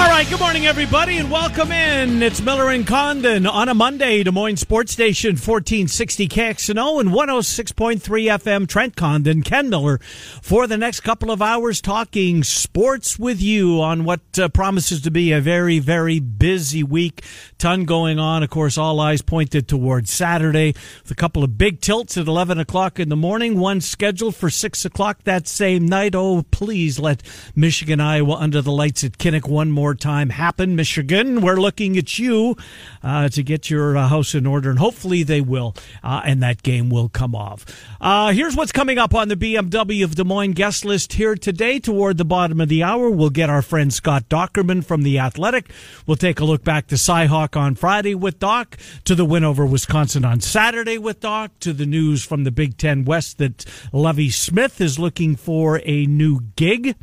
All 0.00 0.06
right, 0.06 0.30
good 0.30 0.38
morning, 0.38 0.64
everybody, 0.64 1.16
and 1.16 1.28
welcome 1.28 1.72
in. 1.72 2.22
It's 2.22 2.40
Miller 2.40 2.70
and 2.70 2.86
Condon 2.86 3.48
on 3.48 3.68
a 3.68 3.74
Monday, 3.74 4.22
Des 4.22 4.30
Moines 4.30 4.56
Sports 4.56 4.92
Station, 4.92 5.30
1460 5.30 6.28
KXNO 6.28 7.00
and 7.00 7.10
106.3 7.10 7.98
FM. 8.00 8.68
Trent 8.68 8.94
Condon, 8.94 9.42
Ken 9.42 9.68
Miller, 9.68 9.98
for 10.40 10.68
the 10.68 10.76
next 10.76 11.00
couple 11.00 11.32
of 11.32 11.42
hours, 11.42 11.80
talking 11.80 12.44
sports 12.44 13.18
with 13.18 13.42
you 13.42 13.82
on 13.82 14.04
what 14.04 14.20
uh, 14.38 14.48
promises 14.48 15.02
to 15.02 15.10
be 15.10 15.32
a 15.32 15.40
very, 15.40 15.80
very 15.80 16.20
busy 16.20 16.84
week. 16.84 17.24
Ton 17.58 17.84
going 17.84 18.20
on. 18.20 18.44
Of 18.44 18.50
course, 18.50 18.78
all 18.78 19.00
eyes 19.00 19.20
pointed 19.20 19.66
towards 19.66 20.12
Saturday 20.12 20.74
with 21.02 21.10
a 21.10 21.16
couple 21.16 21.42
of 21.42 21.58
big 21.58 21.80
tilts 21.80 22.16
at 22.16 22.28
11 22.28 22.60
o'clock 22.60 23.00
in 23.00 23.08
the 23.08 23.16
morning, 23.16 23.58
one 23.58 23.80
scheduled 23.80 24.36
for 24.36 24.48
6 24.48 24.84
o'clock 24.84 25.24
that 25.24 25.48
same 25.48 25.86
night. 25.86 26.14
Oh, 26.14 26.44
please 26.52 27.00
let 27.00 27.20
Michigan, 27.56 27.98
Iowa 27.98 28.36
under 28.36 28.62
the 28.62 28.70
lights 28.70 29.02
at 29.02 29.18
Kinnick 29.18 29.48
one 29.48 29.72
more 29.72 29.87
time 29.94 30.30
happen. 30.30 30.76
Michigan, 30.76 31.40
we're 31.40 31.60
looking 31.60 31.96
at 31.96 32.18
you 32.18 32.56
uh, 33.02 33.28
to 33.28 33.42
get 33.42 33.70
your 33.70 33.96
uh, 33.96 34.08
house 34.08 34.34
in 34.34 34.46
order, 34.46 34.70
and 34.70 34.78
hopefully 34.78 35.22
they 35.22 35.40
will, 35.40 35.74
uh, 36.02 36.22
and 36.24 36.42
that 36.42 36.62
game 36.62 36.90
will 36.90 37.08
come 37.08 37.34
off. 37.34 37.64
Uh, 38.00 38.32
here's 38.32 38.56
what's 38.56 38.72
coming 38.72 38.98
up 38.98 39.14
on 39.14 39.28
the 39.28 39.36
BMW 39.36 40.04
of 40.04 40.14
Des 40.14 40.24
Moines 40.24 40.52
guest 40.52 40.84
list 40.84 41.14
here 41.14 41.34
today. 41.34 41.78
Toward 41.78 42.18
the 42.18 42.24
bottom 42.24 42.60
of 42.60 42.68
the 42.68 42.82
hour, 42.82 43.10
we'll 43.10 43.30
get 43.30 43.50
our 43.50 43.62
friend 43.62 43.92
Scott 43.92 44.28
Dochterman 44.28 44.84
from 44.84 45.02
The 45.02 45.18
Athletic. 45.18 45.70
We'll 46.06 46.16
take 46.16 46.40
a 46.40 46.44
look 46.44 46.64
back 46.64 46.86
to 46.88 46.96
Cyhawk 46.96 47.56
on 47.56 47.74
Friday 47.74 48.14
with 48.14 48.38
Doc, 48.38 48.76
to 49.04 49.14
the 49.14 49.24
win 49.24 49.44
over 49.44 49.64
Wisconsin 49.64 50.24
on 50.24 50.40
Saturday 50.40 50.98
with 50.98 51.20
Doc, 51.20 51.52
to 51.60 51.72
the 51.72 51.86
news 51.86 52.24
from 52.24 52.44
the 52.44 52.50
Big 52.50 52.76
Ten 52.76 53.04
West 53.04 53.38
that 53.38 53.64
Lovie 53.92 54.30
Smith 54.30 54.80
is 54.80 54.98
looking 54.98 55.36
for 55.36 55.80
a 55.84 56.06
new 56.06 56.40
gig 56.56 56.96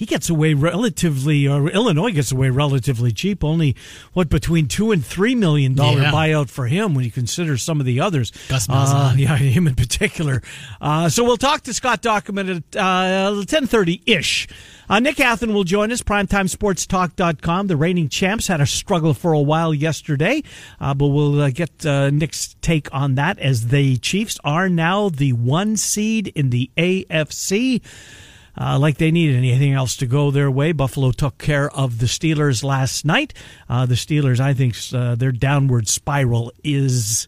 he 0.00 0.06
gets 0.06 0.30
away 0.30 0.54
relatively, 0.54 1.46
or 1.46 1.68
Illinois 1.68 2.10
gets 2.10 2.32
away 2.32 2.48
relatively 2.48 3.12
cheap. 3.12 3.44
Only 3.44 3.76
what 4.14 4.30
between 4.30 4.66
two 4.66 4.92
and 4.92 5.04
three 5.04 5.34
million 5.34 5.74
dollar 5.74 6.00
Yeah. 6.00 6.10
buyout 6.10 6.48
for 6.48 6.68
him 6.68 6.94
when 6.94 7.04
you 7.04 7.10
consider 7.10 7.58
some 7.58 7.80
of 7.80 7.84
the 7.84 8.00
others. 8.00 8.32
Gus 8.48 8.66
uh, 8.70 9.12
yeah, 9.18 9.36
him 9.36 9.66
in 9.66 9.74
particular. 9.74 10.40
Uh, 10.80 11.10
so 11.10 11.22
we'll 11.22 11.36
talk 11.36 11.60
to 11.64 11.74
Scott 11.74 12.00
Dochterman 12.02 12.62
at 12.72 12.76
uh, 12.76 13.44
ten 13.44 13.66
thirty 13.66 14.00
ish. 14.06 14.48
Uh, 14.88 15.00
Nick 15.00 15.16
Athan 15.16 15.52
will 15.52 15.64
join 15.64 15.92
us. 15.92 16.00
PrimetimeSportsTalk.com. 16.00 17.66
The 17.66 17.76
reigning 17.76 18.08
champs 18.08 18.46
had 18.46 18.62
a 18.62 18.66
struggle 18.66 19.12
for 19.12 19.32
a 19.34 19.40
while 19.40 19.74
yesterday, 19.74 20.42
uh, 20.80 20.94
but 20.94 21.08
we'll 21.08 21.42
uh, 21.42 21.50
get 21.50 21.84
uh, 21.84 22.08
Nick's 22.08 22.56
take 22.62 22.88
on 22.90 23.16
that 23.16 23.38
as 23.38 23.68
the 23.68 23.98
Chiefs 23.98 24.38
are 24.44 24.70
now 24.70 25.10
the 25.10 25.34
one 25.34 25.76
seed 25.76 26.28
in 26.28 26.48
the 26.48 26.70
AFC 26.78 27.82
uh, 28.60 28.78
like 28.78 28.98
they 28.98 29.10
needed 29.10 29.36
anything 29.36 29.72
else 29.72 29.96
to 29.96 30.06
go 30.06 30.30
their 30.30 30.50
way. 30.50 30.72
Buffalo 30.72 31.12
took 31.12 31.38
care 31.38 31.70
of 31.70 31.98
the 31.98 32.06
Steelers 32.06 32.62
last 32.62 33.04
night. 33.04 33.32
Uh, 33.68 33.86
the 33.86 33.94
Steelers, 33.94 34.38
I 34.38 34.52
think, 34.52 34.76
uh, 34.92 35.14
their 35.14 35.32
downward 35.32 35.88
spiral 35.88 36.52
is 36.62 37.26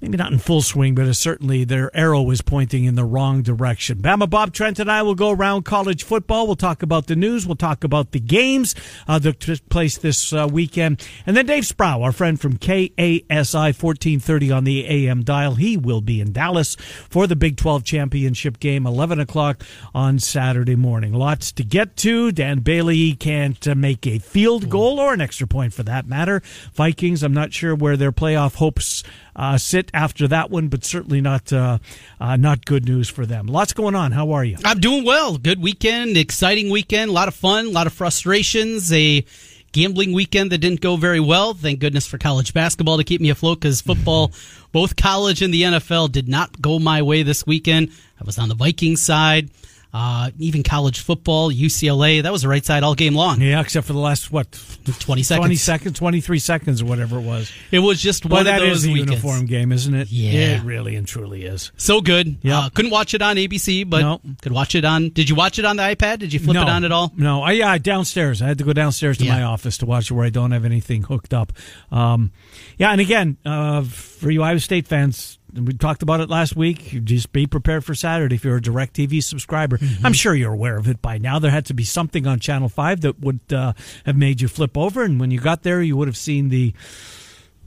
maybe 0.00 0.16
not 0.16 0.32
in 0.32 0.38
full 0.38 0.62
swing, 0.62 0.94
but 0.94 1.12
certainly 1.14 1.64
their 1.64 1.94
arrow 1.96 2.28
is 2.30 2.42
pointing 2.42 2.84
in 2.84 2.94
the 2.94 3.04
wrong 3.04 3.42
direction. 3.42 3.98
Bama 3.98 4.28
Bob 4.28 4.52
Trent 4.52 4.78
and 4.78 4.90
I 4.90 5.02
will 5.02 5.14
go 5.14 5.30
around 5.30 5.64
college 5.64 6.02
football. 6.02 6.46
We'll 6.46 6.56
talk 6.56 6.82
about 6.82 7.06
the 7.06 7.16
news. 7.16 7.46
We'll 7.46 7.56
talk 7.56 7.84
about 7.84 8.12
the 8.12 8.20
games 8.20 8.74
uh, 9.08 9.18
that 9.20 9.40
took 9.40 9.66
place 9.68 9.96
this 9.96 10.32
uh, 10.32 10.48
weekend. 10.50 11.06
And 11.26 11.36
then 11.36 11.46
Dave 11.46 11.66
Sproul, 11.66 12.02
our 12.02 12.12
friend 12.12 12.40
from 12.40 12.58
KASI 12.58 13.52
1430 13.52 14.52
on 14.52 14.64
the 14.64 14.86
AM 14.86 15.22
dial, 15.22 15.54
he 15.54 15.76
will 15.76 16.00
be 16.00 16.20
in 16.20 16.32
Dallas 16.32 16.76
for 17.08 17.26
the 17.26 17.36
Big 17.36 17.56
12 17.56 17.84
championship 17.84 18.60
game, 18.60 18.86
11 18.86 19.20
o'clock 19.20 19.62
on 19.94 20.18
Saturday 20.18 20.76
morning. 20.76 21.12
Lots 21.12 21.52
to 21.52 21.64
get 21.64 21.96
to. 21.98 22.32
Dan 22.32 22.60
Bailey 22.60 23.14
can't 23.14 23.66
uh, 23.66 23.74
make 23.74 24.06
a 24.06 24.18
field 24.18 24.68
goal 24.68 25.00
or 25.00 25.14
an 25.14 25.20
extra 25.20 25.46
point 25.46 25.72
for 25.72 25.82
that 25.84 26.06
matter. 26.06 26.42
Vikings, 26.74 27.22
I'm 27.22 27.34
not 27.34 27.52
sure 27.52 27.74
where 27.74 27.96
their 27.96 28.12
playoff 28.12 28.56
hopes 28.56 29.02
uh, 29.36 29.58
sit 29.58 29.90
after 29.94 30.28
that 30.28 30.50
one, 30.50 30.68
but 30.68 30.84
certainly 30.84 31.20
not 31.20 31.52
uh, 31.52 31.78
uh, 32.20 32.36
not 32.36 32.64
good 32.64 32.86
news 32.86 33.08
for 33.08 33.26
them. 33.26 33.46
Lots 33.46 33.72
going 33.72 33.94
on. 33.94 34.12
How 34.12 34.32
are 34.32 34.44
you? 34.44 34.56
I'm 34.64 34.80
doing 34.80 35.04
well. 35.04 35.38
Good 35.38 35.60
weekend, 35.62 36.16
exciting 36.16 36.70
weekend, 36.70 37.10
a 37.10 37.14
lot 37.14 37.28
of 37.28 37.34
fun, 37.34 37.66
a 37.66 37.70
lot 37.70 37.86
of 37.86 37.92
frustrations, 37.92 38.92
a 38.92 39.24
gambling 39.72 40.12
weekend 40.12 40.52
that 40.52 40.58
didn't 40.58 40.80
go 40.80 40.96
very 40.96 41.20
well. 41.20 41.52
Thank 41.52 41.80
goodness 41.80 42.06
for 42.06 42.16
college 42.16 42.54
basketball 42.54 42.96
to 42.96 43.04
keep 43.04 43.20
me 43.20 43.30
afloat 43.30 43.60
because 43.60 43.80
football, 43.80 44.32
both 44.72 44.96
college 44.96 45.42
and 45.42 45.52
the 45.52 45.62
NFL, 45.62 46.12
did 46.12 46.28
not 46.28 46.62
go 46.62 46.78
my 46.78 47.02
way 47.02 47.24
this 47.24 47.44
weekend. 47.46 47.90
I 48.20 48.24
was 48.24 48.38
on 48.38 48.48
the 48.48 48.54
Vikings 48.54 49.02
side. 49.02 49.50
Uh, 49.96 50.30
even 50.40 50.64
college 50.64 50.98
football, 50.98 51.52
UCLA, 51.52 52.20
that 52.24 52.32
was 52.32 52.42
the 52.42 52.48
right 52.48 52.64
side 52.64 52.82
all 52.82 52.96
game 52.96 53.14
long. 53.14 53.40
Yeah, 53.40 53.60
except 53.60 53.86
for 53.86 53.92
the 53.92 54.00
last 54.00 54.32
what 54.32 54.50
20 54.50 55.22
seconds. 55.22 55.44
20 55.44 55.54
seconds, 55.54 55.98
23 56.00 56.38
seconds, 56.40 56.82
or 56.82 56.86
whatever 56.86 57.16
it 57.18 57.22
was. 57.22 57.52
It 57.70 57.78
was 57.78 58.02
just 58.02 58.26
Well, 58.26 58.38
one 58.38 58.46
that 58.46 58.60
of 58.60 58.68
is 58.70 58.82
those 58.82 58.90
a 58.90 58.92
weekends. 58.92 59.10
uniform 59.12 59.46
game, 59.46 59.70
isn't 59.70 59.94
it? 59.94 60.10
Yeah. 60.10 60.56
it 60.56 60.64
really 60.64 60.96
and 60.96 61.06
truly 61.06 61.44
is. 61.44 61.70
So 61.76 62.00
good. 62.00 62.38
Yeah, 62.42 62.58
Uh, 62.58 62.68
couldn't 62.70 62.90
watch 62.90 63.14
it 63.14 63.22
on 63.22 63.36
ABC, 63.36 63.84
but 63.88 64.00
No. 64.00 64.20
could 64.42 64.50
watch 64.50 64.74
it 64.74 64.84
on. 64.84 65.10
Did 65.10 65.28
you 65.28 65.36
watch 65.36 65.60
it 65.60 65.64
on 65.64 65.76
the 65.76 65.84
iPad? 65.84 66.18
Did 66.18 66.32
you 66.32 66.40
flip 66.40 66.54
no, 66.54 66.62
it 66.62 66.68
on 66.68 66.82
at 66.84 66.90
all? 66.90 67.12
No, 67.16 67.42
I 67.44 67.52
yeah 67.52 67.78
downstairs. 67.78 68.42
I 68.42 68.48
had 68.48 68.58
to 68.58 68.64
go 68.64 68.72
downstairs 68.72 69.18
to 69.18 69.24
Yeah. 69.26 69.34
my 69.36 69.42
office 69.44 69.78
to 69.78 69.86
watch 69.86 70.10
it 70.10 70.14
where 70.14 70.26
I 70.26 70.30
don't 70.30 70.50
have 70.50 70.64
anything 70.64 71.04
hooked 71.04 71.32
up. 71.32 71.52
Um, 71.92 72.32
yeah, 72.78 72.90
and 72.90 73.00
again, 73.00 73.36
uh, 73.46 73.82
for 73.82 74.32
you 74.32 74.42
Iowa 74.42 74.58
State 74.58 74.88
fans, 74.88 75.38
we 75.54 75.74
talked 75.74 76.02
about 76.02 76.20
it 76.20 76.28
last 76.28 76.56
week. 76.56 77.04
Just 77.04 77.32
be 77.32 77.46
prepared 77.46 77.84
for 77.84 77.94
Saturday 77.94 78.34
if 78.34 78.44
you're 78.44 78.56
a 78.56 78.60
DirecTV 78.60 79.22
subscriber. 79.22 79.78
Mm-hmm. 79.78 80.06
I'm 80.06 80.12
sure 80.12 80.34
you're 80.34 80.52
aware 80.52 80.76
of 80.76 80.88
it 80.88 81.00
by 81.00 81.18
now. 81.18 81.38
There 81.38 81.50
had 81.50 81.66
to 81.66 81.74
be 81.74 81.84
something 81.84 82.26
on 82.26 82.40
Channel 82.40 82.68
Five 82.68 83.02
that 83.02 83.20
would 83.20 83.40
uh, 83.52 83.72
have 84.04 84.16
made 84.16 84.40
you 84.40 84.48
flip 84.48 84.76
over, 84.76 85.02
and 85.02 85.20
when 85.20 85.30
you 85.30 85.40
got 85.40 85.62
there, 85.62 85.80
you 85.82 85.96
would 85.96 86.08
have 86.08 86.16
seen 86.16 86.48
the. 86.48 86.74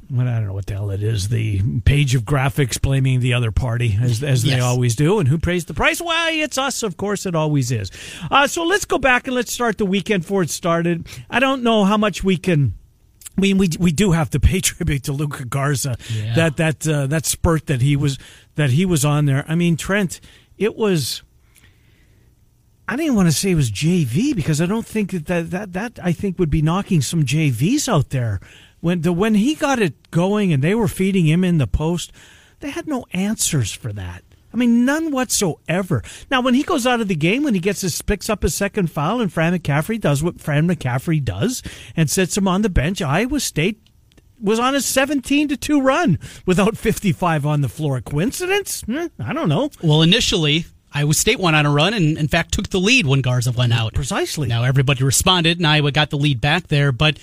Well, 0.09 0.26
I 0.26 0.36
don't 0.36 0.47
know 0.47 0.53
what 0.53 0.68
the 0.68 0.74
hell 0.74 0.90
it 0.92 1.03
is. 1.03 1.28
The 1.28 1.62
page 1.81 2.16
of 2.16 2.24
graphics 2.24 2.81
blaming 2.81 3.20
the 3.20 3.34
other 3.34 3.52
party, 3.52 3.97
as, 4.02 4.24
as 4.24 4.44
they 4.44 4.62
always 4.62 4.96
do. 4.96 5.20
And 5.20 5.28
who 5.28 5.38
pays 5.38 5.66
the 5.66 5.74
price? 5.74 6.00
Well, 6.00 6.30
it's 6.31 6.58
us, 6.58 6.81
of 6.81 6.96
course. 6.96 7.26
It 7.26 7.36
always 7.36 7.72
is. 7.72 7.92
Uh, 8.31 8.47
so 8.47 8.64
let's 8.64 8.86
go 8.86 9.00
back 9.00 9.28
and 9.28 9.36
let's 9.36 9.52
start 9.52 9.78
the 9.78 9.86
weekend 9.86 10.24
before 10.24 10.44
it 10.44 10.50
started. 10.50 11.08
I 11.30 11.42
don't 11.42 11.62
know 11.62 11.84
how 11.84 11.97
much 11.97 12.24
we 12.24 12.38
can. 12.38 12.76
I 13.38 13.42
mean, 13.42 13.58
we 13.58 13.70
we 13.80 13.92
do 13.92 14.12
have 14.12 14.30
to 14.31 14.40
pay 14.40 14.59
tribute 14.62 15.03
to 15.03 15.14
Luka 15.14 15.46
Garza. 15.46 15.98
Yeah. 16.14 16.36
That 16.36 16.58
that 16.58 16.88
uh, 16.88 17.08
that 17.08 17.25
spurt 17.25 17.68
that 17.68 17.81
he 17.81 17.96
was 17.96 18.18
that 18.56 18.72
he 18.72 18.86
was 18.86 19.06
on 19.06 19.26
there. 19.26 19.46
I 19.47 19.56
mean, 19.56 19.78
Trent, 19.78 20.20
it 20.58 20.76
was. 20.76 21.23
I 22.90 22.96
didn't 22.96 23.16
want 23.16 23.28
to 23.28 23.34
say 23.34 23.52
it 23.52 23.56
was 23.56 23.70
JV 23.70 24.34
because 24.34 24.61
I 24.61 24.66
don't 24.66 24.85
think 24.85 25.11
that 25.11 25.26
that, 25.26 25.52
that 25.52 25.73
that 25.73 26.00
I 26.02 26.14
think 26.14 26.40
would 26.40 26.50
be 26.50 26.61
knocking 26.61 27.02
some 27.02 27.23
JVs 27.23 27.88
out 27.88 28.09
there. 28.09 28.40
When 28.79 29.02
the 29.02 29.14
when 29.14 29.35
he 29.35 29.56
got 29.56 29.79
it 29.79 30.09
going 30.09 30.53
and 30.53 30.64
they 30.64 30.73
were 30.73 30.88
feeding 30.88 31.28
him 31.28 31.44
in 31.44 31.58
the 31.58 31.67
post, 31.67 32.11
they 32.61 32.70
had 32.70 32.88
no 32.88 33.06
answers 33.11 33.72
for 33.72 33.91
that. 33.94 34.23
I 34.58 34.59
mean, 34.59 34.86
none 34.86 35.12
whatsoever. 35.12 36.02
Now, 36.32 36.42
when 36.42 36.56
he 36.56 36.64
goes 36.64 36.88
out 36.88 37.00
of 37.00 37.08
the 37.08 37.16
game, 37.16 37.44
when 37.44 37.54
he 37.54 37.59
gets 37.59 37.82
his 37.82 38.02
picks 38.02 38.28
up 38.28 38.42
his 38.42 38.56
second 38.56 38.90
foul, 38.90 39.22
and 39.22 39.32
Fran 39.32 39.56
McCaffery 39.56 40.02
does 40.02 40.24
what 40.24 40.42
Fran 40.42 40.68
McCaffery 40.68 41.24
does 41.24 41.62
and 41.96 42.09
sits 42.09 42.36
him 42.36 42.48
on 42.48 42.64
the 42.64 42.70
bench, 42.70 43.00
Iowa 43.00 43.40
State 43.40 43.80
was 44.42 44.59
on 44.59 44.74
a 44.74 44.82
17 44.82 45.50
to 45.50 45.58
2 45.58 45.80
run 45.80 46.18
without 46.48 46.76
55 46.76 47.46
on 47.46 47.62
the 47.62 47.70
floor. 47.70 48.02
Coincidence? 48.02 48.84
Eh, 48.90 49.09
I 49.20 49.32
don't 49.32 49.48
know. 49.48 49.70
Well, 49.84 50.02
initially, 50.02 50.66
Iowa 50.92 51.14
State 51.14 51.40
went 51.40 51.56
on 51.56 51.68
a 51.68 51.72
run 51.72 51.94
and, 51.94 52.18
in 52.18 52.28
fact, 52.28 52.52
took 52.52 52.70
the 52.70 52.80
lead 52.80 53.06
when 53.06 53.22
Garza 53.22 53.52
went 53.52 53.74
out. 53.74 53.94
Precisely. 53.94 54.48
Now 54.48 54.64
everybody 54.64 55.04
responded, 55.04 55.59
and 55.59 55.68
Iowa 55.68 55.92
got 55.92 56.09
the 56.09 56.18
lead 56.18 56.42
back 56.42 56.66
there. 56.70 56.92
But 56.92 57.20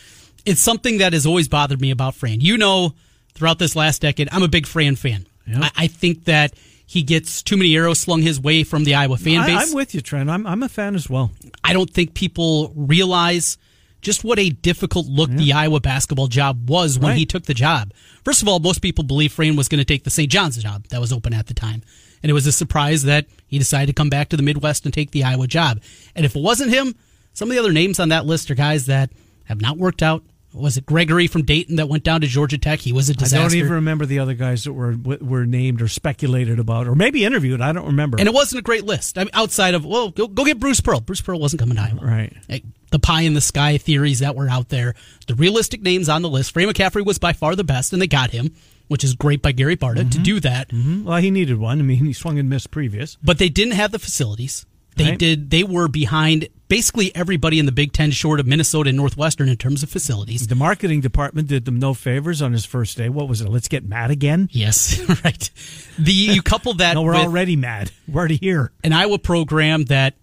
it's 0.47 0.61
something 0.61 0.99
that 0.99 1.15
has 1.15 1.27
always 1.27 1.49
bothered 1.49 1.81
me 1.81 1.91
about 1.91 2.15
Fran. 2.15 2.41
You 2.41 2.59
know, 2.59 2.95
throughout 3.35 3.59
this 3.59 3.75
last 3.75 4.03
decade, 4.03 4.29
I'm 4.31 4.45
a 4.45 4.49
big 4.49 4.69
Fran 4.69 4.95
fan. 4.95 5.27
Yep. 5.49 5.63
I, 5.63 5.71
I 5.77 5.87
think 5.89 6.27
that 6.27 6.55
he 6.95 7.03
gets 7.03 7.43
too 7.43 7.57
many 7.57 7.75
arrows 7.77 7.99
slung 7.99 8.23
his 8.23 8.41
way 8.41 8.63
from 8.63 8.85
the 8.85 8.95
Iowa 8.95 9.17
fan 9.17 9.45
base. 9.45 9.59
I, 9.59 9.63
am 9.65 9.75
with 9.75 9.97
you, 9.97 10.01
Trent. 10.01 10.31
I'm, 10.31 10.47
I'm 10.47 10.63
a 10.63 10.69
fan 10.69 10.95
as 10.95 11.11
well. 11.11 11.33
I 11.65 11.73
don't 11.73 11.91
think 11.91 12.15
people 12.15 12.73
realize 12.77 13.59
just 14.01 14.23
what 14.23 14.39
a 14.39 14.51
difficult 14.51 15.07
look 15.09 15.29
the 15.31 15.53
Iowa 15.55 15.81
basketball 15.81 16.29
job 16.29 16.71
was 16.71 16.97
when 16.97 17.11
Right. 17.11 17.19
he 17.19 17.27
took 17.27 17.47
the 17.47 17.55
job. 17.55 17.93
First 18.25 18.43
of 18.43 18.49
all, 18.49 18.61
most 18.61 18.81
people 18.81 19.03
believe 19.03 19.33
Fran 19.33 19.57
was 19.57 19.67
going 19.67 19.81
to 19.81 19.85
take 19.85 20.05
the 20.05 20.11
St. 20.11 20.31
John's 20.31 20.57
job 20.57 20.87
that 20.91 21.01
was 21.01 21.13
open 21.13 21.35
at 21.35 21.47
the 21.49 21.55
time. 21.55 21.83
And 22.23 22.31
it 22.31 22.33
was 22.33 22.47
a 22.47 22.53
surprise 22.53 23.03
that 23.03 23.27
he 23.49 23.59
decided 23.59 23.89
to 23.89 23.93
come 23.93 24.09
back 24.11 24.29
to 24.29 24.37
the 24.37 24.43
Midwest 24.45 24.85
and 24.85 24.95
take 24.95 25.11
the 25.11 25.25
Iowa 25.25 25.49
job. 25.49 25.81
And 26.15 26.25
if 26.25 26.37
it 26.37 26.43
wasn't 26.43 26.71
him, 26.71 26.95
some 27.33 27.49
of 27.51 27.55
the 27.55 27.61
other 27.61 27.73
names 27.73 27.99
on 27.99 28.11
that 28.11 28.25
list 28.25 28.51
are 28.53 28.55
guys 28.55 28.87
that 28.87 29.11
have 29.47 29.61
not 29.61 29.79
worked 29.79 30.03
out. 30.03 30.23
Was 30.55 30.77
it 30.77 30.87
Gregory 30.87 31.27
from 31.27 31.43
Dayton 31.43 31.77
that 31.77 31.89
went 31.89 32.05
down 32.05 32.21
to 32.21 32.27
Georgia 32.27 32.59
Tech? 32.59 32.79
He 32.81 32.93
was 32.93 33.11
a 33.11 33.15
disaster. 33.15 33.39
I 33.39 33.49
don't 33.49 33.59
even 33.59 33.73
remember 33.73 34.07
the 34.07 34.21
other 34.21 34.35
guys 34.35 34.65
that 34.65 34.73
were 34.73 34.95
were 34.97 35.45
named 35.47 35.83
or 35.83 35.89
speculated 35.89 36.59
about, 36.59 36.87
or 36.87 36.95
maybe 36.95 37.25
interviewed. 37.25 37.61
I 37.61 37.73
don't 37.73 37.87
remember. 37.87 38.19
And 38.19 38.29
it 38.29 38.35
wasn't 38.35 38.61
a 38.61 38.63
great 38.63 38.85
list. 38.85 39.19
I 39.19 39.25
mean, 39.25 39.31
outside 39.35 39.75
of, 39.75 39.85
well, 39.85 40.11
go, 40.11 40.29
go 40.29 40.45
get 40.45 40.61
Bruce 40.61 40.81
Pearl. 40.81 41.01
Bruce 41.01 41.21
Pearl 41.21 41.41
wasn't 41.41 41.61
coming 41.61 41.77
to 41.77 41.83
Iowa. 41.83 42.01
Right. 42.01 42.33
Like, 42.49 42.63
The 42.93 43.01
pie 43.01 43.23
in 43.23 43.35
the 43.35 43.41
sky 43.41 43.79
theories 43.79 44.21
that 44.21 44.37
were 44.37 44.49
out 44.49 44.69
there, 44.69 44.95
the 45.27 45.35
realistic 45.35 45.83
names 45.83 46.09
on 46.09 46.23
the 46.23 46.31
list. 46.31 46.53
Fran 46.53 46.69
McCaffery 46.69 47.05
was 47.05 47.19
by 47.19 47.33
far 47.33 47.57
the 47.57 47.65
best, 47.65 47.93
and 47.93 48.01
they 48.01 48.07
got 48.07 48.31
him, 48.31 48.55
which 48.87 49.03
is 49.03 49.15
great 49.15 49.43
by 49.43 49.51
Gary 49.51 49.77
Barta 49.77 49.97
to 49.97 50.05
mm-hmm. 50.05 50.23
do 50.23 50.41
that. 50.41 50.69
Mm-hmm. 50.69 51.05
well, 51.05 51.19
he 51.19 51.31
needed 51.33 51.59
one. 51.59 51.81
I 51.81 51.83
mean, 51.83 52.05
he 52.05 52.13
swung 52.13 52.39
and 52.39 52.49
missed 52.49 52.71
previous. 52.71 53.17
But 53.25 53.39
they 53.39 53.49
didn't 53.49 53.75
have 53.75 53.91
the 53.91 53.99
facilities. 53.99 54.67
They 54.97 55.11
Right. 55.11 55.19
did. 55.19 55.51
They 55.51 55.65
were 55.65 55.89
behind 55.89 56.49
basically 56.69 57.15
everybody 57.15 57.59
in 57.59 57.67
the 57.67 57.73
Big 57.73 57.93
Ten, 57.93 58.11
short 58.11 58.41
of 58.41 58.47
Minnesota 58.47 58.89
and 58.89 58.97
Northwestern, 58.97 59.49
in 59.49 59.57
terms 59.57 59.83
of 59.83 59.91
facilities. 59.91 60.47
The 60.47 60.55
marketing 60.55 61.01
department 61.01 61.49
did 61.49 61.65
them 61.65 61.79
no 61.79 61.95
favors 61.95 62.43
on 62.43 62.53
his 62.53 62.65
first 62.65 62.97
day. 62.97 63.09
What 63.09 63.29
was 63.29 63.41
it? 63.41 63.49
Let's 63.49 63.69
get 63.69 63.85
mad 63.85 64.11
again. 64.11 64.49
Yes, 64.53 65.01
right. 65.25 65.51
The 65.99 66.13
you 66.13 66.43
couple 66.43 66.75
that 66.75 66.95
No, 66.95 67.03
we're 67.03 67.15
already 67.15 67.57
mad. 67.57 67.91
We're 68.09 68.21
already 68.21 68.37
here. 68.37 68.73
an 68.83 68.93
Iowa 68.93 69.19
program 69.19 69.85
that, 69.85 70.15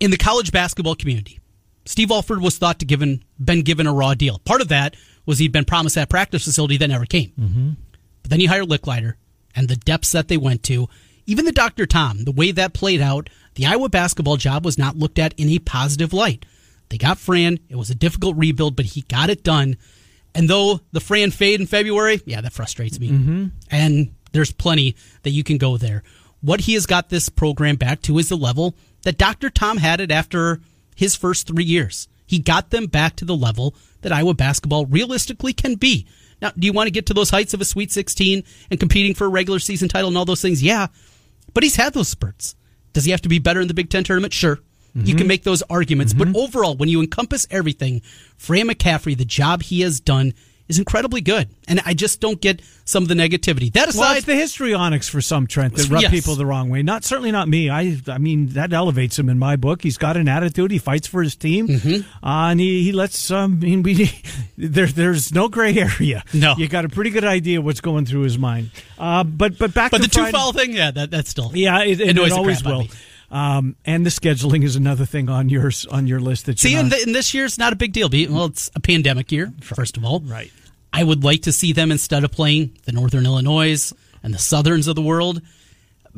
in 0.00 0.10
the 0.10 0.16
college 0.16 0.52
basketball 0.52 0.94
community, 0.94 1.40
Steve 1.84 2.10
Alford 2.10 2.40
was 2.40 2.58
thought 2.58 2.78
to 2.80 2.86
given 2.86 3.24
been 3.42 3.62
given 3.62 3.86
a 3.86 3.92
raw 3.92 4.14
deal. 4.14 4.38
Part 4.40 4.60
of 4.60 4.68
that 4.68 4.94
was 5.26 5.38
he'd 5.38 5.52
been 5.52 5.64
promised 5.64 5.94
that 5.96 6.08
practice 6.08 6.44
facility 6.44 6.76
that 6.78 6.88
never 6.88 7.04
came. 7.06 7.32
Mm-hmm. 7.38 7.70
But 8.22 8.30
then 8.30 8.40
you 8.40 8.48
hire 8.48 8.64
Lickliter, 8.64 9.14
and 9.54 9.68
the 9.68 9.76
depths 9.76 10.12
that 10.12 10.28
they 10.28 10.36
went 10.36 10.62
to, 10.64 10.88
even 11.26 11.44
the 11.44 11.52
Dr. 11.52 11.86
Tom, 11.86 12.24
the 12.24 12.32
way 12.32 12.50
that 12.52 12.72
played 12.72 13.00
out, 13.00 13.28
the 13.58 13.66
Iowa 13.66 13.88
basketball 13.88 14.36
job 14.36 14.64
was 14.64 14.78
not 14.78 14.96
looked 14.96 15.18
at 15.18 15.34
in 15.36 15.48
a 15.48 15.58
positive 15.58 16.12
light. 16.12 16.46
They 16.90 16.96
got 16.96 17.18
Fran. 17.18 17.58
It 17.68 17.74
was 17.74 17.90
a 17.90 17.94
difficult 17.94 18.36
rebuild, 18.36 18.76
but 18.76 18.84
he 18.86 19.00
got 19.02 19.30
it 19.30 19.42
done. 19.42 19.76
And 20.32 20.48
though 20.48 20.78
the 20.92 21.00
Fran 21.00 21.32
fade 21.32 21.58
in 21.58 21.66
February, 21.66 22.20
yeah, 22.24 22.40
that 22.40 22.52
frustrates 22.52 23.00
me. 23.00 23.10
Mm-hmm. 23.10 23.46
And 23.72 24.14
there's 24.30 24.52
plenty 24.52 24.94
that 25.24 25.30
you 25.30 25.42
can 25.42 25.58
go 25.58 25.76
there. 25.76 26.04
What 26.40 26.60
he 26.60 26.74
has 26.74 26.86
got 26.86 27.08
this 27.08 27.28
program 27.28 27.74
back 27.74 28.00
to 28.02 28.18
is 28.18 28.28
the 28.28 28.36
level 28.36 28.76
that 29.02 29.18
Dr. 29.18 29.50
Tom 29.50 29.78
had 29.78 30.00
it 30.00 30.12
after 30.12 30.60
his 30.94 31.16
first 31.16 31.48
three 31.48 31.64
years. 31.64 32.06
He 32.26 32.38
got 32.38 32.70
them 32.70 32.86
back 32.86 33.16
to 33.16 33.24
the 33.24 33.36
level 33.36 33.74
that 34.02 34.12
Iowa 34.12 34.34
basketball 34.34 34.86
realistically 34.86 35.52
can 35.52 35.74
be. 35.74 36.06
Now, 36.40 36.52
do 36.56 36.64
you 36.64 36.72
want 36.72 36.86
to 36.86 36.92
get 36.92 37.06
to 37.06 37.14
those 37.14 37.30
heights 37.30 37.54
of 37.54 37.60
a 37.60 37.64
Sweet 37.64 37.90
16 37.90 38.44
and 38.70 38.78
competing 38.78 39.14
for 39.14 39.24
a 39.24 39.28
regular 39.28 39.58
season 39.58 39.88
title 39.88 40.06
and 40.06 40.16
all 40.16 40.24
those 40.24 40.42
things? 40.42 40.62
Yeah. 40.62 40.86
But 41.54 41.64
he's 41.64 41.74
had 41.74 41.92
those 41.92 42.06
spurts. 42.06 42.54
Does 42.92 43.04
he 43.04 43.10
have 43.10 43.22
to 43.22 43.28
be 43.28 43.38
better 43.38 43.60
in 43.60 43.68
the 43.68 43.74
Big 43.74 43.90
Ten 43.90 44.04
tournament? 44.04 44.32
Sure. 44.32 44.58
You 44.94 45.14
can 45.14 45.18
mm-hmm. 45.18 45.28
make 45.28 45.44
those 45.44 45.62
arguments. 45.70 46.12
But 46.12 46.28
mm-hmm. 46.28 46.36
overall, 46.36 46.76
when 46.76 46.88
you 46.88 47.00
encompass 47.00 47.46
everything, 47.50 48.00
Fran 48.36 48.68
McCaffery, 48.68 49.16
the 49.16 49.24
job 49.24 49.62
he 49.62 49.82
has 49.82 50.00
done 50.00 50.34
is 50.68 50.78
incredibly 50.78 51.20
good. 51.20 51.48
And 51.66 51.80
I 51.84 51.94
just 51.94 52.20
don't 52.20 52.40
get 52.40 52.60
some 52.84 53.02
of 53.02 53.08
the 53.08 53.14
negativity. 53.14 53.72
That 53.72 53.88
Well, 53.94 54.04
aside, 54.04 54.16
it's 54.18 54.26
the 54.26 54.34
histrionics 54.34 55.08
for 55.08 55.20
some 55.20 55.46
Trent 55.46 55.74
that 55.76 55.88
rub 55.90 56.02
Yes. 56.02 56.10
people 56.10 56.34
the 56.36 56.46
wrong 56.46 56.68
way. 56.70 56.82
Not 56.82 57.04
certainly 57.04 57.30
not 57.32 57.48
me. 57.48 57.68
I 57.70 57.96
I 58.08 58.18
mean 58.18 58.48
that 58.50 58.72
elevates 58.72 59.18
him 59.18 59.28
in 59.28 59.38
my 59.38 59.56
book. 59.56 59.82
He's 59.82 59.98
got 59.98 60.16
an 60.16 60.28
attitude. 60.28 60.70
He 60.70 60.78
fights 60.78 61.06
for 61.06 61.22
his 61.22 61.36
team, 61.36 61.68
Mm-hmm. 61.68 62.26
uh, 62.26 62.50
and 62.50 62.60
he, 62.60 62.82
he 62.84 62.92
lets. 62.92 63.30
Um, 63.30 63.58
I 63.62 63.66
mean, 63.66 63.82
we, 63.82 64.10
there 64.56 64.86
there's 64.86 65.32
no 65.34 65.48
gray 65.48 65.76
area. 65.76 66.22
No. 66.32 66.54
you 66.56 66.68
got 66.68 66.84
a 66.84 66.88
pretty 66.88 67.10
good 67.10 67.24
idea 67.24 67.60
what's 67.60 67.80
going 67.80 68.06
through 68.06 68.22
his 68.22 68.38
mind. 68.38 68.70
Uh, 68.98 69.24
but 69.24 69.58
but 69.58 69.74
back 69.74 69.90
but 69.90 69.98
to 69.98 70.02
the 70.04 70.08
two 70.08 70.20
Friday- 70.20 70.32
foul 70.36 70.52
thing, 70.52 70.72
yeah, 70.72 70.90
that, 70.90 71.10
that's 71.10 71.30
still. 71.30 71.50
Yeah, 71.54 71.82
it, 71.84 72.00
it, 72.00 72.16
it 72.18 72.32
always 72.32 72.62
will. 72.64 72.86
Um, 73.30 73.76
and 73.84 74.06
the 74.06 74.10
scheduling 74.10 74.64
is 74.64 74.74
another 74.76 75.04
thing 75.04 75.28
on 75.28 75.48
yours 75.50 75.84
on 75.86 76.06
your 76.06 76.18
list 76.20 76.46
that 76.46 76.58
See, 76.58 76.70
you're 76.70 76.80
and, 76.80 76.88
not- 76.88 76.96
th- 76.96 77.06
and 77.06 77.14
this 77.14 77.34
year's 77.34 77.58
not 77.58 77.72
a 77.72 77.76
big 77.76 77.92
deal. 77.92 78.08
Well, 78.10 78.46
it's 78.46 78.70
a 78.74 78.80
pandemic 78.80 79.30
year, 79.30 79.52
first 79.60 79.96
of 79.98 80.04
all. 80.04 80.20
Right. 80.20 80.50
I 80.92 81.04
would 81.04 81.22
like 81.24 81.42
to 81.42 81.52
see 81.52 81.72
them 81.74 81.92
instead 81.92 82.24
of 82.24 82.32
playing 82.32 82.78
the 82.86 82.92
Northern 82.92 83.26
Illinois 83.26 83.92
and 84.22 84.32
the 84.32 84.38
Southerns 84.38 84.88
of 84.88 84.94
the 84.96 85.02
world, 85.02 85.42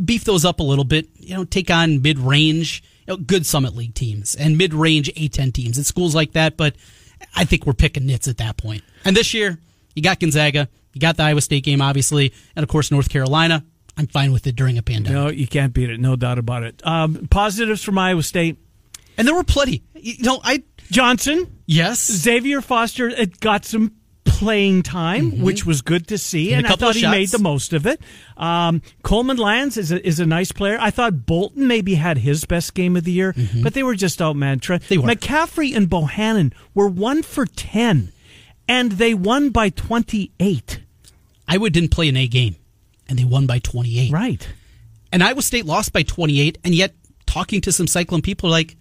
beef 0.03 0.23
those 0.25 0.45
up 0.45 0.61
a 0.61 0.63
little 0.63 0.85
bit. 0.85 1.09
You 1.19 1.35
know, 1.35 1.45
take 1.45 1.69
on 1.71 2.01
mid-range, 2.01 2.83
you 3.09 3.15
know, 3.15 3.17
good 3.17 3.45
Summit 3.45 3.75
League 3.75 3.95
teams 3.95 4.37
and 4.37 4.57
mid-range 4.57 5.13
A10 5.15 5.53
teams 5.53 5.77
and 5.77 5.85
schools 5.85 6.15
like 6.15 6.33
that. 6.33 6.57
But 6.57 6.77
I 7.35 7.45
think 7.45 7.67
we're 7.67 7.73
picking 7.73 8.07
nits 8.07 8.29
at 8.29 8.37
that 8.39 8.57
point. 8.57 8.85
And 9.05 9.17
this 9.17 9.35
year, 9.35 9.59
you 9.97 10.03
got 10.03 10.21
Gonzaga, 10.21 10.69
you 10.93 11.01
got 11.01 11.17
the 11.17 11.25
Iowa 11.25 11.41
State 11.41 11.65
game, 11.65 11.83
obviously, 11.83 12.33
and 12.55 12.63
of 12.63 12.69
course 12.69 12.93
North 12.93 13.09
Carolina. 13.09 13.65
I'm 14.01 14.07
fine 14.07 14.33
with 14.33 14.47
it 14.47 14.57
during 14.57 14.79
a 14.79 14.83
pandemic. 14.83 15.13
no, 15.13 15.29
you 15.29 15.47
can't 15.47 15.73
beat 15.75 15.91
it. 15.91 16.01
No 16.01 16.17
doubt 16.17 16.39
about 16.39 16.63
it. 16.63 16.85
Um, 16.87 17.29
positives 17.31 17.85
from 17.85 17.99
Iowa 17.99 18.23
State. 18.23 18.57
And 19.19 19.29
there 19.29 19.35
were 19.35 19.45
plenty. 19.45 19.83
You 19.95 20.15
know, 20.23 20.41
I 20.43 20.63
Johnson, 20.91 21.61
yes, 21.67 22.01
Xavier 22.11 22.63
Foster 22.63 23.09
it 23.09 23.39
got 23.41 23.67
some 23.67 23.93
playing 24.25 24.83
time, 24.83 25.43
which 25.43 25.67
was 25.67 25.83
good 25.83 26.09
to 26.09 26.17
see, 26.17 26.47
Hit 26.47 26.55
a 26.55 26.57
and 26.59 26.67
I 26.67 26.77
thought 26.77 26.95
he 26.95 27.07
made 27.07 27.29
the 27.29 27.39
most 27.39 27.75
of 27.75 27.87
it. 27.87 28.01
Um, 28.39 28.81
Coleman 29.03 29.37
Lands 29.37 29.77
is 29.77 29.93
a, 29.93 30.07
is 30.07 30.19
a 30.21 30.25
nice 30.25 30.53
player. 30.53 30.79
I 30.81 30.91
thought 30.91 31.27
Bolton 31.27 31.67
maybe 31.67 31.95
had 31.97 32.17
his 32.19 32.47
best 32.47 32.73
game 32.75 32.97
of 32.97 33.05
the 33.05 33.13
year, 33.13 33.35
but 33.63 33.75
they 33.75 33.83
were 33.83 33.95
just 33.95 34.23
outmatched. 34.23 34.89
They 34.89 34.97
were. 34.97 35.09
McCaffery 35.09 35.77
and 35.77 35.89
Bohannon 35.91 36.55
were 36.75 36.89
one 36.89 37.23
for 37.23 37.45
ten, 37.45 38.13
and 38.67 38.93
they 38.93 39.13
won 39.13 39.51
by 39.51 39.69
twenty 39.69 40.33
eight. 40.41 40.81
Iowa 41.47 41.69
didn't 41.69 41.91
play 41.91 42.09
an 42.09 42.17
A 42.17 42.27
game, 42.27 42.57
and 43.11 43.19
they 43.19 43.25
won 43.25 43.47
by 43.47 43.59
28. 43.59 44.11
Right. 44.11 44.49
And 45.13 45.23
Iowa 45.23 45.43
State 45.43 45.67
lost 45.67 45.93
by 45.93 46.03
28, 46.05 46.59
and 46.65 46.75
yet 46.75 46.95
talking 47.27 47.61
to 47.63 47.73
some 47.73 47.87
Cyclone 47.87 48.23
people, 48.23 48.49
like, 48.49 48.77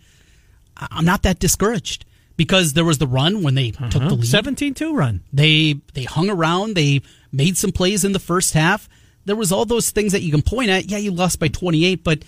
I'm 0.78 1.04
not 1.04 1.24
that 1.24 1.40
discouraged 1.40 2.06
because 2.38 2.74
there 2.74 2.86
was 2.86 3.00
the 3.00 3.08
run 3.08 3.44
when 3.44 3.56
they 3.56 3.72
mm-hmm. 3.72 3.90
took 3.90 4.04
the 4.04 4.16
lead. 4.16 4.24
17-2 4.24 4.96
run. 4.96 5.24
They 5.34 5.82
they 5.94 6.04
hung 6.04 6.30
around. 6.30 6.76
They 6.76 7.02
made 7.34 7.58
some 7.58 7.74
plays 7.74 8.06
in 8.06 8.14
the 8.14 8.20
first 8.20 8.54
half. 8.54 8.88
There 9.26 9.36
was 9.36 9.52
all 9.52 9.66
those 9.66 9.92
things 9.92 10.14
that 10.14 10.22
you 10.22 10.32
can 10.32 10.42
point 10.42 10.70
at. 10.70 10.86
Yeah, 10.90 11.00
you 11.00 11.12
lost 11.12 11.40
by 11.40 11.50
28, 11.50 12.04
but 12.04 12.24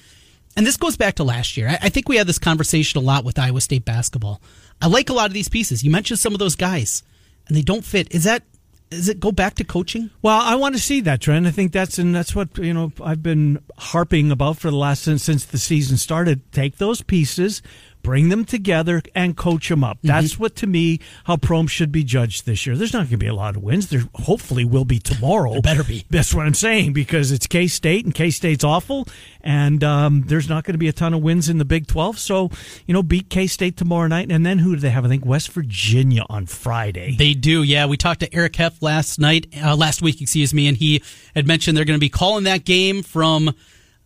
and 0.57 0.67
this 0.67 0.75
goes 0.75 0.97
back 0.97 1.15
to 1.15 1.23
last 1.23 1.55
year. 1.55 1.69
I, 1.69 1.79
I 1.83 1.89
think 1.89 2.09
we 2.09 2.17
had 2.17 2.27
this 2.27 2.39
conversation 2.39 2.99
a 2.99 3.01
lot 3.01 3.23
with 3.23 3.39
Iowa 3.39 3.61
State 3.61 3.85
basketball. 3.85 4.41
I 4.81 4.87
like 4.87 5.09
a 5.09 5.13
lot 5.13 5.27
of 5.27 5.33
these 5.33 5.47
pieces. 5.47 5.83
You 5.83 5.91
mentioned 5.91 6.19
some 6.19 6.33
of 6.33 6.39
those 6.39 6.55
guys, 6.55 7.03
and 7.47 7.55
they 7.55 7.61
don't 7.61 7.85
fit. 7.85 8.13
Is 8.13 8.25
that 8.25 8.43
does 8.91 9.07
it 9.07 9.21
go 9.21 9.31
back 9.31 9.55
to 9.55 9.63
coaching? 9.63 10.09
Well, 10.21 10.39
I 10.39 10.55
want 10.55 10.75
to 10.75 10.81
see 10.81 10.99
that 11.01 11.21
trend. 11.21 11.47
I 11.47 11.51
think 11.51 11.71
that's 11.71 11.97
and 11.97 12.13
that's 12.13 12.35
what 12.35 12.57
you 12.57 12.73
know 12.73 12.91
I've 13.01 13.23
been 13.23 13.59
harping 13.77 14.31
about 14.31 14.57
for 14.57 14.69
the 14.69 14.75
last 14.75 15.03
since 15.03 15.23
since 15.23 15.45
the 15.45 15.57
season 15.57 15.97
started. 15.97 16.51
Take 16.51 16.77
those 16.77 17.01
pieces, 17.01 17.61
bring 18.01 18.29
them 18.29 18.45
together, 18.45 19.01
and 19.15 19.35
coach 19.35 19.69
them 19.69 19.83
up. 19.83 19.99
That's 20.03 20.39
what 20.39 20.55
to 20.57 20.67
me 20.67 20.99
how 21.25 21.35
Prohm 21.35 21.69
should 21.69 21.91
be 21.91 22.03
judged 22.03 22.45
this 22.45 22.65
year. 22.65 22.75
There's 22.75 22.93
not 22.93 22.99
going 22.99 23.09
to 23.11 23.17
be 23.17 23.27
a 23.27 23.33
lot 23.33 23.55
of 23.55 23.63
wins. 23.63 23.89
There 23.89 24.03
hopefully 24.15 24.65
will 24.65 24.85
be 24.85 24.99
tomorrow. 24.99 25.53
There 25.53 25.61
better 25.61 25.83
be. 25.83 26.05
That's 26.09 26.33
what 26.33 26.45
I'm 26.45 26.53
saying 26.53 26.93
because 26.93 27.31
it's 27.31 27.47
K 27.47 27.67
State 27.67 28.05
and 28.05 28.13
K 28.13 28.29
State's 28.29 28.63
awful, 28.63 29.07
and 29.41 29.83
um, 29.83 30.23
there's 30.27 30.49
not 30.49 30.63
going 30.63 30.73
to 30.73 30.79
be 30.79 30.87
a 30.87 30.93
ton 30.93 31.13
of 31.13 31.21
wins 31.21 31.49
in 31.49 31.57
the 31.57 31.65
Big 31.65 31.87
12. 31.87 32.19
So 32.19 32.49
you 32.85 32.93
know, 32.93 33.03
beat 33.03 33.29
K 33.29 33.47
State 33.47 33.77
tomorrow 33.77 34.07
night, 34.07 34.31
and 34.31 34.45
then 34.45 34.59
who 34.59 34.75
do 34.75 34.81
they 34.81 34.89
have? 34.89 35.05
I 35.05 35.07
think 35.07 35.25
West 35.25 35.51
Virginia 35.51 36.23
on 36.29 36.45
Friday. 36.45 37.15
They 37.17 37.33
do, 37.33 37.63
yeah. 37.63 37.85
We 37.85 37.97
talked 37.97 38.21
to 38.21 38.33
Eric 38.33 38.55
Heft 38.55 38.81
last 38.81 39.19
night, 39.19 39.47
uh, 39.63 39.75
last 39.75 40.01
week, 40.01 40.21
excuse 40.21 40.53
me, 40.53 40.67
and 40.67 40.77
he 40.77 41.03
had 41.35 41.47
mentioned 41.47 41.77
they're 41.77 41.85
going 41.85 41.99
to 41.99 42.03
be 42.03 42.09
calling 42.09 42.43
that 42.45 42.65
game 42.65 43.03
from 43.03 43.53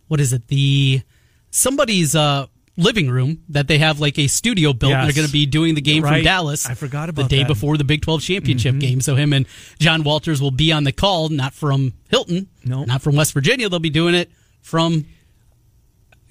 what 0.08 0.20
is 0.20 0.32
it? 0.32 0.48
The 0.48 1.02
somebody's 1.50 2.14
uh, 2.14 2.46
living 2.76 3.08
room 3.10 3.42
that 3.48 3.68
they 3.68 3.78
have 3.78 4.00
like 4.00 4.18
a 4.18 4.26
studio 4.26 4.72
built. 4.72 4.92
and 4.92 5.02
Yes. 5.02 5.14
They're 5.14 5.22
going 5.22 5.26
to 5.28 5.32
be 5.32 5.46
doing 5.46 5.74
the 5.74 5.80
game 5.80 6.02
from 6.02 6.22
Dallas. 6.22 6.66
I 6.66 6.74
forgot 6.74 7.08
about 7.08 7.22
the 7.22 7.28
day 7.28 7.36
that. 7.38 7.42
Mm-hmm. 7.44 7.52
before 7.52 7.76
the 7.76 7.84
Big 7.84 8.02
Twelve 8.02 8.22
championship 8.22 8.78
game. 8.78 9.00
So 9.00 9.14
him 9.16 9.32
and 9.32 9.46
John 9.78 10.02
Walters 10.02 10.40
will 10.42 10.50
be 10.50 10.72
on 10.72 10.84
the 10.84 10.92
call, 10.92 11.28
not 11.30 11.54
from 11.54 11.94
Hilton, 12.08 12.48
No. 12.64 12.84
not 12.84 13.02
from 13.02 13.16
West 13.16 13.32
Virginia. 13.32 13.68
They'll 13.68 13.78
be 13.78 13.90
doing 13.90 14.14
it 14.14 14.30
from 14.60 15.06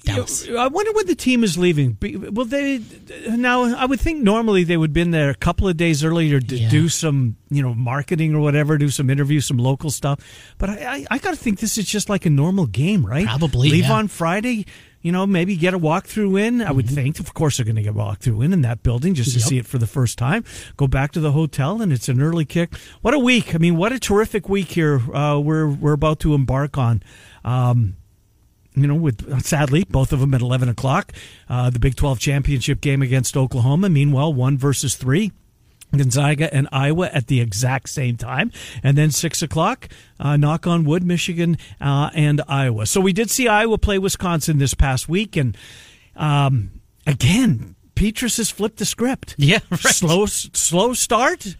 Dallas. 0.06 0.48
I 0.48 0.68
wonder 0.68 0.92
when 0.94 1.06
the 1.08 1.16
team 1.16 1.44
is 1.44 1.58
leaving. 1.58 1.98
Will 2.02 2.46
they 2.46 2.82
now? 3.30 3.64
I 3.76 3.86
would 3.86 4.00
think 4.00 4.22
normally 4.24 4.64
they 4.64 4.78
would 4.78 4.90
have 4.92 4.94
been 4.94 5.12
there 5.12 5.30
a 5.30 5.36
couple 5.36 5.68
of 5.68 5.76
days 5.78 6.04
earlier 6.04 6.40
to 6.40 6.56
Yeah. 6.58 6.70
do 6.70 6.88
some, 6.90 7.36
you 7.50 7.62
know, 7.62 7.74
marketing 7.74 8.34
or 8.36 8.40
whatever, 8.42 8.78
do 8.78 8.90
some 8.90 9.10
interviews, 9.10 9.46
some 9.46 9.58
local 9.58 9.90
stuff. 9.92 10.20
But 10.58 10.70
I, 10.70 10.76
I, 10.98 11.06
I 11.12 11.18
got 11.18 11.32
to 11.32 11.36
think 11.38 11.60
this 11.60 11.78
is 11.78 11.86
just 11.86 12.10
like 12.10 12.26
a 12.26 12.30
normal 12.30 12.66
game, 12.68 13.06
right? 13.06 13.26
Probably, 13.28 13.70
leave 13.70 13.86
yeah. 13.86 13.94
on 13.94 14.08
Friday. 14.08 14.66
You 15.02 15.12
know, 15.12 15.28
maybe 15.28 15.56
get 15.56 15.76
a 15.76 15.78
walkthrough 15.80 16.42
in. 16.42 16.64
I 16.64 16.72
would 16.72 16.90
think, 16.90 17.20
of 17.20 17.32
course, 17.36 17.58
they're 17.58 17.64
going 17.64 17.76
to 17.76 17.84
get 17.84 17.92
a 17.92 17.94
walkthrough 17.94 18.44
in 18.44 18.52
in 18.54 18.62
that 18.62 18.82
building 18.82 19.14
just 19.14 19.34
to 19.34 19.38
Mm-hmm. 19.38 19.44
Yep. 19.46 19.50
see 19.50 19.58
it 19.60 19.66
for 19.68 19.78
the 19.78 19.86
first 19.86 20.18
time. 20.18 20.44
Go 20.78 20.88
back 20.88 21.12
to 21.12 21.20
the 21.20 21.32
hotel, 21.32 21.80
and 21.80 21.94
it's 21.94 22.10
an 22.10 22.20
early 22.20 22.44
kick. 22.44 22.74
What 23.02 23.14
a 23.14 23.20
week! 23.20 23.54
I 23.54 23.60
mean, 23.60 23.76
what 23.78 23.92
a 23.92 24.00
terrific 24.00 24.50
week 24.50 24.70
here. 24.70 25.00
Uh, 25.16 25.38
we're 25.40 25.68
we're 25.68 25.94
about 25.94 26.22
to 26.22 26.34
embark 26.34 26.80
on. 26.80 27.04
Um, 27.44 27.98
you 28.76 28.88
know, 28.88 28.96
with 28.96 29.44
sadly 29.44 29.86
both 29.90 30.12
of 30.14 30.20
them 30.20 30.34
at 30.34 30.42
eleven 30.42 30.70
o'clock. 30.70 31.14
Uh, 31.50 31.70
the 31.70 31.80
Big 31.80 31.96
Twelve 31.96 32.20
championship 32.20 32.82
game 32.82 33.02
against 33.02 33.36
Oklahoma. 33.38 33.90
Meanwhile, 33.90 34.34
one 34.34 34.58
versus 34.58 34.96
three. 34.96 35.32
Gonzaga 35.96 36.54
and 36.54 36.68
Iowa 36.72 37.10
at 37.14 37.28
the 37.28 37.40
exact 37.40 37.90
same 37.90 38.18
time. 38.18 38.52
And 38.84 38.98
then 38.98 39.12
six 39.12 39.42
o'clock, 39.42 39.88
uh, 40.20 40.36
knock 40.36 40.68
on 40.68 40.84
wood, 40.84 41.04
Michigan 41.04 41.58
uh, 41.80 42.10
and 42.14 42.42
Iowa. 42.48 42.86
So 42.86 43.00
we 43.00 43.14
did 43.14 43.30
see 43.30 43.48
Iowa 43.48 43.78
play 43.78 43.98
Wisconsin 43.98 44.58
this 44.58 44.74
past 44.74 45.08
week. 45.08 45.38
And 45.38 45.56
um, 46.16 46.82
again, 47.08 47.76
Petras 47.96 48.38
has 48.38 48.52
flipped 48.52 48.78
the 48.78 48.86
script. 48.86 49.36
Yeah, 49.38 49.60
right. 49.70 49.80
Slow, 49.80 50.26
slow 50.26 50.94
start 50.94 51.56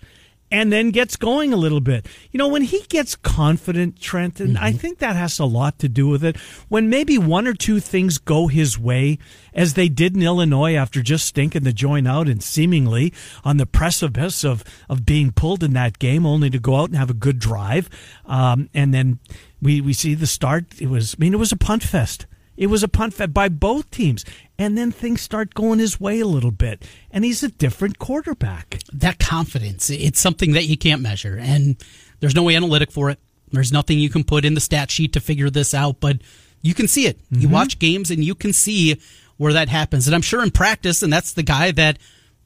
and 0.52 0.72
then 0.72 0.92
gets 0.92 1.16
going 1.16 1.52
a 1.52 1.58
little 1.58 1.80
bit. 1.80 2.08
You 2.32 2.38
know, 2.38 2.48
when 2.48 2.62
he 2.62 2.82
gets 2.88 3.16
confident, 3.16 4.00
Trent, 4.00 4.40
and 4.40 4.58
I 4.58 4.72
think 4.72 5.00
that 5.00 5.16
has 5.16 5.40
a 5.40 5.46
lot 5.46 5.80
to 5.80 5.90
do 5.90 6.08
with 6.08 6.24
it, 6.24 6.38
when 6.70 6.90
maybe 6.90 7.18
one 7.18 7.48
or 7.48 7.54
two 7.54 7.80
things 7.80 8.18
go 8.18 8.48
his 8.48 8.78
way, 8.78 9.18
as 9.54 9.74
they 9.74 9.90
did 9.90 10.16
in 10.16 10.22
Illinois 10.22 10.76
after 10.76 11.02
just 11.02 11.26
stinking 11.26 11.64
the 11.64 11.74
joint 11.74 12.08
out 12.08 12.28
and 12.28 12.44
seemingly 12.44 13.14
on 13.44 13.58
the 13.58 13.66
precipice 13.66 14.44
of, 14.44 14.64
of 14.90 15.06
being 15.06 15.32
pulled 15.32 15.64
in 15.64 15.74
that 15.74 16.00
game, 16.00 16.26
only 16.26 16.50
to 16.50 16.60
go 16.60 16.76
out 16.76 16.90
and 16.90 16.98
have 16.98 17.10
a 17.10 17.16
good 17.16 17.40
drive. 17.40 17.90
Um, 18.26 18.70
and 18.74 18.94
then 18.94 19.20
we, 19.62 19.82
we 19.82 19.94
see 19.94 20.14
the 20.14 20.28
start. 20.28 20.80
It 20.80 20.88
was, 20.88 21.16
I 21.16 21.18
mean, 21.20 21.34
it 21.34 21.40
was 21.40 21.52
a 21.52 21.58
punt 21.58 21.84
fest. 21.84 22.28
It 22.58 22.68
was 22.68 22.84
a 22.84 22.88
punt 22.88 23.14
fed 23.14 23.34
by 23.34 23.50
both 23.50 23.92
teams. 23.92 24.26
And 24.58 24.78
then 24.78 24.92
things 24.92 25.22
start 25.22 25.54
going 25.54 25.80
his 25.80 26.00
way 26.00 26.20
a 26.20 26.26
little 26.28 26.52
bit. 26.52 26.88
And 27.12 27.26
he's 27.26 27.44
a 27.44 27.50
different 27.50 28.00
quarterback. 28.00 28.80
That 28.94 29.20
confidence, 29.20 29.90
it's 29.90 30.20
something 30.20 30.54
that 30.54 30.66
you 30.66 30.78
can't 30.78 31.02
measure. 31.02 31.38
And 31.38 31.76
there's 32.20 32.36
no 32.36 32.44
way 32.44 32.56
analytic 32.56 32.92
for 32.92 33.10
it. 33.10 33.20
There's 33.52 33.72
nothing 33.72 34.00
you 34.00 34.10
can 34.10 34.24
put 34.24 34.46
in 34.46 34.54
the 34.54 34.62
stat 34.62 34.90
sheet 34.90 35.14
to 35.14 35.20
figure 35.20 35.50
this 35.50 35.74
out, 35.74 36.00
but 36.00 36.18
you 36.62 36.74
can 36.74 36.88
see 36.88 37.06
it. 37.06 37.20
You 37.30 37.42
mm-hmm. 37.42 37.54
watch 37.54 37.80
games 37.80 38.12
and 38.12 38.24
you 38.24 38.36
can 38.36 38.54
see 38.54 39.00
where 39.38 39.54
that 39.54 39.70
happens. 39.70 40.08
And 40.08 40.16
I'm 40.16 40.22
sure 40.22 40.42
in 40.42 40.52
practice, 40.52 41.04
and 41.04 41.12
that's 41.12 41.34
the 41.34 41.44
guy 41.44 41.72
that 41.72 42.00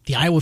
the 0.05 0.15
Iowa, 0.15 0.41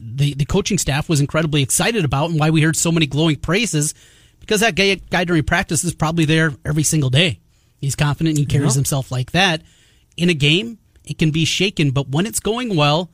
the, 0.00 0.34
the 0.34 0.44
coaching 0.44 0.78
staff 0.78 1.08
was 1.08 1.20
incredibly 1.20 1.62
excited 1.62 2.04
about 2.04 2.30
and 2.30 2.38
why 2.38 2.50
we 2.50 2.62
heard 2.62 2.76
so 2.76 2.92
many 2.92 3.06
glowing 3.06 3.36
praises 3.36 3.94
because 4.40 4.60
that 4.60 4.74
guy, 4.74 4.96
guy 4.96 5.24
during 5.24 5.42
practice 5.42 5.84
is 5.84 5.94
probably 5.94 6.24
there 6.24 6.52
every 6.64 6.82
single 6.82 7.10
day. 7.10 7.40
He's 7.84 7.96
confident 7.96 8.30
and 8.30 8.38
he 8.38 8.46
carries 8.46 8.74
Yeah. 8.74 8.78
himself 8.80 9.10
like 9.12 9.32
that. 9.32 9.62
In 10.16 10.28
a 10.30 10.34
game, 10.34 10.78
it 11.04 11.18
can 11.18 11.30
be 11.30 11.44
shaken, 11.44 11.90
but 11.90 12.08
when 12.08 12.26
it's 12.26 12.40
going 12.40 12.74
well, 12.76 13.10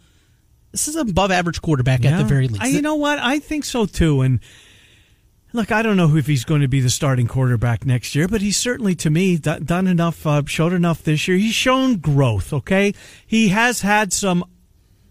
this 0.72 0.86
is 0.86 0.96
an 0.96 1.10
above 1.10 1.30
average 1.30 1.60
quarterback 1.62 2.04
at 2.04 2.16
the 2.18 2.24
very 2.24 2.46
least. 2.48 2.62
I, 2.62 2.68
you 2.68 2.82
know 2.82 2.94
what? 2.94 3.18
I 3.18 3.38
think 3.40 3.64
so 3.64 3.86
too. 3.86 4.20
And 4.20 4.38
look, 5.52 5.72
I 5.72 5.82
don't 5.82 5.96
know 5.96 6.14
if 6.16 6.26
he's 6.26 6.44
going 6.44 6.60
to 6.60 6.68
be 6.68 6.80
the 6.80 6.90
starting 6.90 7.26
quarterback 7.26 7.84
next 7.84 8.14
year, 8.14 8.28
but 8.28 8.40
he's 8.40 8.56
certainly, 8.56 8.94
to 8.96 9.10
me, 9.10 9.36
done 9.36 9.86
enough, 9.88 10.24
uh, 10.26 10.42
showed 10.46 10.72
enough 10.72 11.02
this 11.02 11.26
year. 11.26 11.36
He's 11.36 11.54
shown 11.54 11.96
growth, 11.96 12.52
okay? 12.52 12.94
He 13.26 13.48
has 13.48 13.80
had 13.80 14.12
some 14.12 14.44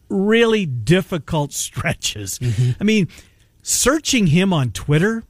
really 0.07 0.65
difficult 0.65 1.51
stretches. 1.65 2.39
Mm-hmm. 2.39 2.71
I 2.79 2.83
mean, 2.85 3.07
searching 3.61 4.27
him 4.27 4.53
on 4.53 4.71
Twitter, 4.71 5.23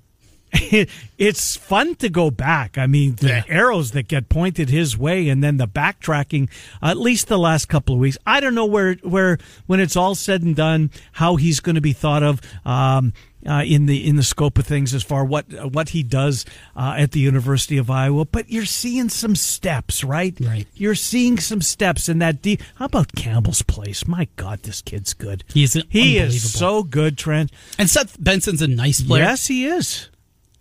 it's 1.17 1.55
fun 1.55 1.95
to 1.95 2.09
go 2.09 2.31
back. 2.31 2.77
I 2.77 2.87
mean, 2.87 3.15
the 3.15 3.27
Yeah. 3.27 3.43
arrows 3.47 3.91
that 3.91 4.07
get 4.07 4.29
pointed 4.29 4.69
his 4.69 4.97
way, 4.97 5.29
and 5.29 5.43
then 5.43 5.57
the 5.57 5.67
backtracking. 5.67 6.49
At 6.81 6.97
least 6.97 7.27
the 7.27 7.37
last 7.39 7.67
couple 7.67 7.95
of 7.95 8.01
weeks, 8.01 8.17
I 8.25 8.39
don't 8.39 8.55
know 8.55 8.65
where 8.65 8.95
where 9.03 9.37
when 9.67 9.79
it's 9.79 9.95
all 9.95 10.15
said 10.15 10.41
and 10.41 10.55
done, 10.55 10.91
how 11.13 11.35
he's 11.35 11.59
going 11.59 11.75
to 11.75 11.81
be 11.81 11.93
thought 11.93 12.23
of. 12.23 12.41
Um, 12.65 13.13
uh, 13.47 13.63
in 13.65 13.85
the 13.85 14.05
in 14.05 14.17
the 14.17 14.23
scope 14.23 14.57
of 14.57 14.65
things, 14.67 14.93
as 14.93 15.01
far 15.01 15.23
what 15.23 15.45
what 15.73 15.89
he 15.89 16.03
does 16.03 16.43
uh, 16.75 16.95
at 16.97 17.13
the 17.13 17.21
University 17.21 17.77
of 17.77 17.89
Iowa, 17.89 18.25
but 18.25 18.49
you're 18.51 18.65
seeing 18.65 19.07
some 19.07 19.33
steps, 19.33 20.03
right? 20.03 20.35
Right. 20.41 20.67
You're 20.73 20.93
seeing 20.93 21.39
some 21.39 21.61
steps 21.61 22.09
in 22.09 22.19
that 22.19 22.41
deep. 22.41 22.61
How 22.75 22.85
about 22.85 23.15
Campbell's 23.15 23.61
place? 23.61 24.05
My 24.05 24.27
God, 24.35 24.63
this 24.63 24.81
kid's 24.81 25.13
good. 25.13 25.45
He's 25.53 25.77
he 25.87 26.17
is 26.17 26.51
so 26.51 26.83
good, 26.83 27.17
Trent. 27.17 27.49
And 27.77 27.89
Seth 27.89 28.21
Benson's 28.21 28.61
a 28.61 28.67
nice 28.67 28.99
player. 29.01 29.23
Yes, 29.23 29.47
he 29.47 29.65
is. 29.67 30.09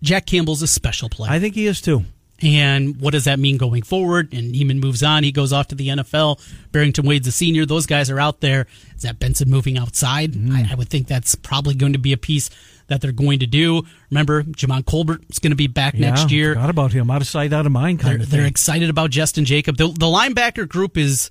Jack 0.02 0.26
Campbell's 0.26 0.62
a 0.62 0.67
special 0.67 1.09
player. 1.09 1.31
I 1.33 1.40
think 1.40 1.55
he 1.55 1.67
is 1.67 1.81
too. 1.81 2.05
And 2.40 3.00
what 3.00 3.11
does 3.14 3.25
that 3.25 3.40
mean 3.40 3.57
going 3.57 3.83
forward? 3.83 4.33
And 4.33 4.52
Niemann 4.52 4.78
moves 4.78 5.02
on. 5.02 5.25
He 5.25 5.33
goes 5.33 5.52
off 5.52 5.67
to 5.69 5.75
the 5.75 5.88
NFL. 5.88 6.40
Barrington 6.71 7.05
Wade's 7.05 7.26
a 7.26 7.33
senior. 7.33 7.67
Those 7.67 7.85
guys 7.87 8.11
are 8.11 8.21
out 8.21 8.40
there. 8.40 8.69
Is 8.95 9.02
that 9.02 9.19
Benson 9.19 9.50
moving 9.50 9.76
outside? 9.76 10.35
Mm-hmm. 10.35 10.55
I, 10.55 10.69
I 10.71 10.75
would 10.76 10.88
think 10.88 11.09
that's 11.09 11.35
probably 11.35 11.75
going 11.75 11.95
to 11.95 11.99
be 11.99 12.12
a 12.12 12.17
piece 12.17 12.49
that 12.87 13.00
they're 13.00 13.11
going 13.11 13.40
to 13.40 13.47
do. 13.49 13.83
Remember, 14.11 14.45
Jamon 14.45 14.87
Colbert 14.87 15.23
is 15.28 15.40
going 15.40 15.50
to 15.50 15.57
be 15.57 15.67
back 15.67 15.95
next 15.95 16.31
year. 16.31 16.55
Forgot 16.55 16.71
about 16.71 16.93
him. 16.93 17.11
Out 17.11 17.23
of 17.23 17.26
sight, 17.26 17.52
out 17.52 17.67
of 17.67 17.73
mind 17.73 17.99
kind 18.00 18.19
They're, 18.19 18.23
of 18.23 18.31
they're 18.31 18.47
excited 18.47 18.88
about 18.88 19.11
Justin 19.11 19.45
Jacob. 19.45 19.76
The, 19.76 19.88
the 19.88 20.07
linebacker 20.07 20.69
group 20.69 20.97
is 20.97 21.31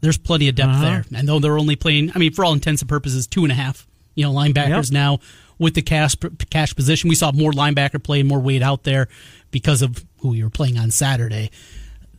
there's 0.00 0.16
plenty 0.16 0.48
of 0.48 0.54
depth 0.54 0.70
Uh-huh. 0.70 0.82
there. 0.82 1.04
And 1.14 1.28
though 1.28 1.40
they're 1.40 1.58
only 1.58 1.76
playing, 1.76 2.12
I 2.14 2.18
mean, 2.18 2.32
for 2.32 2.46
all 2.46 2.54
intents 2.54 2.80
and 2.80 2.88
purposes, 2.88 3.26
two 3.26 3.42
and 3.42 3.52
a 3.52 3.54
half, 3.54 3.86
you 4.14 4.24
know, 4.24 4.32
linebackers 4.32 4.86
Yep. 4.90 4.92
now 4.92 5.20
with 5.58 5.74
the 5.74 5.82
cash 5.82 6.14
cash 6.50 6.74
position. 6.74 7.08
We 7.08 7.14
saw 7.14 7.32
more 7.32 7.52
linebacker 7.52 8.02
play 8.02 8.20
and 8.20 8.28
more 8.28 8.40
weight 8.40 8.62
out 8.62 8.84
there 8.84 9.08
because 9.50 9.82
of 9.82 10.04
who 10.20 10.30
we 10.30 10.42
were 10.42 10.50
playing 10.50 10.78
on 10.78 10.90
Saturday. 10.90 11.50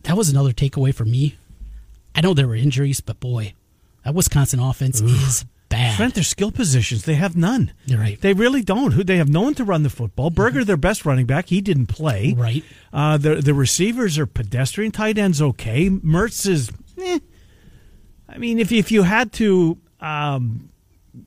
That 0.04 0.16
was 0.16 0.28
another 0.28 0.52
takeaway 0.52 0.94
for 0.94 1.04
me. 1.04 1.36
I 2.14 2.20
know 2.20 2.34
there 2.34 2.48
were 2.48 2.56
injuries, 2.56 3.00
but 3.00 3.20
boy, 3.20 3.54
that 4.04 4.14
Wisconsin 4.14 4.60
offense 4.60 5.00
is 5.00 5.44
bad. 5.68 5.96
Trent, 5.96 6.14
their 6.14 6.24
skill 6.24 6.50
positions, 6.50 7.04
they 7.04 7.14
have 7.14 7.36
none. 7.36 7.72
You're 7.86 8.00
right. 8.00 8.20
They 8.20 8.32
really 8.32 8.62
don't. 8.62 8.92
Who 8.92 9.04
They 9.04 9.18
have 9.18 9.28
no 9.28 9.42
one 9.42 9.54
to 9.54 9.64
run 9.64 9.82
the 9.82 9.90
football. 9.90 10.30
Berger, 10.30 10.64
their 10.64 10.76
best 10.76 11.06
running 11.06 11.26
back, 11.26 11.48
he 11.48 11.60
didn't 11.60 11.86
play. 11.86 12.34
Right. 12.36 12.64
Uh, 12.92 13.16
the 13.16 13.36
the 13.36 13.54
receivers 13.54 14.18
are 14.18 14.26
pedestrian. 14.26 14.92
Tight 14.92 15.18
ends 15.18 15.40
okay. 15.40 15.88
Mertz 15.88 16.46
is. 16.46 16.70
Eh. 16.98 17.20
I 18.28 18.38
mean, 18.38 18.58
if 18.58 18.72
if 18.72 18.90
you 18.92 19.02
had 19.04 19.32
to 19.34 19.78
um, 20.00 20.70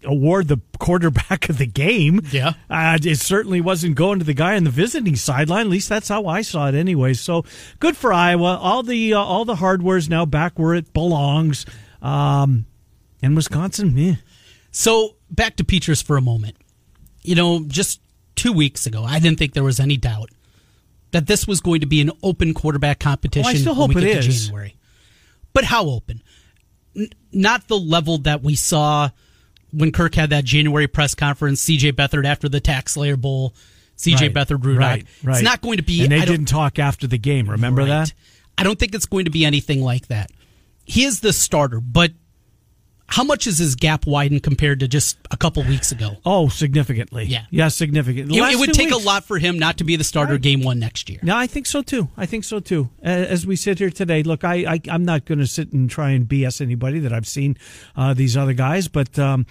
award 0.04 0.48
the 0.48 0.58
quarterback 0.80 1.50
of 1.50 1.58
the 1.58 1.66
game, 1.66 2.22
Yeah. 2.32 2.54
uh, 2.70 2.98
it 3.04 3.20
certainly 3.20 3.62
wasn't 3.62 3.96
going 3.96 4.20
to 4.20 4.26
the 4.26 4.34
guy 4.34 4.56
on 4.56 4.64
the 4.64 4.70
visiting 4.70 5.16
sideline. 5.16 5.68
At 5.68 5.72
least 5.72 5.90
that's 5.90 6.08
how 6.10 6.26
I 6.26 6.42
saw 6.42 6.68
it, 6.68 6.76
anyway. 6.76 7.14
So 7.14 7.44
good 7.80 7.98
for 7.98 8.14
Iowa. 8.14 8.58
All 8.58 8.84
the 8.84 9.14
uh, 9.14 9.20
all 9.20 9.46
the 9.46 9.56
hardware 9.56 9.98
is 9.98 10.10
now 10.10 10.26
back 10.26 10.58
where 10.58 10.74
it 10.74 10.94
belongs. 10.94 11.66
Um, 12.02 12.66
and 13.22 13.36
Wisconsin, 13.36 13.98
eh. 13.98 14.16
So 14.72 15.16
back 15.30 15.56
to 15.58 15.64
Petras 15.64 16.04
for 16.04 16.18
a 16.18 16.22
moment. 16.22 16.56
You 17.22 17.36
know, 17.36 17.64
just 17.68 18.02
two 18.36 18.52
weeks 18.52 18.86
ago, 18.86 19.04
I 19.04 19.20
didn't 19.20 19.40
think 19.40 19.54
there 19.54 19.64
was 19.64 19.80
any 19.80 19.98
doubt 19.98 20.30
that 21.12 21.28
this 21.28 21.48
was 21.48 21.62
going 21.62 21.80
to 21.82 21.86
be 21.88 22.02
an 22.02 22.12
open 22.24 22.54
quarterback 22.54 23.00
competition. 23.00 23.46
Oh, 23.48 23.50
I 23.50 23.56
still 23.56 23.76
hope 23.76 23.94
we 23.94 24.02
it 24.04 24.14
get 24.14 24.24
to. 24.24 24.30
January. 24.30 24.76
But 25.54 25.64
how 25.66 25.86
open? 25.86 26.22
N- 26.98 27.10
not 27.32 27.68
the 27.68 27.78
level 27.78 28.18
that 28.20 28.42
we 28.42 28.56
saw 28.56 29.10
when 29.74 29.92
Kirk 29.92 30.16
had 30.16 30.30
that 30.30 30.46
January 30.46 30.88
press 30.88 31.16
conference. 31.16 31.60
C.J. 31.62 31.94
Beathard 31.94 32.26
after 32.26 32.48
the 32.48 32.62
TaxSlayer 32.62 33.20
Bowl. 33.20 33.54
C.J. 33.96 34.28
Right, 34.30 34.34
Beathard, 34.48 34.64
Rudolph. 34.64 34.80
right, 34.80 35.06
right. 35.24 35.34
It's 35.36 35.44
not 35.44 35.62
going 35.62 35.78
to 35.78 35.84
be. 35.84 36.04
And 36.04 36.12
they 36.12 36.24
didn't 36.26 36.46
talk 36.48 36.80
after 36.80 37.08
the 37.08 37.18
game. 37.18 37.50
Remember 37.50 37.82
Right. 37.82 37.88
that? 37.90 38.14
I 38.58 38.64
don't 38.64 38.78
think 38.80 38.94
it's 38.96 39.06
going 39.06 39.26
to 39.26 39.32
be 39.32 39.46
anything 39.46 39.82
like 39.82 40.08
that. 40.08 40.32
He 40.86 41.04
is 41.06 41.20
the 41.22 41.34
starter, 41.34 41.80
but 41.80 42.12
how 43.08 43.24
much 43.24 43.46
is 43.48 43.58
his 43.58 43.76
gap 43.76 44.08
widened 44.08 44.44
compared 44.44 44.80
to 44.80 44.88
just 44.88 45.18
a 45.30 45.38
couple 45.38 45.64
weeks 45.64 45.92
ago? 45.92 46.18
Oh, 46.26 46.50
significantly. 46.50 47.26
Yeah. 47.26 47.46
Yeah, 47.52 47.68
significantly. 47.68 48.38
It, 48.38 48.54
it 48.54 48.60
would 48.60 48.74
take 48.74 48.90
weeks. 48.90 49.04
a 49.04 49.06
lot 49.06 49.24
for 49.26 49.38
him 49.38 49.60
not 49.60 49.78
to 49.78 49.84
be 49.84 49.96
the 49.96 50.04
starter 50.04 50.38
game 50.38 50.62
one 50.64 50.80
next 50.80 51.10
year. 51.10 51.20
No, 51.22 51.36
I 51.36 51.46
think 51.48 51.66
so 51.66 51.82
too. 51.82 52.10
I 52.18 52.26
think 52.26 52.44
so 52.44 52.60
too. 52.60 52.90
As 53.02 53.46
we 53.46 53.56
sit 53.56 53.80
here 53.80 53.90
today, 53.90 54.24
look, 54.24 54.44
I, 54.44 54.74
I 54.74 54.80
I'm 54.90 55.06
not 55.06 55.26
going 55.26 55.40
to 55.40 55.48
sit 55.48 55.74
and 55.74 55.90
try 55.90 56.12
and 56.12 56.28
BS 56.28 56.62
anybody 56.62 57.00
that 57.00 57.14
I've 57.14 57.28
seen 57.28 57.58
uh, 57.96 58.14
these 58.14 58.36
other 58.36 58.54
guys, 58.54 58.88
but 58.88 59.20
um, 59.20 59.46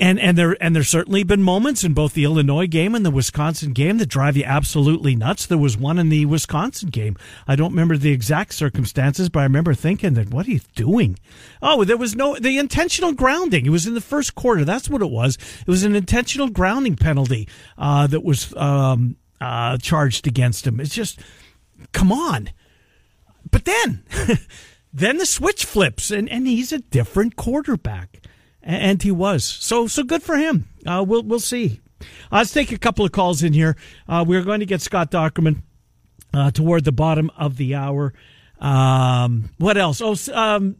and 0.00 0.18
and 0.18 0.36
there 0.36 0.56
and 0.60 0.74
there's 0.74 0.88
certainly 0.88 1.22
been 1.22 1.42
moments 1.42 1.84
in 1.84 1.92
both 1.92 2.14
the 2.14 2.24
Illinois 2.24 2.66
game 2.66 2.94
and 2.94 3.04
the 3.04 3.10
Wisconsin 3.10 3.72
game 3.72 3.98
that 3.98 4.06
drive 4.06 4.36
you 4.36 4.44
absolutely 4.44 5.14
nuts. 5.14 5.46
There 5.46 5.58
was 5.58 5.76
one 5.76 5.98
in 5.98 6.08
the 6.08 6.26
Wisconsin 6.26 6.88
game. 6.88 7.16
I 7.46 7.54
don't 7.54 7.70
remember 7.70 7.96
the 7.96 8.10
exact 8.10 8.54
circumstances, 8.54 9.28
but 9.28 9.40
I 9.40 9.44
remember 9.44 9.74
thinking 9.74 10.14
that 10.14 10.30
what 10.30 10.48
are 10.48 10.52
you 10.52 10.60
doing? 10.74 11.18
Oh, 11.60 11.84
there 11.84 11.98
was 11.98 12.16
no 12.16 12.34
the 12.34 12.58
intentional 12.58 13.12
grounding. 13.12 13.66
It 13.66 13.70
was 13.70 13.86
in 13.86 13.94
the 13.94 14.00
first 14.00 14.34
quarter. 14.34 14.64
That's 14.64 14.88
what 14.88 15.02
it 15.02 15.10
was. 15.10 15.36
It 15.60 15.68
was 15.68 15.84
an 15.84 15.94
intentional 15.94 16.48
grounding 16.48 16.96
penalty 16.96 17.46
uh, 17.76 18.06
that 18.08 18.24
was 18.24 18.56
um, 18.56 19.16
uh, 19.40 19.76
charged 19.76 20.26
against 20.26 20.66
him. 20.66 20.80
It's 20.80 20.94
just 20.94 21.20
come 21.92 22.10
on. 22.10 22.50
But 23.50 23.64
then, 23.64 24.04
then 24.92 25.18
the 25.18 25.26
switch 25.26 25.64
flips, 25.64 26.10
and, 26.10 26.28
and 26.28 26.46
he's 26.46 26.72
a 26.72 26.78
different 26.78 27.36
quarterback, 27.36 28.20
and 28.62 29.02
he 29.02 29.10
was 29.10 29.44
so 29.44 29.86
so 29.86 30.02
good 30.02 30.22
for 30.22 30.36
him. 30.36 30.68
Uh, 30.86 31.04
we'll 31.06 31.22
we'll 31.22 31.40
see. 31.40 31.80
Uh, 32.00 32.36
let's 32.38 32.52
take 32.52 32.72
a 32.72 32.78
couple 32.78 33.04
of 33.04 33.12
calls 33.12 33.42
in 33.42 33.52
here. 33.52 33.76
Uh, 34.08 34.24
we're 34.26 34.42
going 34.42 34.60
to 34.60 34.66
get 34.66 34.80
Scott 34.80 35.10
Dochterman 35.10 35.62
uh, 36.32 36.50
toward 36.50 36.84
the 36.84 36.92
bottom 36.92 37.30
of 37.36 37.56
the 37.58 37.74
hour. 37.74 38.14
Um, 38.58 39.50
what 39.58 39.76
else? 39.76 40.00
Oh, 40.02 40.14
um, 40.34 40.76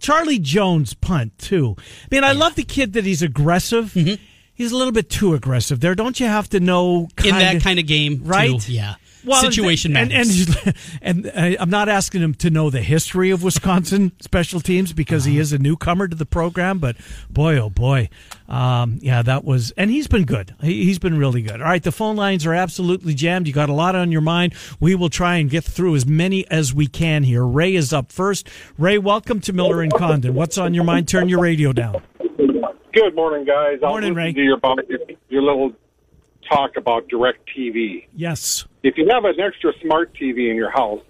Charlie 0.00 0.38
Jones 0.38 0.94
punt 0.94 1.36
too. 1.38 1.76
I 1.78 1.82
mean, 2.14 2.24
I 2.24 2.32
love 2.32 2.54
the 2.54 2.62
kid 2.64 2.92
that 2.94 3.04
he's 3.04 3.22
aggressive. 3.22 3.92
He's 3.92 4.72
a 4.72 4.76
little 4.76 4.92
bit 4.92 5.08
too 5.10 5.34
aggressive 5.34 5.80
there. 5.80 5.94
Don't 5.94 6.20
you 6.20 6.26
have 6.26 6.48
to 6.50 6.60
know 6.60 7.08
In 7.24 7.30
that 7.36 7.50
kinda- 7.52 7.60
kind 7.64 7.78
of 7.78 7.86
game, 7.86 8.18
too. 8.18 8.24
right? 8.24 8.68
Yeah. 8.68 8.94
Well, 9.24 9.40
situation 9.42 9.96
and, 9.96 10.10
matters. 10.10 10.48
And, 10.48 10.74
and, 11.02 11.26
and 11.26 11.56
uh, 11.56 11.62
I'm 11.62 11.70
not 11.70 11.88
asking 11.88 12.22
him 12.22 12.34
to 12.34 12.50
know 12.50 12.70
the 12.70 12.80
history 12.80 13.30
of 13.30 13.42
Wisconsin 13.42 14.12
special 14.20 14.60
teams 14.60 14.92
because 14.92 15.24
he 15.24 15.38
is 15.38 15.52
a 15.52 15.58
newcomer 15.58 16.08
to 16.08 16.16
the 16.16 16.26
program. 16.26 16.78
But 16.78 16.96
boy, 17.28 17.58
oh 17.58 17.70
boy, 17.70 18.08
um, 18.48 18.98
yeah, 19.02 19.22
that 19.22 19.44
was, 19.44 19.72
and 19.76 19.90
he's 19.90 20.06
been 20.06 20.24
good. 20.24 20.54
He, 20.60 20.84
he's 20.84 20.98
been 20.98 21.18
really 21.18 21.42
good. 21.42 21.60
All 21.60 21.68
right, 21.68 21.82
the 21.82 21.92
phone 21.92 22.16
lines 22.16 22.46
are 22.46 22.54
absolutely 22.54 23.14
jammed. 23.14 23.46
You 23.46 23.52
got 23.52 23.68
a 23.68 23.74
lot 23.74 23.94
on 23.94 24.10
your 24.12 24.20
mind. 24.20 24.54
We 24.78 24.94
will 24.94 25.10
try 25.10 25.36
and 25.36 25.50
get 25.50 25.64
through 25.64 25.96
as 25.96 26.06
many 26.06 26.48
as 26.50 26.74
we 26.74 26.86
can 26.86 27.22
here. 27.22 27.44
Ray 27.44 27.74
is 27.74 27.92
up 27.92 28.12
first. 28.12 28.48
Ray, 28.78 28.98
welcome 28.98 29.40
to 29.42 29.52
Miller 29.52 29.82
and 29.82 29.92
Condon. 29.92 30.34
What's 30.34 30.58
on 30.58 30.74
your 30.74 30.84
mind? 30.84 31.08
Turn 31.08 31.28
your 31.28 31.40
radio 31.40 31.72
down. 31.72 32.02
Good 32.92 33.14
morning, 33.14 33.44
guys. 33.44 33.78
I'll 33.82 33.90
Morning, 33.90 34.14
Ray. 34.14 34.32
to 34.32 34.40
your, 34.40 34.58
your 35.28 35.42
little 35.42 35.72
talk 36.50 36.76
about 36.76 37.08
direct 37.08 37.48
TV. 37.56 38.06
Yes. 38.14 38.66
If 38.82 38.96
you 38.96 39.08
have 39.10 39.24
an 39.24 39.38
extra 39.40 39.72
smart 39.82 40.14
TV 40.14 40.50
in 40.50 40.56
your 40.56 40.70
house, 40.70 41.00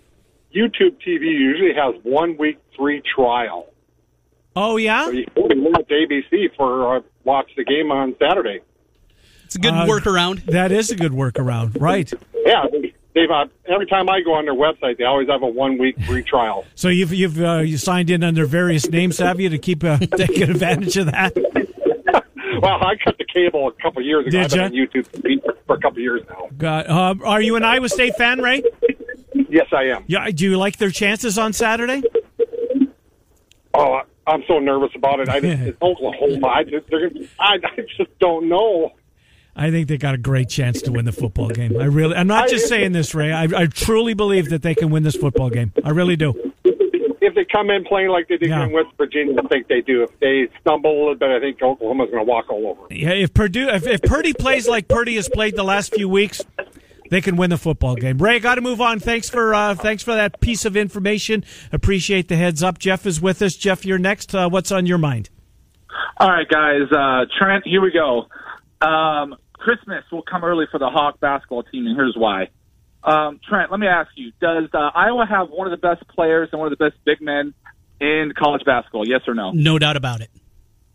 YouTube 0.54 0.96
TV 1.06 1.22
usually 1.22 1.72
has 1.74 1.94
one 2.02 2.36
week 2.36 2.58
free 2.76 3.02
trial. 3.14 3.66
Oh 4.56 4.76
yeah. 4.76 5.04
So 5.06 5.10
you 5.12 5.26
can 5.36 5.62
go 5.62 5.72
to 5.72 5.84
ABC 5.84 6.54
for 6.56 6.96
uh, 6.96 7.00
watch 7.24 7.50
the 7.56 7.64
game 7.64 7.92
on 7.92 8.16
Saturday. 8.20 8.60
It's 9.44 9.54
a 9.56 9.60
good 9.60 9.72
Uh, 9.74 9.86
workaround. 9.86 10.44
That 10.46 10.72
is 10.72 10.90
a 10.90 10.96
good 10.96 11.12
workaround, 11.12 11.80
right? 11.80 12.12
Yeah, 12.44 12.66
they- 12.70 12.94
they've 13.14 13.30
uh, 13.30 13.46
every 13.68 13.86
time 13.86 14.08
I 14.08 14.20
go 14.22 14.34
on 14.34 14.44
their 14.44 14.54
website, 14.54 14.98
they 14.98 15.04
always 15.04 15.28
have 15.28 15.42
a 15.42 15.46
one 15.46 15.78
week 15.78 16.00
free 16.02 16.22
trial. 16.24 16.64
So 16.74 16.88
you've 16.88 17.12
you've 17.14 17.40
uh, 17.40 17.58
you 17.58 17.76
signed 17.78 18.10
in 18.10 18.24
under 18.24 18.44
various 18.46 18.88
names, 18.90 19.18
have 19.18 19.38
you, 19.40 19.48
to 19.50 19.58
keep 19.58 19.84
uh, 19.84 19.98
taking 20.16 20.42
advantage 20.50 20.96
of 20.96 21.06
that? 21.06 21.32
well, 22.62 22.84
I 22.84 22.96
cut 22.96 23.16
the 23.18 23.24
cable 23.24 23.68
a 23.68 23.72
couple 23.82 24.02
years 24.02 24.26
ago. 24.26 24.30
Did 24.30 24.44
I've 24.44 24.50
been 24.50 24.58
ya? 24.58 24.64
on 24.66 24.72
YouTube 24.72 25.42
for, 25.42 25.56
for 25.66 25.76
a 25.76 25.80
couple 25.80 26.00
years 26.00 26.22
now. 26.28 26.48
God, 26.56 26.86
uh, 26.88 27.14
are 27.24 27.40
you 27.40 27.56
an 27.56 27.64
Iowa 27.64 27.88
State 27.88 28.16
fan, 28.16 28.40
Ray? 28.40 28.62
Yes, 29.48 29.66
I 29.72 29.84
am. 29.84 30.04
Yeah. 30.06 30.30
Do 30.30 30.44
you 30.44 30.56
like 30.56 30.76
their 30.76 30.90
chances 30.90 31.38
on 31.38 31.52
Saturday? 31.52 32.02
Oh, 33.74 34.00
I'm 34.26 34.42
so 34.46 34.58
nervous 34.58 34.90
about 34.94 35.20
it. 35.20 35.28
I 35.28 35.40
just, 35.40 35.62
it's 35.62 35.78
Oklahoma. 35.82 36.46
I 36.48 36.64
just, 36.64 36.86
I, 37.38 37.54
I 37.54 37.80
just 37.96 38.18
don't 38.18 38.48
know. 38.48 38.92
I 39.56 39.70
think 39.70 39.88
they 39.88 39.98
got 39.98 40.14
a 40.14 40.18
great 40.18 40.48
chance 40.48 40.80
to 40.82 40.92
win 40.92 41.04
the 41.04 41.12
football 41.12 41.48
game. 41.48 41.78
I 41.80 41.84
really. 41.84 42.14
I'm 42.14 42.28
not 42.28 42.48
just 42.48 42.68
saying 42.68 42.92
this, 42.92 43.14
Ray. 43.14 43.32
I, 43.32 43.44
I 43.44 43.66
truly 43.66 44.14
believe 44.14 44.50
that 44.50 44.62
they 44.62 44.74
can 44.74 44.90
win 44.90 45.02
this 45.02 45.16
football 45.16 45.50
game. 45.50 45.72
I 45.84 45.90
really 45.90 46.16
do. 46.16 46.52
If 47.20 47.34
they 47.34 47.44
come 47.44 47.70
in 47.70 47.84
playing 47.84 48.08
like 48.08 48.28
they 48.28 48.36
did 48.38 48.48
Yeah. 48.50 48.64
in 48.64 48.72
West 48.72 48.88
Virginia, 48.96 49.36
I 49.42 49.46
think 49.48 49.68
they 49.68 49.80
do. 49.82 50.02
If 50.02 50.18
they 50.20 50.48
stumble 50.60 50.90
a 50.90 50.98
little 50.98 51.14
bit, 51.14 51.30
I 51.30 51.40
think 51.40 51.60
Oklahoma's 51.62 52.10
going 52.10 52.24
to 52.24 52.30
walk 52.30 52.50
all 52.50 52.66
over. 52.66 52.82
Yeah. 52.90 53.10
If 53.10 53.34
Purdue, 53.34 53.68
if, 53.68 53.86
if 53.86 54.02
Purdy 54.02 54.32
plays 54.32 54.66
like 54.68 54.88
Purdy 54.88 55.16
has 55.16 55.28
played 55.28 55.56
the 55.56 55.62
last 55.64 55.94
few 55.94 56.08
weeks, 56.08 56.42
they 57.10 57.20
can 57.20 57.36
win 57.36 57.50
the 57.50 57.58
football 57.58 57.94
game. 57.96 58.18
Ray, 58.18 58.38
got 58.38 58.54
to 58.54 58.60
move 58.60 58.80
on. 58.80 59.00
Thanks 59.00 59.28
for 59.28 59.52
uh, 59.54 59.74
thanks 59.74 60.02
for 60.02 60.14
that 60.14 60.40
piece 60.40 60.64
of 60.64 60.76
information. 60.76 61.44
Appreciate 61.72 62.28
the 62.28 62.36
heads 62.36 62.62
up. 62.62 62.78
Jeff 62.78 63.04
is 63.04 63.20
with 63.20 63.42
us. 63.42 63.54
Jeff, 63.56 63.84
you're 63.84 63.98
next. 63.98 64.34
Uh, 64.34 64.48
what's 64.48 64.70
on 64.72 64.86
your 64.86 64.98
mind? 64.98 65.28
All 66.18 66.30
right, 66.30 66.48
guys. 66.48 66.82
Uh, 66.92 67.26
Trent, 67.38 67.66
here 67.66 67.80
we 67.82 67.90
go. 67.90 68.26
Um, 68.86 69.34
Christmas 69.54 70.04
will 70.12 70.22
come 70.22 70.44
early 70.44 70.66
for 70.70 70.78
the 70.78 70.88
Hawk 70.88 71.18
basketball 71.20 71.64
team, 71.64 71.86
and 71.86 71.96
here's 71.96 72.14
why. 72.16 72.48
Um, 73.02 73.40
Trent, 73.48 73.70
let 73.70 73.80
me 73.80 73.86
ask 73.86 74.10
you: 74.14 74.32
Does 74.40 74.68
uh, 74.72 74.90
Iowa 74.94 75.26
have 75.28 75.48
one 75.50 75.66
of 75.66 75.70
the 75.70 75.86
best 75.86 76.06
players 76.08 76.48
and 76.52 76.60
one 76.60 76.70
of 76.70 76.78
the 76.78 76.84
best 76.84 76.96
big 77.04 77.20
men 77.20 77.54
in 78.00 78.32
college 78.36 78.62
basketball? 78.64 79.06
Yes 79.06 79.22
or 79.26 79.34
no? 79.34 79.52
No 79.52 79.78
doubt 79.78 79.96
about 79.96 80.20
it. 80.20 80.30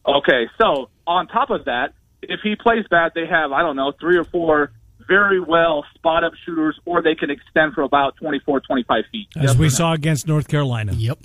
Okay. 0.08 0.48
So 0.62 0.90
on 1.08 1.28
top 1.28 1.50
of 1.50 1.66
that, 1.66 1.94
if 2.22 2.42
he 2.44 2.56
plays 2.56 2.86
bad, 2.90 3.14
they 3.16 3.26
have 3.26 3.52
I 3.52 3.62
don't 3.62 3.76
know 3.76 3.92
three 4.00 4.18
or 4.18 4.24
four 4.24 4.72
very 5.08 5.40
well 5.40 5.86
spot 5.96 6.24
up 6.24 6.34
shooters, 6.46 6.80
or 6.86 7.02
they 7.02 7.16
can 7.16 7.30
extend 7.30 7.74
for 7.74 7.82
about 7.84 8.16
24, 8.18 8.62
25 8.62 9.04
feet. 9.12 9.28
As 9.38 9.44
Yes 9.44 9.56
we 9.58 9.66
no? 9.66 9.70
saw 9.70 9.94
against 9.94 10.28
North 10.28 10.48
Carolina. 10.48 10.94
Yep. 10.94 11.20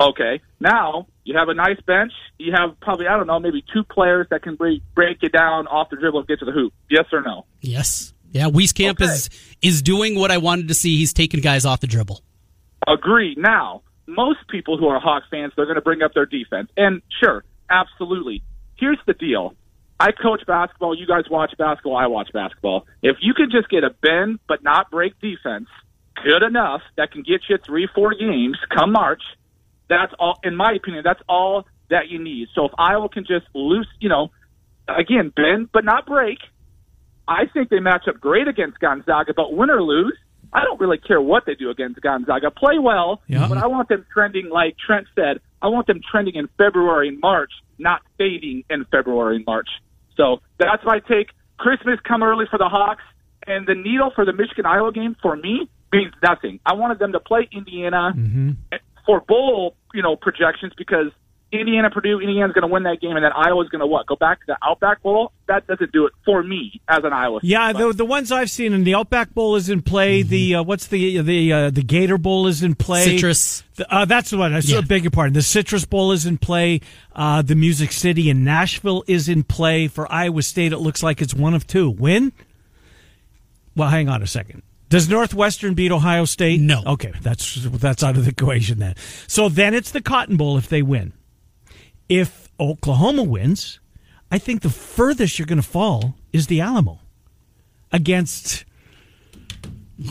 Okay. 0.00 0.40
Now 0.60 1.06
you 1.24 1.36
have 1.36 1.48
a 1.48 1.54
nice 1.54 1.80
bench. 1.86 2.12
You 2.38 2.52
have 2.54 2.78
probably 2.80 3.06
I 3.06 3.16
don't 3.16 3.26
know 3.26 3.38
maybe 3.40 3.64
two 3.72 3.84
players 3.84 4.26
that 4.30 4.42
can 4.42 4.56
break 4.56 4.82
break 4.94 5.18
it 5.22 5.32
down 5.32 5.66
off 5.66 5.90
the 5.90 5.96
dribble 5.96 6.20
and 6.20 6.28
get 6.28 6.38
to 6.40 6.44
the 6.44 6.52
hoop. 6.52 6.72
Yes 6.90 7.04
or 7.12 7.20
no? 7.22 7.46
Yes. 7.60 8.13
Yeah. 8.34 8.48
Wieskamp 8.50 9.00
Okay. 9.00 9.04
is 9.06 9.30
is 9.62 9.80
doing 9.80 10.18
what 10.18 10.30
I 10.30 10.36
wanted 10.38 10.68
to 10.68 10.74
see. 10.74 10.98
He's 10.98 11.14
taking 11.14 11.40
guys 11.40 11.64
off 11.64 11.80
the 11.80 11.86
dribble. 11.86 12.20
Agree. 12.86 13.34
Now 13.38 13.80
most 14.06 14.40
people 14.48 14.76
who 14.76 14.88
are 14.88 15.00
Hawk 15.00 15.22
fans 15.30 15.52
they're 15.56 15.64
going 15.64 15.76
to 15.76 15.80
bring 15.82 16.02
up 16.02 16.12
their 16.12 16.26
defense, 16.26 16.68
and 16.76 17.00
sure, 17.22 17.42
absolutely. 17.70 18.42
Here's 18.76 18.98
the 19.06 19.14
deal. 19.14 19.54
I 19.98 20.10
coach 20.12 20.42
basketball. 20.46 20.98
You 20.98 21.06
guys 21.06 21.24
watch 21.30 21.54
basketball. 21.56 21.96
I 21.96 22.08
watch 22.08 22.28
basketball. 22.34 22.86
If 23.02 23.16
you 23.22 23.32
can 23.32 23.50
just 23.50 23.70
get 23.70 23.84
a 23.84 23.90
bend 23.90 24.40
but 24.48 24.62
not 24.62 24.90
break 24.90 25.18
defense, 25.20 25.68
good 26.22 26.42
enough 26.42 26.82
that 26.96 27.12
can 27.12 27.22
get 27.22 27.42
you 27.48 27.56
three, 27.64 27.88
four 27.94 28.12
games 28.14 28.58
come 28.76 28.92
March. 28.92 29.22
That's 29.88 30.12
all, 30.18 30.38
in 30.42 30.56
my 30.56 30.72
opinion. 30.72 31.02
That's 31.04 31.22
all 31.28 31.66
that 31.90 32.08
you 32.08 32.18
need. 32.22 32.48
So 32.54 32.66
if 32.66 32.72
Iowa 32.76 33.08
can 33.08 33.24
just 33.24 33.46
loose, 33.54 33.86
you 34.00 34.08
know, 34.08 34.30
again 34.88 35.32
bend 35.34 35.68
but 35.72 35.84
not 35.84 36.04
break, 36.06 36.38
I 37.26 37.46
think 37.52 37.70
they 37.70 37.80
match 37.80 38.04
up 38.08 38.20
great 38.20 38.48
against 38.48 38.78
Gonzaga. 38.80 39.32
But 39.34 39.54
win 39.54 39.70
or 39.70 39.82
lose, 39.82 40.16
I 40.52 40.62
don't 40.64 40.78
really 40.80 40.98
care 40.98 41.20
what 41.20 41.46
they 41.46 41.54
do 41.54 41.70
against 41.70 42.00
Gonzaga. 42.00 42.50
Play 42.50 42.78
well, 42.78 43.22
Yeah. 43.26 43.48
but 43.48 43.58
I 43.58 43.66
want 43.66 43.88
them 43.88 44.04
trending 44.12 44.50
like 44.50 44.76
Trent 44.78 45.06
said. 45.14 45.40
I 45.62 45.68
want 45.68 45.86
them 45.86 46.00
trending 46.10 46.34
in 46.34 46.48
February 46.58 47.08
and 47.08 47.20
March, 47.20 47.50
not 47.78 48.02
fading 48.18 48.64
in 48.68 48.84
February 48.86 49.36
and 49.36 49.46
March. 49.46 49.68
So 50.16 50.40
that's 50.58 50.84
my 50.84 51.00
take. 51.00 51.30
Christmas 51.58 51.98
come 52.06 52.22
early 52.22 52.46
for 52.50 52.58
the 52.58 52.68
Hawks, 52.68 53.02
and 53.46 53.66
the 53.66 53.74
needle 53.74 54.12
for 54.14 54.24
the 54.24 54.32
Michigan 54.32 54.66
Iowa 54.66 54.92
game 54.92 55.16
for 55.20 55.36
me 55.36 55.68
means 55.92 56.12
nothing. 56.22 56.60
I 56.66 56.74
wanted 56.74 56.98
them 56.98 57.12
to 57.12 57.20
play 57.20 57.48
Indiana 57.52 58.12
mm-hmm. 58.16 58.50
for 59.06 59.20
bowl, 59.20 59.76
you 59.92 60.02
know, 60.02 60.16
projections 60.16 60.72
because 60.76 61.10
Indiana, 61.54 61.90
Purdue, 61.90 62.20
Indiana's 62.20 62.52
going 62.52 62.66
to 62.66 62.72
win 62.72 62.82
that 62.84 63.00
game, 63.00 63.16
and 63.16 63.24
then 63.24 63.32
Iowa's 63.32 63.68
going 63.68 63.80
to 63.80 63.86
what? 63.86 64.06
Go 64.06 64.16
back 64.16 64.40
to 64.40 64.44
the 64.48 64.56
Outback 64.62 65.02
Bowl? 65.02 65.32
That 65.48 65.66
doesn't 65.66 65.92
do 65.92 66.06
it 66.06 66.12
for 66.24 66.42
me 66.42 66.80
as 66.88 67.04
an 67.04 67.12
Iowa. 67.12 67.40
fan. 67.40 67.50
Yeah, 67.50 67.72
But- 67.72 67.78
the 67.88 67.92
the 67.94 68.04
ones 68.04 68.30
I've 68.32 68.50
seen 68.50 68.72
in 68.72 68.84
the 68.84 68.94
Outback 68.94 69.32
Bowl 69.34 69.56
is 69.56 69.68
in 69.70 69.82
play. 69.82 70.22
The 70.22 70.56
uh, 70.56 70.62
what's 70.62 70.86
the 70.86 71.20
the 71.20 71.52
uh, 71.52 71.70
the 71.70 71.82
Gator 71.82 72.18
Bowl 72.18 72.46
is 72.46 72.62
in 72.62 72.74
play. 72.74 73.04
Citrus. 73.04 73.62
The- 73.76 73.92
uh, 73.94 74.04
that's 74.04 74.30
the 74.30 74.38
one. 74.38 74.52
I 74.54 74.60
Yeah. 74.64 74.80
beg 74.82 75.04
your 75.04 75.10
pardon. 75.10 75.34
The 75.34 75.42
Citrus 75.42 75.84
Bowl 75.84 76.12
is 76.12 76.26
in 76.26 76.38
play. 76.38 76.80
Uh, 77.14 77.42
the 77.42 77.54
Music 77.54 77.92
City 77.92 78.28
in 78.30 78.44
Nashville 78.44 79.04
is 79.06 79.28
in 79.28 79.42
play 79.44 79.88
for 79.88 80.10
Iowa 80.12 80.42
State. 80.42 80.72
It 80.72 80.78
looks 80.78 81.02
like 81.02 81.20
it's 81.22 81.34
one 81.34 81.54
of 81.54 81.66
two. 81.66 81.90
Win. 81.90 82.32
Well, 83.76 83.88
hang 83.88 84.08
on 84.08 84.22
a 84.22 84.26
second. 84.26 84.62
Does 84.90 85.08
Northwestern 85.08 85.74
beat 85.74 85.90
Ohio 85.90 86.24
State? 86.24 86.60
No. 86.60 86.82
Okay, 86.86 87.12
that's 87.22 87.64
that's 87.64 88.04
out 88.04 88.16
of 88.16 88.24
the 88.24 88.30
equation 88.30 88.78
then. 88.78 88.94
So 89.26 89.48
then 89.48 89.74
it's 89.74 89.90
the 89.90 90.00
Cotton 90.00 90.36
Bowl 90.36 90.56
if 90.56 90.68
they 90.68 90.82
win. 90.82 91.12
If 92.08 92.48
Oklahoma 92.60 93.22
wins, 93.22 93.80
I 94.30 94.38
think 94.38 94.62
the 94.62 94.70
furthest 94.70 95.38
you're 95.38 95.46
going 95.46 95.60
to 95.60 95.66
fall 95.66 96.16
is 96.32 96.46
the 96.48 96.60
Alamo 96.60 97.00
against 97.92 98.64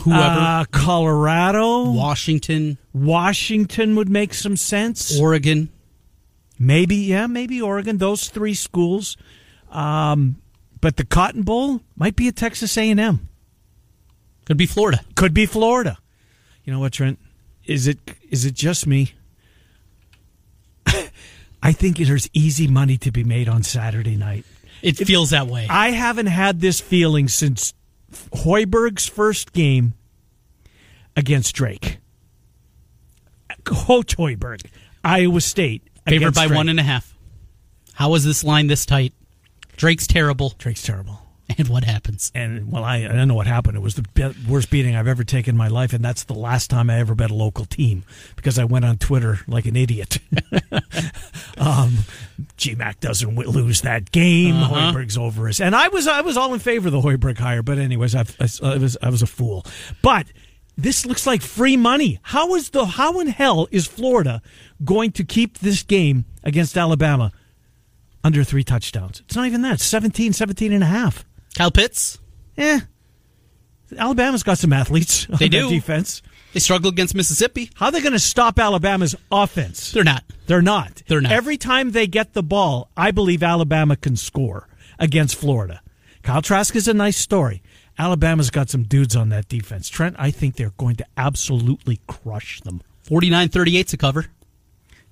Whoever. 0.02 0.40
uh, 0.40 0.64
Colorado. 0.70 1.90
Washington, 1.90 2.78
Washington 2.92 3.96
would 3.96 4.08
make 4.08 4.34
some 4.34 4.56
sense. 4.56 5.18
Oregon. 5.18 5.68
Maybe, 6.58 6.96
yeah, 6.96 7.26
maybe 7.26 7.60
Oregon. 7.60 7.98
Those 7.98 8.28
three 8.28 8.54
schools. 8.54 9.16
Um, 9.70 10.36
but 10.80 10.96
the 10.96 11.04
Cotton 11.04 11.42
Bowl 11.42 11.80
might 11.96 12.16
be 12.16 12.28
a 12.28 12.32
Texas 12.32 12.76
A&M. 12.76 13.28
Could 14.46 14.56
be 14.56 14.66
Florida. 14.66 15.00
Could 15.14 15.34
be 15.34 15.46
Florida. 15.46 15.98
You 16.64 16.72
know 16.72 16.78
what, 16.80 16.92
Trent? 16.92 17.18
Is 17.64 17.86
it 17.86 17.98
is 18.30 18.44
it 18.44 18.54
just 18.54 18.86
me? 18.86 19.14
I 21.64 21.72
think 21.72 21.96
there's 21.96 22.28
easy 22.34 22.68
money 22.68 22.98
to 22.98 23.10
be 23.10 23.24
made 23.24 23.48
on 23.48 23.62
Saturday 23.62 24.16
night. 24.16 24.44
It 24.82 24.98
feels 24.98 25.30
that 25.30 25.46
way. 25.46 25.66
I 25.70 25.92
haven't 25.92 26.26
had 26.26 26.60
this 26.60 26.78
feeling 26.78 27.26
since 27.26 27.72
Hoiberg's 28.12 29.06
first 29.06 29.52
game 29.54 29.94
against 31.16 31.54
Drake. 31.54 31.98
Coach 33.64 34.16
Hoiberg, 34.18 34.66
Iowa 35.02 35.40
State. 35.40 35.82
Favored 36.06 36.34
by 36.34 36.48
Drake. 36.48 36.56
one 36.56 36.68
and 36.68 36.78
a 36.78 36.82
half. 36.82 37.16
How 37.94 38.14
is 38.14 38.24
this 38.24 38.44
line 38.44 38.66
this 38.66 38.84
tight? 38.84 39.14
Drake's 39.78 40.06
terrible. 40.06 40.52
Drake's 40.58 40.82
terrible. 40.82 41.23
And 41.58 41.68
what 41.68 41.84
happens? 41.84 42.32
And 42.34 42.72
well, 42.72 42.82
I, 42.84 43.04
I 43.04 43.08
don't 43.08 43.28
know 43.28 43.34
what 43.34 43.46
happened. 43.46 43.76
It 43.76 43.80
was 43.80 43.94
the 43.94 44.02
be- 44.14 44.34
worst 44.48 44.70
beating 44.70 44.96
I've 44.96 45.06
ever 45.06 45.24
taken 45.24 45.54
in 45.54 45.56
my 45.58 45.68
life, 45.68 45.92
and 45.92 46.04
that's 46.04 46.24
the 46.24 46.34
last 46.34 46.70
time 46.70 46.88
I 46.88 46.98
ever 46.98 47.14
bet 47.14 47.30
a 47.30 47.34
local 47.34 47.64
team 47.66 48.02
because 48.34 48.58
I 48.58 48.64
went 48.64 48.84
on 48.84 48.96
Twitter 48.96 49.40
like 49.46 49.66
an 49.66 49.76
idiot. 49.76 50.18
um, 51.58 51.98
GMAC 52.56 53.00
doesn't 53.00 53.34
w- 53.34 53.48
lose 53.48 53.82
that 53.82 54.10
game. 54.10 54.56
Uh-huh. 54.56 54.92
Hoiberg's 54.92 55.18
over 55.18 55.48
us, 55.48 55.60
and 55.60 55.76
I 55.76 55.88
was 55.88 56.06
I 56.08 56.22
was 56.22 56.36
all 56.36 56.54
in 56.54 56.60
favor 56.60 56.88
of 56.88 56.92
the 56.92 57.00
Hoiberg 57.00 57.38
hire, 57.38 57.62
but 57.62 57.78
anyways, 57.78 58.14
I, 58.14 58.24
I, 58.40 58.48
I 58.62 58.76
was 58.78 58.96
I 59.02 59.10
was 59.10 59.22
a 59.22 59.26
fool. 59.26 59.66
But 60.02 60.26
this 60.76 61.06
looks 61.06 61.26
like 61.26 61.42
free 61.42 61.76
money. 61.76 62.18
How 62.22 62.54
is 62.54 62.70
the 62.70 62.84
how 62.86 63.20
in 63.20 63.28
hell 63.28 63.68
is 63.70 63.86
Florida 63.86 64.42
going 64.82 65.12
to 65.12 65.24
keep 65.24 65.58
this 65.58 65.82
game 65.82 66.24
against 66.42 66.76
Alabama 66.76 67.32
under 68.24 68.42
three 68.42 68.64
touchdowns? 68.64 69.20
It's 69.20 69.36
not 69.36 69.46
even 69.46 69.62
that. 69.62 69.74
It's 69.74 69.84
17, 69.84 70.32
17 70.32 70.72
and 70.72 70.82
a 70.82 70.86
half. 70.86 71.24
Kyle 71.56 71.70
Pitts? 71.70 72.18
Eh. 72.56 72.80
Alabama's 73.96 74.42
got 74.42 74.58
some 74.58 74.72
athletes 74.72 75.28
on 75.30 75.36
They 75.38 75.48
do. 75.48 75.68
defense. 75.68 76.22
They 76.52 76.60
struggle 76.60 76.90
against 76.90 77.14
Mississippi. 77.14 77.70
How 77.74 77.86
are 77.86 77.92
they 77.92 78.00
going 78.00 78.12
to 78.12 78.18
stop 78.18 78.58
Alabama's 78.58 79.16
offense? 79.30 79.92
They're 79.92 80.04
not. 80.04 80.24
They're 80.46 80.62
not. 80.62 81.02
They're 81.08 81.20
not. 81.20 81.32
Every 81.32 81.56
time 81.56 81.90
they 81.90 82.06
get 82.06 82.32
the 82.32 82.42
ball, 82.42 82.90
I 82.96 83.10
believe 83.10 83.42
Alabama 83.42 83.96
can 83.96 84.16
score 84.16 84.68
against 84.98 85.36
Florida. 85.36 85.80
Kyle 86.22 86.42
Trask 86.42 86.74
is 86.76 86.86
a 86.88 86.94
nice 86.94 87.16
story. 87.16 87.62
Alabama's 87.98 88.50
got 88.50 88.70
some 88.70 88.84
dudes 88.84 89.14
on 89.14 89.28
that 89.30 89.48
defense. 89.48 89.88
Trent, 89.88 90.16
I 90.18 90.30
think 90.30 90.56
they're 90.56 90.72
going 90.76 90.96
to 90.96 91.06
absolutely 91.16 92.00
crush 92.06 92.60
them. 92.60 92.82
49 93.02 93.48
38's 93.48 93.92
a 93.92 93.96
cover. 93.96 94.26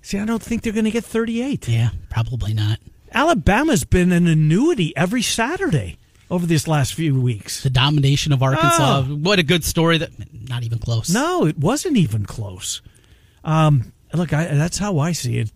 See, 0.01 0.19
I 0.19 0.25
don't 0.25 0.43
think 0.43 0.63
they're 0.63 0.73
going 0.73 0.85
to 0.87 0.91
get 0.91 1.05
38. 1.05 1.69
Yeah, 1.69 1.91
probably 2.09 2.55
not. 2.55 2.79
Alabama's 3.13 3.85
been 3.85 4.11
an 4.11 4.27
annuity 4.27 4.97
every 4.97 5.23
Saturday 5.23 5.99
over 6.33 6.47
these 6.47 6.67
last 6.67 6.95
few 6.95 7.21
weeks. 7.21 7.63
The 7.63 7.71
domination 7.71 8.33
of 8.33 8.43
Arkansas. 8.43 9.05
Oh. 9.07 9.15
What 9.15 9.39
a 9.39 9.43
good 9.43 9.63
story 9.65 9.99
that 9.99 10.11
not 10.49 10.65
even 10.65 10.79
close. 10.79 11.13
No, 11.13 11.45
it 11.47 11.59
wasn't 11.59 11.97
even 11.99 12.25
close. 12.25 12.81
Um, 13.45 13.93
look, 14.15 14.33
I, 14.33 14.47
that's 14.47 14.79
how 14.79 14.99
I 14.99 15.13
see 15.13 15.39
it. 15.39 15.53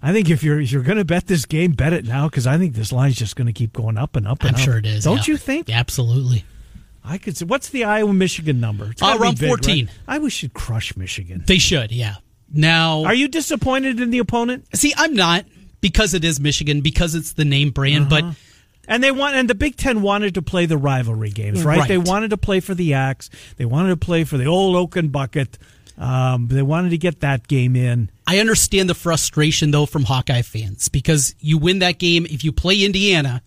I 0.00 0.12
think 0.12 0.30
if 0.30 0.42
you're 0.42 0.60
if 0.60 0.72
you're 0.72 0.82
going 0.82 0.98
to 0.98 1.04
bet 1.04 1.26
this 1.26 1.44
game, 1.44 1.72
bet 1.72 1.92
it 1.92 2.04
now 2.06 2.28
because 2.28 2.46
I 2.46 2.56
think 2.58 2.74
this 2.74 2.92
line's 2.92 3.16
just 3.16 3.36
going 3.36 3.46
to 3.46 3.52
keep 3.52 3.72
going 3.72 3.98
up 3.98 4.16
and 4.16 4.26
up. 4.26 4.40
And 4.40 4.50
I'm 4.50 4.54
up. 4.54 4.60
sure 4.60 4.78
it 4.78 4.86
is. 4.86 5.04
Don't 5.04 5.18
yeah. 5.28 5.32
you 5.32 5.36
think? 5.36 5.68
Yeah, 5.68 5.78
absolutely. 5.78 6.44
I 7.04 7.18
could 7.18 7.36
say. 7.36 7.44
What's 7.44 7.68
the 7.70 7.84
Iowa 7.84 8.12
Michigan 8.12 8.60
number? 8.60 8.90
It's 8.92 9.02
Uh, 9.02 9.16
around 9.20 9.38
big, 9.40 9.48
14. 9.48 9.86
right? 9.86 9.94
I 10.06 10.18
wish 10.18 10.42
you'd 10.42 10.54
crush 10.54 10.96
Michigan. 10.96 11.42
They 11.46 11.58
should, 11.58 11.90
yeah. 11.92 12.16
Now, 12.52 13.04
Are 13.04 13.14
you 13.14 13.26
disappointed 13.28 13.98
in 13.98 14.10
the 14.10 14.18
opponent? 14.18 14.66
see, 14.76 14.92
I'm 14.96 15.14
not 15.14 15.44
because 15.80 16.14
it 16.14 16.24
is 16.24 16.38
Michigan, 16.38 16.80
because 16.80 17.14
it's 17.16 17.32
the 17.32 17.44
name 17.44 17.70
brand, 17.70 18.12
Uh-huh. 18.12 18.22
but 18.30 18.36
And 18.88 19.02
they 19.02 19.12
want, 19.12 19.36
and 19.36 19.48
the 19.48 19.54
Big 19.54 19.76
Ten 19.76 20.02
wanted 20.02 20.34
to 20.34 20.42
play 20.42 20.66
the 20.66 20.76
rivalry 20.76 21.30
games, 21.30 21.64
right? 21.64 21.78
Right. 21.78 21.88
They 21.88 21.98
wanted 21.98 22.30
to 22.30 22.36
play 22.36 22.60
for 22.60 22.74
the 22.74 22.94
Axe. 22.94 23.30
They 23.56 23.64
wanted 23.64 23.90
to 23.90 23.96
play 23.96 24.24
for 24.24 24.36
the 24.36 24.46
old 24.46 24.74
Oaken 24.74 25.08
Bucket. 25.08 25.56
Um, 25.96 26.48
they 26.48 26.62
wanted 26.62 26.90
to 26.90 26.98
get 26.98 27.20
that 27.20 27.46
game 27.46 27.76
in. 27.76 28.10
I 28.26 28.38
understand 28.38 28.88
the 28.88 28.94
frustration 28.94 29.70
though 29.70 29.86
from 29.86 30.04
Hawkeye 30.04 30.42
fans 30.42 30.88
because 30.88 31.34
you 31.38 31.58
win 31.58 31.78
that 31.80 31.98
game 31.98 32.26
if 32.26 32.42
you 32.42 32.50
play 32.50 32.82
Indiana, 32.82 33.42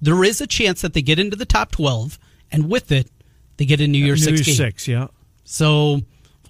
there 0.00 0.22
is 0.22 0.40
a 0.40 0.46
chance 0.46 0.82
that 0.82 0.92
they 0.92 1.02
get 1.02 1.18
into 1.18 1.36
the 1.36 1.46
top 1.46 1.72
12 1.72 2.18
and 2.52 2.70
with 2.70 2.92
it 2.92 3.10
they 3.56 3.64
get 3.64 3.80
a 3.80 3.88
New 3.88 4.04
Year's 4.04 4.26
New 4.26 4.36
6 4.36 4.46
Year's 4.46 4.58
game. 4.58 4.66
Six, 4.66 4.86
yeah. 4.86 5.08
So 5.44 6.02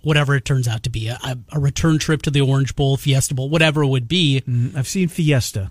whatever 0.03 0.35
it 0.35 0.45
turns 0.45 0.69
out 0.69 0.83
to 0.83 0.91
be, 0.91 1.09
a, 1.09 1.39
a 1.53 1.59
return 1.59 1.99
trip 1.99 2.23
to 2.23 2.31
the 2.31 2.41
Orange 2.41 2.75
Bowl, 2.77 2.97
Fiesta 2.97 3.35
Bowl, 3.35 3.49
whatever 3.49 3.83
it 3.83 3.89
would 3.89 4.09
be. 4.09 4.43
Mm, 4.47 4.77
I've 4.77 4.89
seen 4.89 5.09
Fiesta. 5.09 5.71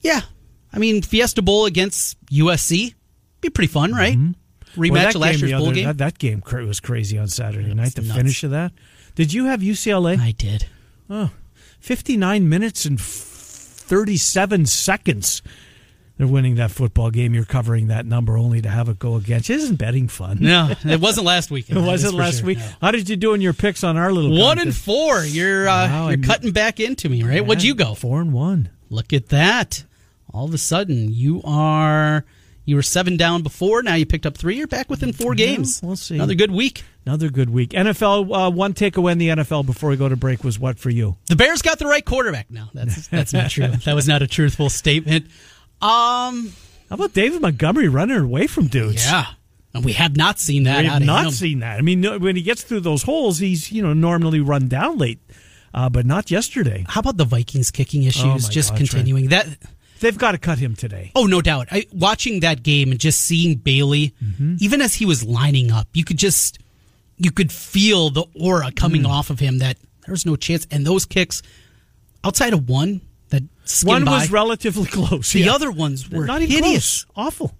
Yeah. 0.00 0.22
I 0.72 0.78
mean, 0.78 1.02
Fiesta 1.02 1.42
Bowl 1.42 1.66
against 1.66 2.16
USC 2.26 2.94
be 3.40 3.50
pretty 3.50 3.72
fun, 3.72 3.92
right? 3.92 4.16
Rematch 4.16 4.34
Mm-hmm. 4.76 4.80
Well, 4.80 4.92
that 5.02 5.14
of 5.16 5.20
last 5.20 5.40
year's 5.40 5.60
bowl 5.60 5.72
game. 5.72 5.84
That, 5.86 5.98
that 5.98 6.18
game 6.18 6.40
cra- 6.40 6.64
was 6.64 6.78
crazy 6.78 7.18
on 7.18 7.26
Saturday 7.28 7.74
night. 7.74 7.94
The 7.96 8.02
nuts. 8.02 8.16
finish 8.16 8.44
of 8.44 8.52
that. 8.52 8.70
Did 9.16 9.32
you 9.32 9.46
have 9.46 9.60
UCLA? 9.60 10.18
I 10.18 10.30
did. 10.30 10.66
Oh, 11.08 11.30
59 11.80 12.48
minutes 12.48 12.84
and 12.84 13.00
37 13.00 14.66
seconds. 14.66 15.42
They're 16.18 16.26
winning 16.28 16.56
that 16.56 16.70
football 16.70 17.10
game. 17.10 17.32
You're 17.34 17.46
covering 17.46 17.86
that 17.88 18.04
number 18.04 18.36
only 18.36 18.60
to 18.60 18.68
have 18.68 18.88
it 18.90 18.98
go 18.98 19.14
against. 19.16 19.48
Isn't 19.48 19.76
betting 19.76 20.06
fun? 20.06 20.36
No, 20.40 20.70
it 20.84 21.00
wasn't 21.00 21.26
last 21.26 21.50
weekend. 21.50 21.78
It 21.82 21.82
wasn't 21.82 22.14
last 22.14 22.38
sure, 22.38 22.46
week. 22.46 22.58
no. 22.58 22.68
How 22.82 22.90
did 22.90 23.08
you 23.08 23.16
do 23.16 23.32
in 23.32 23.40
your 23.40 23.54
picks 23.54 23.82
on 23.82 23.96
our 23.96 24.12
little 24.12 24.38
One 24.38 24.58
and 24.58 24.74
four. 24.76 25.24
You're 25.24 25.66
uh, 25.66 25.88
Wow, 25.88 26.04
you're 26.04 26.14
and- 26.14 26.24
cutting 26.24 26.52
back 26.52 26.78
into 26.78 27.08
me, 27.08 27.22
right? 27.24 27.44
What'd 27.44 27.64
you 27.64 27.74
go? 27.74 27.94
Four 27.94 28.20
and 28.20 28.32
one. 28.34 28.68
Look 28.90 29.12
at 29.14 29.30
that. 29.30 29.84
All 30.32 30.44
of 30.46 30.54
a 30.54 30.58
sudden, 30.58 31.12
you 31.12 31.40
are 31.44 32.24
you 32.64 32.76
were 32.76 32.82
seven 32.82 33.16
down 33.16 33.42
before. 33.42 33.82
Now 33.82 33.94
you 33.94 34.06
picked 34.06 34.26
up 34.26 34.36
three. 34.36 34.56
You're 34.56 34.66
back 34.68 34.88
within 34.88 35.12
four 35.12 35.34
Yeah, 35.34 35.46
games. 35.46 35.80
we'll 35.82 35.96
see. 35.96 36.14
Another 36.14 36.34
good 36.34 36.50
week. 36.52 36.84
Another 37.04 37.30
good 37.30 37.50
week. 37.50 37.70
NFL. 37.70 38.30
Uh, 38.48 38.50
one 38.50 38.74
takeaway 38.74 39.12
in 39.12 39.18
the 39.18 39.28
NFL 39.28 39.66
before 39.66 39.90
we 39.90 39.96
go 39.96 40.08
to 40.08 40.16
break 40.16 40.44
was 40.44 40.58
what 40.58 40.78
for 40.78 40.90
you? 40.90 41.16
The 41.26 41.36
Bears 41.36 41.62
got 41.62 41.78
the 41.78 41.86
right 41.86 42.04
quarterback. 42.04 42.50
No, 42.50 42.66
that's 42.74 43.08
that's 43.08 43.32
not 43.32 43.50
true. 43.50 43.68
That 43.84 43.94
was 43.94 44.06
not 44.06 44.22
a 44.22 44.26
truthful 44.26 44.68
statement. 44.70 45.26
Um, 45.82 46.52
How 46.88 46.94
about 46.94 47.12
David 47.14 47.40
Montgomery 47.40 47.88
running 47.88 48.18
away 48.18 48.46
from 48.46 48.66
dudes? 48.66 49.04
yeah, 49.06 49.26
and 49.74 49.84
we 49.84 49.92
have 49.94 50.16
not 50.16 50.38
seen 50.38 50.64
that. 50.64 50.82
we 50.82 50.86
have 50.88 51.02
not 51.02 51.26
him. 51.26 51.30
seen 51.32 51.60
that. 51.60 51.78
I 51.78 51.82
mean, 51.82 52.00
no- 52.02 52.18
when 52.18 52.36
he 52.36 52.42
gets 52.42 52.62
through 52.62 52.80
those 52.80 53.02
holes, 53.04 53.38
he's 53.38 53.72
you 53.72 53.82
know 53.82 53.94
normally 53.94 54.40
run 54.40 54.68
down 54.68 54.98
late, 54.98 55.18
uh, 55.72 55.88
but 55.88 56.04
not 56.06 56.30
yesterday. 56.30 56.84
How 56.88 57.00
about 57.00 57.16
the 57.16 57.24
Vikings 57.24 57.70
kicking 57.70 58.02
issues 58.04 58.46
Oh, 58.46 58.50
just 58.50 58.70
God, 58.70 58.76
Trent. 58.76 58.90
continuing? 58.90 59.28
That 59.28 59.48
They've 60.00 60.16
got 60.18 60.32
to 60.32 60.38
cut 60.38 60.58
him 60.58 60.74
today. 60.74 61.12
Oh, 61.14 61.26
no 61.26 61.40
doubt. 61.42 61.68
I, 61.70 61.86
watching 61.92 62.40
that 62.40 62.62
game 62.62 62.90
and 62.90 62.98
just 63.00 63.20
seeing 63.20 63.56
Bailey, 63.56 64.14
Mm-hmm. 64.24 64.56
even 64.60 64.80
as 64.82 64.94
he 64.94 65.04
was 65.06 65.24
lining 65.24 65.70
up, 65.70 65.88
you 65.94 66.04
could 66.04 66.16
just 66.18 66.58
you 67.18 67.30
could 67.30 67.52
feel 67.52 68.08
the 68.10 68.24
aura 68.34 68.72
coming 68.72 69.02
Mm. 69.02 69.08
off 69.10 69.28
of 69.30 69.38
him 69.38 69.58
that 69.58 69.76
there's 70.06 70.24
no 70.24 70.36
chance. 70.36 70.66
And 70.70 70.86
those 70.86 71.04
kicks, 71.04 71.42
outside 72.24 72.54
of 72.54 72.66
one 72.68 73.02
that 73.28 73.42
One 73.84 74.04
by, 74.06 74.12
was 74.20 74.30
relatively 74.30 74.86
close. 74.86 75.32
the 75.32 75.40
yeah. 75.40 75.52
other 75.52 75.70
ones 75.70 76.08
were 76.10 76.24
not 76.24 76.40
even 76.42 76.64
hideous. 76.64 77.04
close. 77.04 77.26
Awful. 77.26 77.54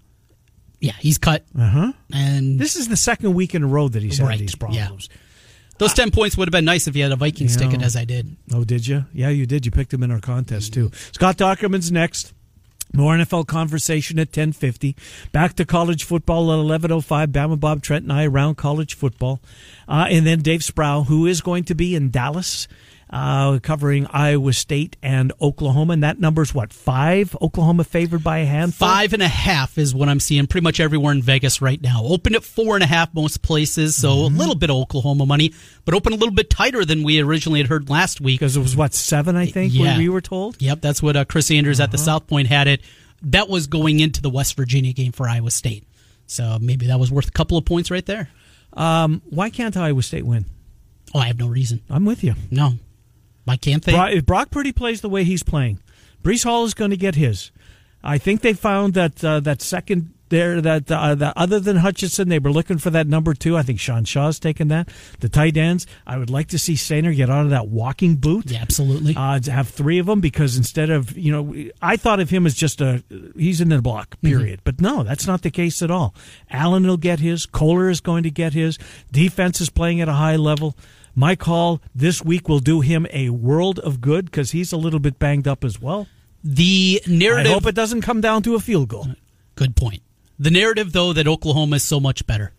Yeah, 0.79 0.93
he's 0.99 1.19
cut, 1.19 1.45
Uh 1.55 1.69
huh. 1.69 1.93
and 2.11 2.59
This 2.59 2.75
is 2.75 2.87
the 2.87 2.97
second 2.97 3.35
week 3.35 3.53
in 3.53 3.61
a 3.61 3.67
row 3.67 3.87
that 3.87 4.01
he's 4.01 4.17
had 4.17 4.27
Right, 4.27 4.39
these 4.39 4.55
yeah. 4.71 4.89
Those 5.81 5.93
ten 5.95 6.11
points 6.11 6.37
would 6.37 6.47
have 6.47 6.51
been 6.51 6.63
nice 6.63 6.87
if 6.87 6.95
you 6.95 7.01
had 7.01 7.11
a 7.11 7.15
Vikings 7.15 7.55
Yeah. 7.55 7.67
ticket, 7.67 7.81
as 7.81 7.95
I 7.95 8.05
did. 8.05 8.35
Oh, 8.53 8.63
did 8.63 8.85
you? 8.87 9.05
Yeah, 9.13 9.29
you 9.29 9.47
did. 9.47 9.65
You 9.65 9.71
picked 9.71 9.91
him 9.91 10.03
in 10.03 10.11
our 10.11 10.19
contest 10.19 10.73
too. 10.73 10.91
Scott 11.11 11.37
Dochterman's 11.37 11.91
next. 11.91 12.33
More 12.93 13.15
NFL 13.17 13.47
conversation 13.47 14.19
at 14.19 14.31
ten 14.31 14.51
fifty. 14.51 14.95
Back 15.31 15.55
to 15.55 15.65
college 15.65 16.03
football 16.03 16.51
at 16.53 16.59
eleven 16.59 16.91
oh 16.91 17.01
five. 17.01 17.29
Bama 17.29 17.59
Bob 17.59 17.81
Trent 17.81 18.03
and 18.03 18.13
I 18.13 18.25
around 18.25 18.55
college 18.57 18.93
football, 18.93 19.39
uh, 19.87 20.05
and 20.09 20.27
then 20.27 20.41
Dave 20.41 20.63
Sproul, 20.63 21.05
who 21.05 21.25
is 21.25 21.41
going 21.41 21.63
to 21.63 21.73
be 21.73 21.95
in 21.95 22.11
Dallas, 22.11 22.67
uh, 23.11 23.59
covering 23.59 24.07
Iowa 24.07 24.53
State 24.53 24.95
and 25.03 25.33
Oklahoma. 25.41 25.93
And 25.93 26.03
that 26.03 26.19
number's 26.19 26.53
what 26.53 26.71
five? 26.71 27.35
Oklahoma 27.41 27.83
favored 27.83 28.23
by 28.23 28.39
a 28.39 28.45
handful. 28.45 28.87
Five 28.87 29.13
and 29.13 29.21
a 29.21 29.27
half 29.27 29.77
is 29.77 29.93
what 29.93 30.07
I'm 30.09 30.19
seeing 30.19 30.47
pretty 30.47 30.63
much 30.63 30.79
everywhere 30.79 31.11
in 31.11 31.21
Vegas 31.21 31.61
right 31.61 31.81
now. 31.81 32.01
Open 32.05 32.35
at 32.35 32.43
four 32.43 32.75
and 32.75 32.83
a 32.83 32.87
half 32.87 33.13
most 33.13 33.41
places, 33.41 33.95
so 33.95 34.09
Mm-hmm. 34.11 34.35
a 34.35 34.37
little 34.39 34.55
bit 34.55 34.69
of 34.69 34.77
Oklahoma 34.77 35.25
money, 35.25 35.53
but 35.85 35.93
open 35.93 36.13
a 36.13 36.15
little 36.15 36.33
bit 36.33 36.49
tighter 36.49 36.85
than 36.85 37.03
we 37.03 37.19
originally 37.19 37.59
had 37.59 37.67
heard 37.67 37.89
last 37.89 38.21
week. 38.21 38.39
because 38.39 38.55
it 38.55 38.61
was 38.61 38.75
what 38.77 38.93
seven? 38.93 39.35
I 39.35 39.45
think 39.47 39.73
Yeah. 39.73 39.81
when 39.81 39.97
we 39.97 40.07
were 40.09 40.21
told. 40.21 40.61
Yep, 40.61 40.79
that's 40.81 41.03
what 41.03 41.17
uh, 41.17 41.25
Chris 41.25 41.51
Andrews 41.51 41.79
at 41.79 41.91
the 41.91 41.97
Uh-huh. 41.97 42.05
South 42.05 42.27
Point 42.27 42.47
had 42.47 42.67
it. 42.67 42.81
That 43.23 43.49
was 43.49 43.67
going 43.67 43.99
into 43.99 44.21
the 44.21 44.29
West 44.29 44.55
Virginia 44.55 44.93
game 44.93 45.11
for 45.11 45.27
Iowa 45.27 45.51
State, 45.51 45.83
so 46.27 46.57
maybe 46.61 46.87
that 46.87 46.99
was 46.99 47.11
worth 47.11 47.27
a 47.27 47.31
couple 47.31 47.57
of 47.57 47.65
points 47.65 47.91
right 47.91 48.05
there. 48.05 48.29
Um, 48.73 49.21
why 49.29 49.49
can't 49.49 49.75
Iowa 49.75 50.01
State 50.01 50.25
win? 50.25 50.45
Oh, 51.13 51.19
I 51.19 51.27
have 51.27 51.37
no 51.37 51.47
reason. 51.47 51.81
I'm 51.89 52.05
with 52.05 52.23
you. 52.23 52.35
No, 52.49 52.75
why 53.45 53.57
can't 53.57 53.83
they? 53.83 53.93
Brock, 53.93 54.11
if 54.11 54.25
Brock 54.25 54.51
Purdy 54.51 54.71
plays 54.71 55.01
the 55.01 55.09
way 55.09 55.23
he's 55.23 55.43
playing, 55.43 55.79
Breece 56.23 56.43
Hall 56.43 56.65
is 56.65 56.73
going 56.73 56.91
to 56.91 56.97
get 56.97 57.15
his. 57.15 57.51
I 58.03 58.17
think 58.17 58.41
they 58.41 58.53
found 58.53 58.93
that 58.95 59.23
uh, 59.23 59.39
that 59.41 59.61
second 59.61 60.13
there 60.31 60.61
that 60.61 60.91
uh, 60.91 61.13
that 61.13 61.33
other 61.35 61.59
than 61.59 61.77
Hutchinson, 61.77 62.29
they 62.29 62.39
were 62.39 62.51
looking 62.51 62.79
for 62.79 62.89
that 62.89 63.05
number 63.05 63.35
two. 63.35 63.55
I 63.55 63.61
think 63.61 63.79
Sean 63.79 64.05
Shaw's 64.05 64.39
taken 64.39 64.69
that. 64.69 64.89
The 65.19 65.29
tight 65.29 65.55
ends. 65.55 65.85
I 66.07 66.17
would 66.17 66.31
like 66.31 66.47
to 66.47 66.57
see 66.57 66.73
Soehner 66.73 67.15
get 67.15 67.29
out 67.29 67.43
of 67.43 67.51
that 67.51 67.67
walking 67.67 68.15
boot. 68.15 68.49
Yeah, 68.49 68.61
absolutely. 68.61 69.13
Uh, 69.15 69.39
to 69.39 69.51
have 69.51 69.67
three 69.67 69.99
of 69.99 70.07
them 70.07 70.21
because 70.21 70.57
instead 70.57 70.89
of 70.89 71.15
you 71.15 71.31
know, 71.31 71.69
I 71.81 71.97
thought 71.97 72.19
of 72.19 72.31
him 72.31 72.47
as 72.47 72.55
just 72.55 72.81
a 72.81 73.03
he's 73.37 73.61
in 73.61 73.69
the 73.69 73.81
block 73.81 74.19
period, 74.21 74.61
but 74.63 74.81
no, 74.81 75.03
that's 75.03 75.27
not 75.27 75.43
the 75.43 75.51
case 75.51 75.83
at 75.83 75.91
all. 75.91 76.15
Allen 76.49 76.87
will 76.87 76.97
get 76.97 77.19
his. 77.19 77.45
Kolar 77.45 77.89
is 77.89 78.01
going 78.01 78.23
to 78.23 78.31
get 78.31 78.53
his. 78.53 78.79
Defense 79.11 79.61
is 79.61 79.69
playing 79.69 80.01
at 80.01 80.09
a 80.09 80.13
high 80.13 80.37
level. 80.37 80.75
Mike 81.15 81.39
call 81.39 81.81
this 81.93 82.23
week 82.23 82.47
will 82.47 82.59
do 82.59 82.81
him 82.81 83.05
a 83.11 83.29
world 83.29 83.79
of 83.79 83.99
good 84.01 84.25
because 84.25 84.51
he's 84.51 84.71
a 84.71 84.77
little 84.77 84.99
bit 84.99 85.19
banged 85.19 85.47
up 85.47 85.63
as 85.63 85.81
well. 85.81 86.07
the 86.43 87.01
narrative. 87.05 87.51
I 87.51 87.53
hope 87.53 87.67
it 87.67 87.75
doesn't 87.75 88.01
come 88.01 88.19
down 88.21 88.41
to 88.43 88.55
a 88.55 88.59
field 88.59 88.87
goal. 88.89 89.07
Good 89.55 89.75
point. 89.75 90.01
The 90.39 90.49
narrative, 90.49 90.91
though, 90.91 91.13
that 91.13 91.27
Oklahoma 91.27 91.75
is 91.75 91.83
so 91.83 91.99
much 91.99 92.25
better. 92.25 92.51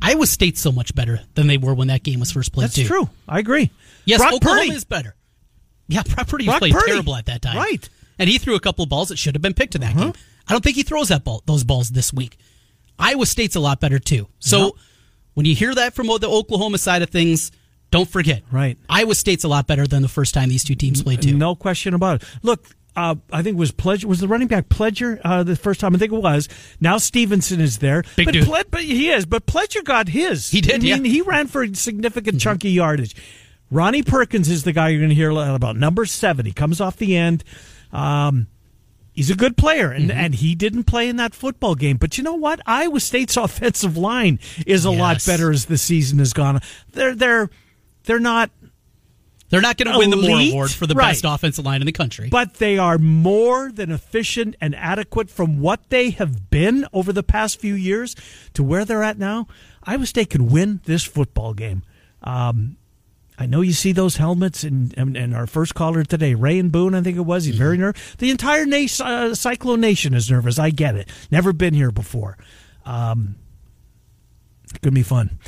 Iowa 0.00 0.26
State's 0.26 0.60
so 0.60 0.72
much 0.72 0.94
better 0.94 1.20
than 1.34 1.46
they 1.46 1.58
were 1.58 1.74
when 1.74 1.88
that 1.88 2.02
game 2.02 2.20
was 2.20 2.30
first 2.32 2.52
played. 2.52 2.64
That's 2.64 2.76
too. 2.76 2.86
true. 2.86 3.10
I 3.28 3.38
agree. 3.40 3.70
Yes, 4.06 4.20
Brock 4.22 4.34
Oklahoma 4.34 4.60
Purdy. 4.62 4.72
is 4.74 4.84
better. 4.84 5.14
Yeah, 5.88 6.02
Brock 6.02 6.28
Purdy 6.28 6.44
Brock 6.46 6.58
played 6.60 6.72
Purdy. 6.72 6.92
terrible 6.92 7.14
at 7.16 7.26
that 7.26 7.42
time. 7.42 7.56
Right. 7.58 7.86
And 8.18 8.30
he 8.30 8.38
threw 8.38 8.54
a 8.54 8.60
couple 8.60 8.82
of 8.84 8.88
balls 8.88 9.08
that 9.08 9.18
should 9.18 9.34
have 9.34 9.42
been 9.42 9.52
picked 9.54 9.74
in 9.74 9.82
that 9.82 9.94
Uh-huh. 9.96 10.04
game. 10.04 10.12
I 10.48 10.52
don't 10.52 10.64
think 10.64 10.76
he 10.76 10.82
throws 10.82 11.08
that 11.08 11.24
ball, 11.24 11.42
those 11.44 11.64
balls 11.64 11.90
this 11.90 12.12
week. 12.14 12.38
Iowa 12.98 13.26
State's 13.26 13.56
a 13.56 13.60
lot 13.60 13.80
better 13.80 13.98
too. 13.98 14.28
So 14.38 14.58
Yeah. 14.64 14.70
when 15.34 15.44
you 15.46 15.54
hear 15.54 15.74
that 15.74 15.94
from 15.94 16.06
the 16.06 16.28
Oklahoma 16.28 16.78
side 16.78 17.02
of 17.02 17.10
things, 17.10 17.52
don't 17.90 18.08
forget. 18.08 18.42
Right. 18.50 18.76
Iowa 18.88 19.14
State's 19.14 19.44
a 19.44 19.48
lot 19.48 19.66
better 19.66 19.86
than 19.86 20.02
the 20.02 20.08
first 20.08 20.34
time 20.34 20.48
these 20.48 20.64
two 20.64 20.74
teams 20.74 21.02
played 21.02 21.22
too. 21.22 21.36
No 21.36 21.54
question 21.54 21.94
about 21.94 22.22
it. 22.22 22.28
Look, 22.42 22.66
uh, 22.96 23.14
I 23.30 23.42
think 23.42 23.56
it 23.56 23.60
was 23.60 23.72
Pledger 23.72 24.06
was 24.06 24.20
the 24.20 24.28
running 24.28 24.48
back 24.48 24.68
Pledger 24.68 25.20
uh, 25.24 25.42
the 25.42 25.54
first 25.56 25.80
time. 25.80 25.94
I 25.94 25.98
think 25.98 26.12
it 26.12 26.16
was. 26.20 26.48
Now 26.80 26.96
Stevenson 26.98 27.60
is 27.60 27.78
there. 27.78 28.02
Big 28.16 28.26
but 28.26 28.32
dude. 28.32 28.44
Ple- 28.46 28.62
but 28.70 28.82
he 28.82 29.10
is. 29.10 29.26
But 29.26 29.46
Pledger 29.46 29.84
got 29.84 30.08
his. 30.08 30.50
He 30.50 30.60
did, 30.60 30.74
I 30.74 30.78
mean, 30.78 30.86
yeah. 30.86 30.94
Mm-hmm. 30.96 31.04
he 31.04 31.20
ran 31.22 31.46
for 31.46 31.62
a 31.62 31.74
significant 31.74 32.40
chunky 32.40 32.70
yardage. 32.70 33.14
Ronnie 33.70 34.02
Perkins 34.02 34.48
is 34.48 34.64
the 34.64 34.72
guy 34.72 34.88
you're 34.88 35.00
going 35.00 35.08
to 35.10 35.14
hear 35.14 35.30
a 35.30 35.34
lot 35.34 35.54
about. 35.54 35.76
Number 35.76 36.06
seven. 36.06 36.46
He 36.46 36.52
comes 36.52 36.80
off 36.80 36.96
the 36.96 37.16
end. 37.16 37.44
Um, 37.92 38.46
He's 39.12 39.30
a 39.30 39.34
good 39.34 39.56
player, 39.56 39.90
and, 39.92 40.10
Mm-hmm. 40.10 40.18
and 40.18 40.34
he 40.34 40.54
didn't 40.54 40.84
play 40.84 41.08
in 41.08 41.16
that 41.16 41.34
football 41.34 41.74
game. 41.74 41.96
But 41.96 42.18
you 42.18 42.24
know 42.24 42.34
what? 42.34 42.60
Iowa 42.66 43.00
State's 43.00 43.34
offensive 43.38 43.96
line 43.96 44.38
is 44.66 44.84
a 44.84 44.90
lot 44.90 45.24
better 45.24 45.50
as 45.50 45.64
the 45.66 45.78
season 45.78 46.18
has 46.18 46.34
gone. 46.34 46.60
They're 46.92 47.14
they're 47.14 47.48
they're 48.06 48.18
not, 48.20 48.50
They're 49.50 49.60
not 49.60 49.76
going 49.76 49.92
to 49.92 49.98
win 49.98 50.10
the 50.10 50.16
Moore 50.16 50.40
Award 50.40 50.70
for 50.72 50.86
the 50.86 50.94
Right. 50.94 51.10
best 51.10 51.24
offensive 51.24 51.64
line 51.64 51.80
in 51.82 51.86
the 51.86 51.92
country. 51.92 52.28
but 52.30 52.54
they 52.54 52.78
are 52.78 52.98
more 52.98 53.70
than 53.70 53.90
efficient 53.92 54.56
and 54.60 54.74
adequate 54.74 55.28
from 55.30 55.60
what 55.60 55.88
they 55.90 56.10
have 56.10 56.50
been 56.50 56.86
over 56.92 57.12
the 57.12 57.22
past 57.22 57.60
few 57.60 57.74
years 57.74 58.16
to 58.54 58.62
where 58.64 58.84
they're 58.84 59.04
at 59.04 59.18
now. 59.18 59.46
Iowa 59.84 60.06
State 60.06 60.30
can 60.30 60.48
win 60.48 60.80
this 60.84 61.04
football 61.04 61.54
game. 61.54 61.82
Um, 62.22 62.76
I 63.38 63.44
know 63.46 63.60
you 63.60 63.74
see 63.74 63.92
those 63.92 64.16
helmets, 64.16 64.64
and, 64.64 64.96
and, 64.96 65.14
and 65.16 65.36
our 65.36 65.46
first 65.46 65.74
caller 65.74 66.02
today, 66.04 66.34
Ray 66.34 66.58
and 66.58 66.72
Boone, 66.72 66.94
I 66.94 67.02
think 67.02 67.16
it 67.18 67.20
was, 67.20 67.44
he's 67.44 67.56
very 67.58 67.76
nervous. 67.76 68.00
The 68.16 68.30
entire 68.30 68.64
nation, 68.66 69.06
uh, 69.06 69.34
Cyclone 69.34 69.80
Nation 69.80 70.14
is 70.14 70.30
nervous. 70.30 70.58
I 70.58 70.70
get 70.70 70.96
it. 70.96 71.08
Never 71.30 71.52
been 71.52 71.74
here 71.74 71.92
before. 71.92 72.38
Um, 72.86 73.36
gonna 74.80 74.94
be 74.94 75.02
fun. 75.02 75.38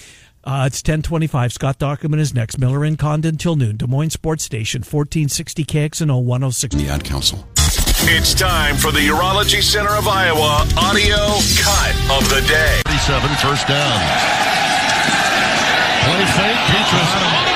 Uh, 0.48 0.64
it's 0.64 0.80
ten 0.80 1.02
twenty-five. 1.02 1.52
Scott 1.52 1.78
Dochterman 1.78 2.18
is 2.18 2.32
next. 2.32 2.56
Miller 2.56 2.82
and 2.82 2.98
Condon 2.98 3.36
till 3.36 3.54
noon. 3.54 3.76
Des 3.76 3.86
Moines 3.86 4.14
Sports 4.14 4.42
Station, 4.42 4.82
fourteen 4.82 5.28
sixty 5.28 5.62
KXNO 5.62 6.22
one 6.22 6.40
hundred 6.40 6.54
six. 6.54 6.74
The 6.74 6.88
Ad 6.88 7.04
Council. 7.04 7.46
It's 8.08 8.32
time 8.32 8.76
for 8.76 8.90
the 8.90 9.00
Urology 9.00 9.62
Center 9.62 9.94
of 9.94 10.08
Iowa 10.08 10.64
audio 10.78 11.18
cut 11.60 11.92
of 12.16 12.26
the 12.30 12.40
day. 12.48 12.80
37, 12.86 13.28
first 13.36 13.68
down. 13.68 14.00
Play 16.08 16.24
fake, 16.32 16.56
Petras 16.56 17.47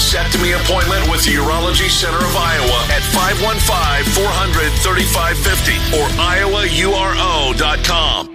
vasectomy 0.00 0.56
appointment 0.56 1.04
with 1.10 1.22
the 1.26 1.32
Urology 1.36 1.90
Center 1.90 2.16
of 2.16 2.34
Iowa 2.34 2.86
at 2.88 3.02
515-400-3550 3.12 5.76
or 5.92 6.08
iowauro.com. 6.16 8.28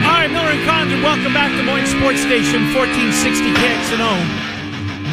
All 0.00 0.16
right, 0.16 0.30
Miller 0.30 0.48
and 0.48 0.64
Condon, 0.66 1.02
welcome 1.02 1.34
back 1.34 1.50
to 1.50 1.58
Des 1.58 1.62
Moines 1.62 1.88
Sports 1.88 2.22
Station, 2.22 2.72
fourteen 2.72 3.12
sixty 3.12 3.52
KXNO, 3.52 4.16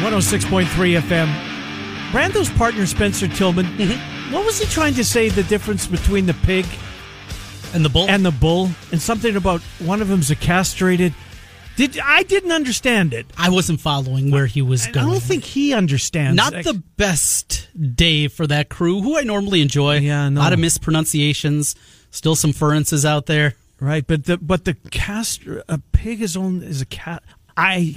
hundred 0.00 0.22
six 0.22 0.46
point 0.46 0.66
three 0.70 0.94
FM. 0.94 1.28
Brando's 2.10 2.48
partner 2.48 2.86
Spencer 2.86 3.28
Tillman. 3.28 3.66
Mm-hmm. 3.66 4.32
What 4.32 4.46
was 4.46 4.58
he 4.60 4.66
trying 4.66 4.94
to 4.94 5.04
say? 5.04 5.28
The 5.28 5.42
difference 5.42 5.86
between 5.86 6.24
the 6.24 6.32
pig 6.34 6.64
and 7.74 7.84
the 7.84 7.90
Bull? 7.90 8.08
and 8.08 8.24
the 8.24 8.30
bull, 8.30 8.70
and 8.92 9.00
something 9.00 9.36
about 9.36 9.60
one 9.78 10.00
of 10.00 10.08
them's 10.08 10.30
a 10.30 10.36
castrated. 10.36 11.12
Did 11.76 11.98
I 11.98 12.22
didn't 12.22 12.52
understand 12.52 13.14
it? 13.14 13.26
I 13.36 13.48
wasn't 13.50 13.80
following 13.80 14.30
where 14.30 14.46
he 14.46 14.62
was 14.62 14.86
I 14.86 14.90
going. 14.90 15.06
I 15.06 15.10
don't 15.10 15.22
think 15.22 15.44
he 15.44 15.72
understands. 15.72 16.36
Not 16.36 16.52
the 16.52 16.82
best 16.96 17.68
day 17.96 18.28
for 18.28 18.46
that 18.46 18.68
crew, 18.68 19.00
who 19.00 19.18
I 19.18 19.22
normally 19.22 19.62
enjoy. 19.62 19.98
Yeah, 19.98 20.28
no. 20.28 20.40
A 20.40 20.42
lot 20.42 20.52
of 20.52 20.58
mispronunciations. 20.58 21.74
Still 22.10 22.36
some 22.36 22.52
furrences 22.52 23.06
out 23.06 23.26
there. 23.26 23.54
right, 23.80 24.06
but 24.06 24.24
the 24.24 24.36
but 24.36 24.64
the 24.66 24.74
cast 24.90 25.42
a 25.68 25.78
pig 25.92 26.20
is 26.20 26.36
on 26.36 26.62
is 26.62 26.80
a 26.82 26.86
cat. 26.86 27.22
I. 27.56 27.96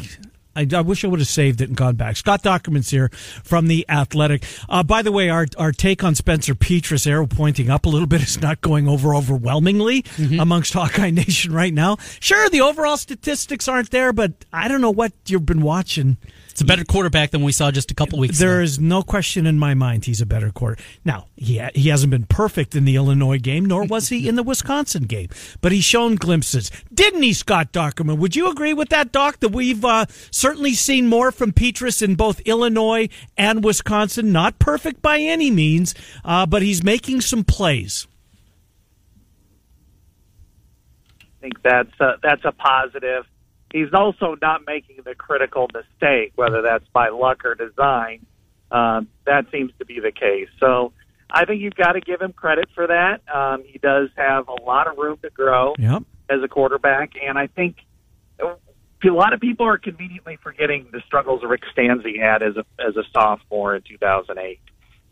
I, 0.55 0.67
I 0.73 0.81
wish 0.81 1.03
I 1.03 1.07
would 1.07 1.19
have 1.19 1.27
saved 1.27 1.61
it 1.61 1.69
and 1.69 1.77
gone 1.77 1.95
back. 1.95 2.17
Scott 2.17 2.43
Dochterman's 2.43 2.89
here 2.89 3.09
from 3.43 3.67
the 3.67 3.85
Athletic. 3.89 4.43
Uh, 4.69 4.83
by 4.83 5.01
the 5.01 5.11
way, 5.11 5.29
our 5.29 5.47
our 5.57 5.71
take 5.71 6.03
on 6.03 6.15
Spencer 6.15 6.55
Petras, 6.55 7.07
arrow 7.07 7.27
pointing 7.27 7.69
up 7.69 7.85
a 7.85 7.89
little 7.89 8.07
bit, 8.07 8.21
is 8.21 8.41
not 8.41 8.61
going 8.61 8.87
over 8.87 9.13
overwhelmingly 9.15 10.05
amongst 10.39 10.73
Hawkeye 10.75 11.09
Nation 11.11 11.53
right 11.53 11.73
now. 11.73 11.97
Sure, 12.19 12.49
the 12.49 12.61
overall 12.61 12.97
statistics 12.97 13.67
aren't 13.67 13.91
there, 13.91 14.13
but 14.13 14.45
I 14.53 14.67
don't 14.67 14.81
know 14.81 14.91
what 14.91 15.13
you've 15.27 15.45
been 15.45 15.61
watching. 15.61 16.17
It's 16.55 16.61
a 16.61 16.65
better 16.65 16.85
quarterback 16.85 17.31
than 17.31 17.43
we 17.43 17.51
saw 17.51 17.69
just 17.69 17.91
a 17.91 17.93
couple 17.93 18.17
weeks 18.17 18.39
There 18.39 18.59
ago. 18.59 18.63
is 18.63 18.79
no 18.79 19.01
question 19.01 19.45
in 19.45 19.59
my 19.59 19.73
mind 19.73 20.05
he's 20.05 20.21
a 20.21 20.25
better 20.25 20.51
quarter. 20.51 20.81
Now, 21.03 21.27
he, 21.35 21.57
ha- 21.57 21.71
he 21.75 21.89
hasn't 21.89 22.11
been 22.11 22.23
perfect 22.27 22.77
in 22.77 22.85
the 22.85 22.95
Illinois 22.95 23.39
game, 23.39 23.65
nor 23.65 23.83
was 23.83 24.07
he 24.07 24.25
in 24.29 24.35
the 24.35 24.41
Wisconsin 24.41 25.03
game, 25.03 25.27
but 25.59 25.73
he's 25.73 25.83
shown 25.83 26.15
glimpses. 26.15 26.71
Didn't 26.93 27.23
he, 27.23 27.33
Scott 27.33 27.73
Dochterman? 27.73 28.19
Would 28.19 28.37
you 28.37 28.49
agree 28.49 28.73
with 28.73 28.87
that, 28.87 29.11
Doc, 29.11 29.41
that 29.41 29.49
we've 29.51 29.83
uh, 29.83 30.05
certainly 30.31 30.75
seen 30.75 31.09
more 31.09 31.33
from 31.33 31.51
Petras 31.51 32.01
in 32.01 32.15
both 32.15 32.39
Illinois 32.45 33.09
and 33.37 33.61
Wisconsin? 33.61 34.31
Not 34.31 34.57
perfect 34.57 35.01
by 35.01 35.19
any 35.19 35.51
means, 35.51 35.93
uh, 36.23 36.45
but 36.45 36.61
he's 36.61 36.81
making 36.81 37.19
some 37.19 37.43
plays. 37.43 38.07
I 41.19 41.41
think 41.41 41.61
that's 41.61 41.99
a, 41.99 42.13
that's 42.23 42.45
a 42.45 42.53
positive. 42.53 43.25
He's 43.75 43.93
also 43.93 44.37
not 44.41 44.61
making 44.65 44.99
the 45.03 45.15
critical 45.15 45.67
mistake, 45.73 46.31
whether 46.35 46.61
that's 46.61 46.87
by 46.93 47.09
luck 47.09 47.43
or 47.43 47.55
design. 47.55 48.25
Um, 48.71 49.09
that 49.25 49.47
seems 49.51 49.73
to 49.79 49.85
be 49.85 49.99
the 49.99 50.13
case. 50.13 50.47
So 50.61 50.93
I 51.29 51.43
think 51.43 51.59
you've 51.61 51.75
got 51.75 51.91
to 51.91 51.99
give 51.99 52.21
him 52.21 52.31
credit 52.31 52.69
for 52.73 52.87
that. 52.87 53.19
Um, 53.27 53.65
he 53.65 53.77
does 53.77 54.11
have 54.15 54.47
a 54.47 54.61
lot 54.61 54.87
of 54.87 54.97
room 54.97 55.17
to 55.23 55.29
grow 55.29 55.73
Yep. 55.77 56.03
as 56.29 56.41
a 56.41 56.47
quarterback, 56.47 57.11
and 57.21 57.37
I 57.37 57.47
think 57.47 57.75
a 58.39 58.55
lot 59.09 59.33
of 59.33 59.41
people 59.41 59.65
are 59.65 59.77
conveniently 59.77 60.37
forgetting 60.41 60.87
the 60.93 61.01
struggles 61.05 61.41
Rick 61.43 61.63
Stanzi 61.75 62.17
had 62.17 62.43
as 62.43 62.55
a 62.55 62.65
as 62.79 62.95
a 62.95 63.03
sophomore 63.13 63.75
in 63.75 63.81
2008. 63.81 64.57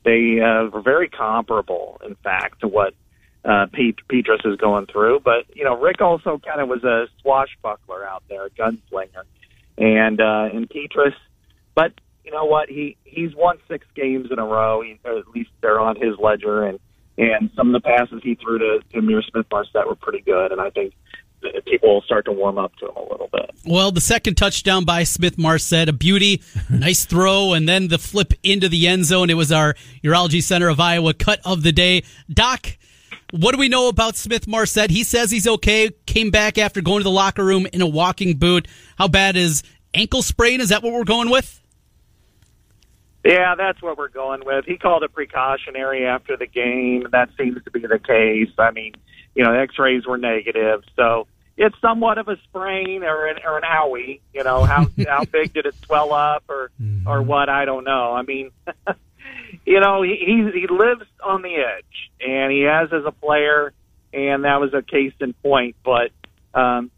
They 0.06 0.40
uh, 0.40 0.70
were 0.70 0.82
very 0.82 1.10
comparable, 1.10 2.00
in 2.06 2.16
fact, 2.16 2.62
to 2.62 2.70
what 2.70 2.94
uh, 3.46 3.68
Pete, 3.72 4.00
Petras 4.10 4.46
is 4.46 4.58
going 4.58 4.86
through. 4.88 5.22
But 5.24 5.46
you 5.54 5.64
know, 5.64 5.80
Rick 5.80 6.02
also 6.02 6.40
kind 6.40 6.62
of 6.62 6.70
was 6.70 6.84
a 6.84 7.08
swashbuckler 7.22 8.06
out 8.06 8.24
there, 8.30 8.46
a 8.46 8.50
gunslinger, 8.50 9.24
and 9.78 10.22
uh, 10.22 10.50
and 10.54 10.70
Petras. 10.70 11.14
But 11.76 11.94
you 12.24 12.32
know 12.32 12.46
what? 12.46 12.70
He 12.70 12.98
he's 13.04 13.36
won 13.36 13.58
six 13.68 13.86
games 13.96 14.30
in 14.32 14.40
a 14.40 14.46
row. 14.46 14.82
He, 14.82 15.00
or 15.04 15.18
at 15.20 15.28
least 15.30 15.50
they're 15.62 15.80
on 15.80 15.96
his 15.96 16.18
ledger, 16.20 16.64
and 16.64 16.80
and 17.18 17.50
some 17.56 17.74
of 17.74 17.82
the 17.82 17.86
passes 17.86 18.22
he 18.24 18.36
threw 18.36 18.58
to, 18.60 18.80
to 18.92 19.02
Ihmir 19.02 19.24
Smith-Marsette 19.30 19.88
were 19.88 19.96
pretty 19.96 20.22
good. 20.22 20.52
And 20.52 20.60
I 20.60 20.72
think 20.72 20.94
people 21.66 21.94
will 21.94 22.02
start 22.02 22.26
to 22.26 22.32
warm 22.32 22.58
up 22.58 22.76
to 22.78 22.88
him 22.88 22.96
a 22.96 23.02
little 23.02 23.30
bit. 23.32 23.52
Well, 23.66 23.92
the 23.92 24.02
second 24.02 24.36
touchdown 24.36 24.84
by 24.84 25.04
Smith 25.04 25.38
Marset, 25.38 25.88
a 25.88 25.94
beauty, 25.94 26.42
nice 26.70 27.06
throw, 27.06 27.54
and 27.54 27.68
then 27.68 27.88
the 27.88 27.98
flip 27.98 28.34
into 28.44 28.68
the 28.68 28.88
end 28.88 29.06
zone. 29.06 29.30
It 29.30 29.36
was 29.36 29.52
our 29.52 29.76
Urology 30.04 30.42
Center 30.42 30.70
of 30.70 30.80
Iowa 30.80 31.14
cut 31.14 31.40
of 31.46 31.64
the 31.64 31.72
day. 31.72 32.04
Doc, 32.32 32.78
what 33.34 33.54
do 33.54 33.58
we 33.58 33.68
know 33.68 33.88
about 33.88 34.16
Smith-Marsette? 34.16 34.92
He 34.92 35.04
says 35.04 35.32
he's 35.32 35.48
okay. 35.48 35.90
Came 36.06 36.30
back 36.30 36.60
after 36.60 36.82
going 36.82 37.00
to 37.00 37.04
the 37.04 37.10
locker 37.10 37.44
room 37.44 37.66
in 37.74 37.82
a 37.82 37.88
walking 37.88 38.38
boot. 38.38 38.68
How 38.96 39.08
bad 39.08 39.36
is 39.36 39.64
ankle 39.92 40.22
sprain? 40.22 40.62
Is 40.62 40.70
that 40.70 40.84
what 40.84 40.94
we're 40.94 41.04
going 41.04 41.32
with? 41.32 41.60
Yeah, 43.26 43.56
that's 43.56 43.82
what 43.82 43.98
we're 43.98 44.10
going 44.10 44.46
with. 44.46 44.66
He 44.66 44.78
called 44.78 45.02
it 45.02 45.14
precautionary 45.14 46.06
after 46.06 46.38
the 46.38 46.46
game. 46.46 47.08
That 47.12 47.30
seems 47.36 47.64
to 47.64 47.72
be 47.72 47.80
the 47.80 47.98
case. 47.98 48.54
I 48.60 48.70
mean, 48.70 48.94
you 49.34 49.44
know, 49.44 49.54
X-rays 49.54 50.06
were 50.06 50.20
negative, 50.20 50.84
so 50.96 51.26
it's 51.58 51.76
somewhat 51.82 52.20
of 52.20 52.28
a 52.28 52.38
sprain 52.44 53.04
or 53.04 53.26
an 53.26 53.38
or 53.44 53.58
an 53.58 53.64
owie. 53.64 54.20
You 54.32 54.44
know, 54.44 54.64
how 54.64 54.90
how 55.08 55.26
big 55.26 55.54
did 55.54 55.66
it 55.66 55.76
swell 55.86 56.14
up 56.14 56.44
or 56.50 56.66
or 56.66 56.70
mm-hmm. 57.20 57.28
what? 57.28 57.50
I 57.50 57.66
don't 57.66 57.84
know. 57.84 58.14
I 58.14 58.22
mean, 58.22 58.52
you 59.66 59.80
know, 59.80 60.04
he 60.04 60.18
he 60.18 60.60
he 60.60 60.68
lives 60.68 61.06
on 61.24 61.42
the 61.42 61.56
edge, 61.56 62.03
and 62.26 62.52
he 62.52 62.62
has 62.62 62.92
as 62.94 63.04
a 63.06 63.12
player, 63.12 63.74
and 64.14 64.44
that 64.44 64.60
was 64.60 64.74
a 64.74 64.82
case 64.82 65.14
in 65.20 65.34
point. 65.34 65.76
But 65.84 66.12
um, 66.54 66.92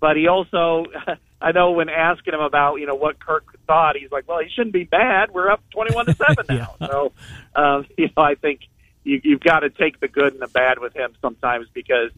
but 0.00 0.16
he 0.16 0.28
also. 0.28 0.86
I 1.42 1.52
know 1.52 1.70
when 1.70 1.88
asking 1.88 2.34
him 2.34 2.40
about 2.40 2.76
you 2.76 2.86
know 2.86 2.94
what 2.94 3.18
Kirk 3.18 3.44
thought, 3.66 3.96
he's 3.96 4.12
like, 4.12 4.28
"Well, 4.28 4.40
he 4.40 4.50
shouldn't 4.50 4.74
be 4.74 4.84
bad. 4.84 5.30
We're 5.30 5.50
up 5.50 5.62
twenty-one 5.70 6.06
to 6.06 6.14
seven 6.14 6.44
now." 6.50 6.74
So, 6.78 7.12
um, 7.54 7.86
you 7.96 8.10
know, 8.14 8.22
I 8.22 8.34
think 8.34 8.60
you, 9.04 9.20
you've 9.24 9.40
got 9.40 9.60
to 9.60 9.70
take 9.70 10.00
the 10.00 10.08
good 10.08 10.34
and 10.34 10.42
the 10.42 10.48
bad 10.48 10.78
with 10.78 10.94
him 10.94 11.14
sometimes 11.22 11.66
because 11.72 12.10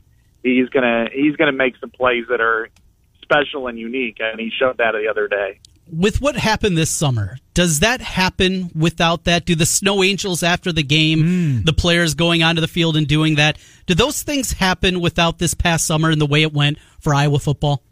he's 0.42 0.68
gonna 0.70 1.06
he's 1.12 1.36
gonna 1.36 1.52
make 1.52 1.76
some 1.78 1.90
plays 1.90 2.24
that 2.30 2.40
are 2.40 2.68
special 3.22 3.68
and 3.68 3.78
unique, 3.78 4.18
and 4.18 4.40
he 4.40 4.50
showed 4.50 4.78
that 4.78 4.92
the 4.92 5.08
other 5.08 5.28
day. 5.28 5.60
With 5.90 6.20
what 6.20 6.36
happened 6.36 6.78
this 6.78 6.90
summer, 6.90 7.36
does 7.54 7.80
that 7.80 8.00
happen 8.00 8.70
without 8.74 9.24
that? 9.24 9.44
Do 9.44 9.54
the 9.54 9.66
Snow 9.66 10.02
Angels 10.02 10.42
after 10.42 10.72
the 10.72 10.82
game, 10.82 11.22
hmm. 11.22 11.64
the 11.64 11.72
players 11.72 12.14
going 12.14 12.42
onto 12.42 12.60
the 12.60 12.68
field 12.68 12.96
and 12.96 13.06
doing 13.06 13.34
that, 13.34 13.58
do 13.86 13.94
those 13.94 14.22
things 14.22 14.52
happen 14.52 15.00
without 15.00 15.38
this 15.38 15.54
past 15.54 15.86
summer 15.86 16.10
and 16.10 16.20
the 16.20 16.26
way 16.26 16.42
it 16.42 16.52
went 16.52 16.78
for 17.00 17.14
Iowa 17.14 17.38
football? 17.38 17.82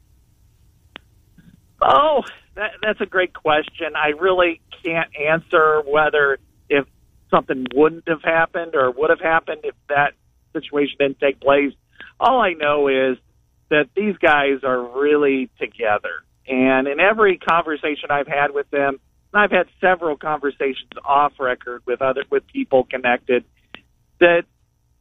Oh, 1.83 2.23
that, 2.55 2.73
that's 2.83 3.01
a 3.01 3.07
great 3.07 3.35
question. 3.35 3.97
I 3.97 4.09
really 4.09 4.61
can't 4.85 5.11
answer 5.17 5.83
whether 5.87 6.39
if 6.69 6.87
something 7.31 7.67
wouldn't 7.75 8.09
have 8.09 8.23
happened 8.23 8.75
or 8.75 8.91
would 8.91 9.11
have 9.11 9.21
happened 9.21 9.61
if 9.65 9.75
that 9.89 10.15
situation 10.53 10.97
didn't 10.99 11.21
take 11.21 11.41
place. 11.41 11.73
All 12.19 12.41
I 12.41 12.53
know 12.53 12.89
is 12.89 13.19
that 13.71 13.89
these 13.97 14.17
guys 14.19 14.63
are 14.63 14.81
really 15.01 15.49
together. 15.59 16.25
And 16.49 16.89
in 16.89 17.01
every 17.01 17.39
conversation 17.39 18.11
I've 18.11 18.27
had 18.27 18.53
with 18.53 18.71
them, 18.71 18.99
and 19.33 19.43
I've 19.43 19.51
had 19.51 19.67
several 19.81 20.17
conversations 20.17 20.91
off 21.05 21.33
record 21.39 21.83
with 21.87 22.03
other 22.03 22.25
with 22.31 22.47
people 22.49 22.85
connected, 22.85 23.45
that 24.19 24.45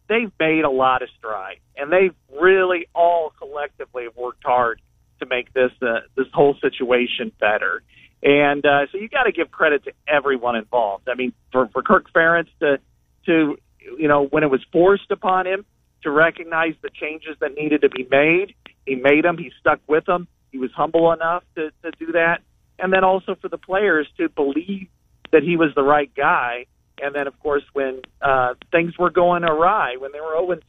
they've 0.07 0.31
made 0.39 0.63
a 0.63 0.69
lot 0.69 1.01
of 1.01 1.09
strides, 1.17 1.61
and 1.75 1.91
they've 1.91 2.15
really 2.39 2.87
all 2.93 3.31
collectively 3.37 4.07
worked 4.15 4.43
hard 4.43 4.81
to 5.19 5.25
make 5.25 5.53
this 5.53 5.71
uh, 5.81 6.01
this 6.15 6.27
whole 6.33 6.55
situation 6.61 7.31
better. 7.39 7.81
And 8.21 8.65
uh, 8.65 8.87
so 8.91 8.97
you 8.97 9.07
got 9.07 9.23
to 9.23 9.31
give 9.31 9.49
credit 9.49 9.85
to 9.85 9.91
everyone 10.07 10.55
involved. 10.55 11.07
I 11.07 11.15
mean, 11.15 11.33
for 11.51 11.67
for 11.69 11.81
Kirk 11.81 12.11
Ferentz 12.13 12.49
to 12.59 12.79
to 13.25 13.57
you 13.97 14.07
know 14.07 14.25
when 14.25 14.43
it 14.43 14.49
was 14.49 14.61
forced 14.71 15.09
upon 15.11 15.47
him 15.47 15.65
to 16.03 16.11
recognize 16.11 16.75
the 16.81 16.89
changes 16.89 17.35
that 17.39 17.55
needed 17.55 17.81
to 17.81 17.89
be 17.89 18.07
made, 18.09 18.55
he 18.85 18.95
made 18.95 19.23
them. 19.23 19.37
He 19.37 19.51
stuck 19.59 19.79
with 19.87 20.05
them. 20.05 20.27
He 20.51 20.57
was 20.57 20.71
humble 20.75 21.11
enough 21.11 21.43
to 21.55 21.71
to 21.83 21.91
do 21.99 22.11
that, 22.13 22.39
and 22.77 22.91
then 22.93 23.03
also 23.03 23.35
for 23.35 23.49
the 23.49 23.57
players 23.57 24.07
to 24.17 24.29
believe 24.29 24.87
that 25.31 25.43
he 25.43 25.57
was 25.57 25.69
the 25.75 25.83
right 25.83 26.11
guy. 26.15 26.65
And 27.01 27.15
then, 27.15 27.27
of 27.27 27.39
course, 27.39 27.63
when 27.71 28.01
uh, 28.21 28.55
things 28.71 28.97
were 28.97 29.09
going 29.09 29.43
awry, 29.43 29.95
when 29.97 30.11
they 30.11 30.19
were 30.19 30.35
0 30.35 30.59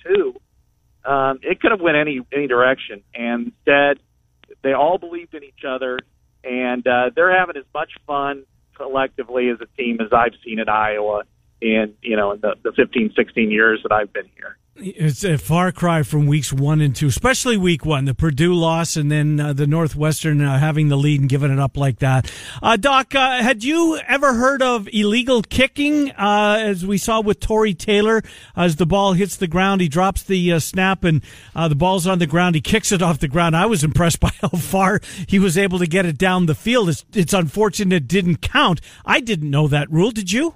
2, 1.04 1.10
um, 1.10 1.40
it 1.42 1.60
could 1.60 1.72
have 1.72 1.80
went 1.80 1.96
any 1.96 2.20
any 2.32 2.46
direction. 2.46 3.02
And 3.14 3.52
instead, 3.52 3.98
they 4.62 4.72
all 4.72 4.98
believed 4.98 5.34
in 5.34 5.42
each 5.42 5.64
other, 5.66 5.98
and 6.44 6.86
uh, 6.86 7.10
they're 7.14 7.36
having 7.36 7.56
as 7.56 7.64
much 7.74 7.90
fun 8.06 8.44
collectively 8.76 9.50
as 9.50 9.58
a 9.60 9.66
team 9.76 9.98
as 10.00 10.12
I've 10.12 10.34
seen 10.44 10.58
at 10.58 10.68
Iowa 10.68 11.24
in 11.60 11.94
you 12.02 12.16
know 12.16 12.32
in 12.32 12.40
the, 12.40 12.54
the 12.62 12.72
15, 12.72 13.12
16 13.16 13.50
years 13.50 13.80
that 13.82 13.92
I've 13.92 14.12
been 14.12 14.28
here. 14.36 14.56
It's 14.82 15.24
a 15.24 15.36
far 15.36 15.72
cry 15.72 16.02
from 16.02 16.26
weeks 16.26 16.54
one 16.54 16.80
and 16.80 16.96
two, 16.96 17.08
especially 17.08 17.58
week 17.58 17.84
one, 17.84 18.06
the 18.06 18.14
Purdue 18.14 18.54
loss, 18.54 18.96
and 18.96 19.12
then 19.12 19.38
uh, 19.38 19.52
the 19.52 19.66
Northwestern 19.66 20.40
uh, 20.40 20.58
having 20.58 20.88
the 20.88 20.96
lead 20.96 21.20
and 21.20 21.28
giving 21.28 21.52
it 21.52 21.58
up 21.58 21.76
like 21.76 21.98
that. 21.98 22.32
Uh, 22.62 22.78
Doc, 22.78 23.14
uh, 23.14 23.42
had 23.42 23.62
you 23.62 24.00
ever 24.08 24.32
heard 24.32 24.62
of 24.62 24.88
illegal 24.90 25.42
kicking? 25.42 26.12
Uh, 26.12 26.56
as 26.60 26.86
we 26.86 26.96
saw 26.96 27.20
with 27.20 27.40
Tory 27.40 27.74
Taylor, 27.74 28.22
as 28.56 28.76
the 28.76 28.86
ball 28.86 29.12
hits 29.12 29.36
the 29.36 29.46
ground, 29.46 29.82
he 29.82 29.88
drops 29.88 30.22
the 30.22 30.50
uh, 30.50 30.58
snap, 30.58 31.04
and 31.04 31.22
the 31.54 31.76
ball's 31.76 32.06
on 32.06 32.18
the 32.18 32.26
ground. 32.26 32.54
He 32.54 32.62
kicks 32.62 32.90
it 32.90 33.02
off 33.02 33.18
the 33.18 33.28
ground. 33.28 33.54
I 33.54 33.66
was 33.66 33.84
impressed 33.84 34.20
by 34.20 34.32
how 34.40 34.48
far 34.48 35.02
he 35.28 35.38
was 35.38 35.58
able 35.58 35.78
to 35.78 35.86
get 35.86 36.06
it 36.06 36.16
down 36.16 36.46
the 36.46 36.54
field. 36.54 36.88
It's, 36.88 37.04
it's 37.12 37.34
unfortunate 37.34 37.94
it 37.94 38.08
didn't 38.08 38.38
count. 38.38 38.80
I 39.04 39.20
didn't 39.20 39.50
know 39.50 39.68
that 39.68 39.90
rule. 39.90 40.10
Did 40.10 40.32
you? 40.32 40.54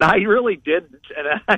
I 0.10 0.16
really 0.16 0.56
didn't, 0.56 1.02
and 1.16 1.40
I, 1.48 1.56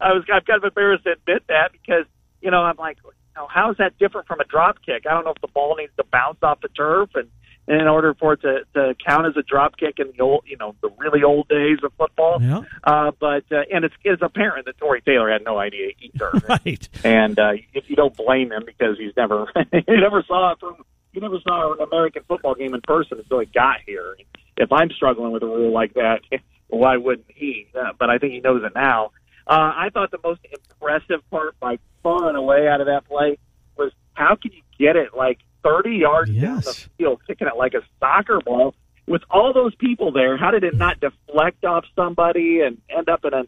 I 0.00 0.12
was 0.12 0.24
I'm 0.32 0.42
kind 0.42 0.58
of 0.58 0.64
embarrassed 0.64 1.04
to 1.04 1.12
admit 1.12 1.44
that 1.48 1.72
because 1.72 2.04
you 2.40 2.50
know 2.50 2.62
I'm 2.62 2.76
like, 2.76 2.98
you 3.04 3.12
know, 3.36 3.46
how 3.48 3.70
is 3.70 3.78
that 3.78 3.98
different 3.98 4.26
from 4.26 4.40
a 4.40 4.44
drop 4.44 4.76
kick? 4.84 5.04
I 5.06 5.14
don't 5.14 5.24
know 5.24 5.32
if 5.32 5.40
the 5.40 5.48
ball 5.48 5.76
needs 5.76 5.92
to 5.96 6.04
bounce 6.04 6.38
off 6.42 6.60
the 6.60 6.68
turf 6.68 7.10
and. 7.14 7.28
And 7.70 7.82
in 7.82 7.86
order 7.86 8.14
for 8.14 8.32
it 8.32 8.40
to, 8.40 8.60
to 8.72 8.94
count 9.06 9.26
as 9.26 9.36
a 9.36 9.42
drop 9.42 9.76
kick 9.76 9.98
in 9.98 10.10
the 10.16 10.24
old, 10.24 10.44
you 10.46 10.56
know, 10.56 10.74
the 10.80 10.88
really 10.96 11.22
old 11.22 11.48
days 11.48 11.76
of 11.84 11.92
football, 11.98 12.40
yeah. 12.40 12.62
uh, 12.82 13.10
but 13.20 13.44
uh, 13.52 13.60
and 13.70 13.84
it's 13.84 13.94
it's 14.04 14.22
apparent 14.22 14.64
that 14.64 14.78
Tory 14.78 15.02
Taylor 15.02 15.30
had 15.30 15.44
no 15.44 15.58
idea 15.58 15.90
either, 16.00 16.32
right? 16.48 16.88
And 17.04 17.38
uh, 17.38 17.52
if 17.74 17.90
you 17.90 17.94
don't 17.94 18.16
blame 18.16 18.52
him 18.52 18.62
because 18.64 18.96
he's 18.98 19.14
never 19.18 19.52
he 19.70 19.82
never 19.86 20.24
saw 20.26 20.52
it 20.52 20.60
from 20.60 20.76
he 21.12 21.20
never 21.20 21.40
saw 21.40 21.74
an 21.74 21.80
American 21.80 22.22
football 22.26 22.54
game 22.54 22.72
in 22.72 22.80
person 22.80 23.18
until 23.18 23.40
he 23.40 23.46
got 23.46 23.80
here. 23.84 24.16
If 24.56 24.72
I'm 24.72 24.90
struggling 24.90 25.32
with 25.32 25.42
a 25.42 25.46
rule 25.46 25.70
like 25.70 25.92
that, 25.92 26.20
why 26.68 26.96
wouldn't 26.96 27.30
he? 27.34 27.66
Uh, 27.78 27.92
but 27.98 28.10
I 28.10 28.18
think 28.18 28.32
he 28.32 28.40
knows 28.40 28.62
it 28.64 28.72
now. 28.74 29.10
Uh, 29.46 29.72
I 29.74 29.88
thought 29.92 30.10
the 30.10 30.20
most 30.22 30.40
impressive 30.52 31.28
part 31.30 31.58
by 31.58 31.78
far 32.02 32.28
and 32.28 32.36
away 32.36 32.68
out 32.68 32.80
of 32.80 32.86
that 32.86 33.06
play 33.06 33.38
was 33.76 33.92
how 34.14 34.36
can 34.36 34.52
you 34.52 34.62
get 34.78 34.96
it 34.96 35.16
like 35.16 35.38
30 35.64 35.90
yards 35.96 36.30
yes. 36.30 36.42
down 36.42 36.56
the 36.60 36.88
field, 36.98 37.20
kicking 37.26 37.46
it 37.46 37.56
like 37.56 37.74
a 37.74 37.80
soccer 37.98 38.40
ball 38.44 38.74
with 39.06 39.22
all 39.30 39.52
those 39.52 39.74
people 39.76 40.12
there? 40.12 40.36
How 40.36 40.50
did 40.50 40.64
it 40.64 40.74
not 40.74 41.00
deflect 41.00 41.64
off 41.64 41.84
somebody 41.96 42.60
and 42.60 42.78
end 42.90 43.08
up 43.08 43.24
in 43.24 43.32
a 43.32 43.44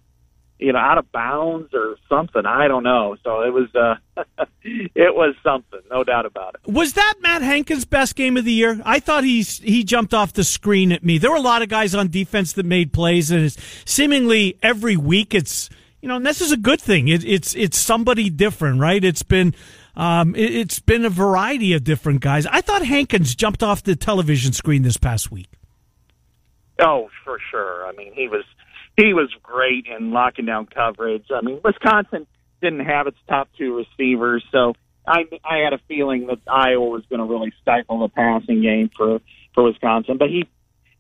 you 0.61 0.73
know, 0.73 0.79
out 0.79 0.99
of 0.99 1.11
bounds 1.11 1.73
or 1.75 1.96
something. 2.09 2.44
I 2.44 2.68
don't 2.68 2.83
know. 2.83 3.16
So 3.25 3.42
it 3.42 3.53
was, 3.53 3.75
uh, 3.75 3.94
it 4.62 5.14
was 5.14 5.35
something, 5.42 5.81
no 5.90 6.05
doubt 6.05 6.27
about 6.27 6.55
it. 6.55 6.70
Was 6.70 6.92
that 6.94 7.14
Matt 7.20 7.42
Hankins' 7.42 7.85
best 7.85 8.14
game 8.14 8.37
of 8.37 8.44
the 8.44 8.53
year? 8.53 8.81
I 8.85 9.01
thought 9.01 9.25
he's 9.25 9.59
he 9.59 9.85
jumped 9.85 10.14
off 10.14 10.33
the 10.33 10.44
screen 10.44 10.92
at 10.92 11.03
me. 11.03 11.18
There 11.18 11.31
were 11.31 11.37
a 11.37 11.40
lot 11.40 11.62
of 11.62 11.68
guys 11.68 11.94
on 11.94 12.09
defense 12.09 12.53
that 12.55 12.66
made 12.66 12.92
plays, 12.92 13.31
and 13.31 13.44
it's 13.44 13.57
seemingly 13.85 14.59
every 14.62 14.96
week 14.96 15.35
it's 15.35 15.70
you 16.01 16.09
know, 16.09 16.16
and 16.16 16.27
this 16.27 16.40
is 16.40 16.53
a 16.53 16.57
good 16.57 16.81
thing. 16.81 17.09
It, 17.09 17.25
it's 17.25 17.55
it's 17.55 17.79
somebody 17.79 18.31
different, 18.31 18.81
right? 18.81 19.03
It's 19.03 19.23
been. 19.23 19.55
Um, 19.96 20.37
it, 20.37 20.55
it's 20.55 20.79
been 20.79 21.05
a 21.05 21.11
variety 21.11 21.73
of 21.75 21.83
different 21.83 22.20
guys. 22.20 22.46
I 22.46 22.61
thought 22.61 22.87
Hankins 22.87 23.35
jumped 23.35 23.62
off 23.62 23.83
the 23.83 23.96
television 23.96 24.53
screen 24.53 24.83
this 24.83 24.96
past 24.96 25.33
week. 25.33 25.49
Oh, 26.81 27.11
for 27.25 27.38
sure. 27.51 27.87
I 27.87 27.92
mean, 27.92 28.12
he 28.14 28.29
was 28.29 28.44
he 29.07 29.15
was 29.15 29.31
great 29.43 29.87
in 29.87 30.11
locking 30.13 30.47
down 30.47 30.67
coverage. 30.67 31.27
I 31.31 31.41
mean, 31.43 31.61
Wisconsin 31.65 32.27
didn't 32.61 32.87
have 32.87 33.07
its 33.07 33.19
top 33.29 33.49
two 33.57 33.77
receivers, 33.77 34.45
so 34.53 34.75
I 35.07 35.25
I 35.45 35.59
had 35.59 35.73
a 35.73 35.81
feeling 35.89 36.27
that 36.27 36.39
Iowa 36.47 36.89
was 36.89 37.03
going 37.09 37.21
to 37.21 37.27
really 37.27 37.53
stifle 37.63 38.01
the 38.01 38.09
passing 38.09 38.63
game 38.63 38.91
for 38.97 39.21
for 39.55 39.65
Wisconsin. 39.65 40.19
But 40.19 40.29
he, 40.29 40.49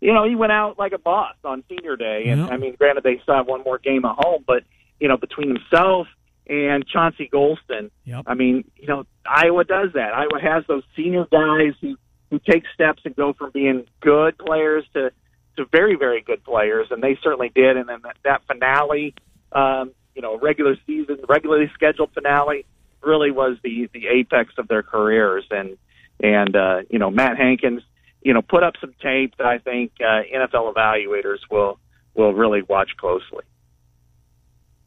you 0.00 0.12
know, 0.12 0.28
he 0.28 0.34
went 0.34 0.52
out 0.52 0.78
like 0.78 0.92
a 0.92 0.98
boss 0.98 1.34
on 1.44 1.62
Senior 1.68 1.96
Day, 1.96 2.24
and 2.28 2.42
Yep. 2.42 2.52
I 2.52 2.56
mean, 2.56 2.74
granted 2.76 3.04
they 3.04 3.20
still 3.22 3.34
have 3.34 3.46
one 3.46 3.62
more 3.62 3.78
game 3.78 4.04
at 4.04 4.16
home, 4.18 4.44
but 4.46 4.64
you 4.98 5.08
know, 5.08 5.16
between 5.16 5.48
himself 5.48 6.06
and 6.46 6.86
Chauncey 6.86 7.30
Golston, 7.32 7.90
Yep. 8.04 8.24
I 8.26 8.34
mean, 8.34 8.64
you 8.76 8.88
know, 8.88 9.04
Iowa 9.26 9.64
does 9.64 9.90
that. 9.94 10.14
Iowa 10.14 10.40
has 10.40 10.64
those 10.66 10.82
senior 10.96 11.26
guys 11.30 11.74
who 11.80 11.96
who 12.30 12.38
take 12.38 12.64
steps 12.74 13.02
and 13.04 13.14
go 13.16 13.32
from 13.32 13.50
being 13.50 13.84
good 14.00 14.38
players 14.38 14.84
to 14.94 15.10
to 15.56 15.64
very 15.66 15.96
very 15.96 16.20
good 16.20 16.44
players, 16.44 16.88
and 16.90 17.02
they 17.02 17.18
certainly 17.22 17.50
did. 17.54 17.76
And 17.76 17.88
then 17.88 18.00
that, 18.02 18.16
that 18.24 18.42
finale, 18.46 19.14
um, 19.52 19.92
you 20.14 20.22
know, 20.22 20.38
regular 20.38 20.76
season, 20.86 21.18
regularly 21.28 21.70
scheduled 21.74 22.12
finale, 22.12 22.64
really 23.02 23.30
was 23.30 23.56
the 23.62 23.88
the 23.92 24.06
apex 24.08 24.54
of 24.58 24.68
their 24.68 24.82
careers. 24.82 25.44
And 25.50 25.76
and 26.22 26.56
uh, 26.56 26.82
you 26.90 26.98
know, 26.98 27.10
Matt 27.10 27.36
Hankins, 27.36 27.82
you 28.22 28.34
know, 28.34 28.42
put 28.42 28.62
up 28.62 28.74
some 28.80 28.94
tape 29.02 29.36
that 29.38 29.46
I 29.46 29.58
think 29.58 29.92
uh, 30.00 30.22
NFL 30.34 30.74
evaluators 30.74 31.38
will 31.50 31.78
will 32.14 32.34
really 32.34 32.62
watch 32.62 32.90
closely. 32.96 33.44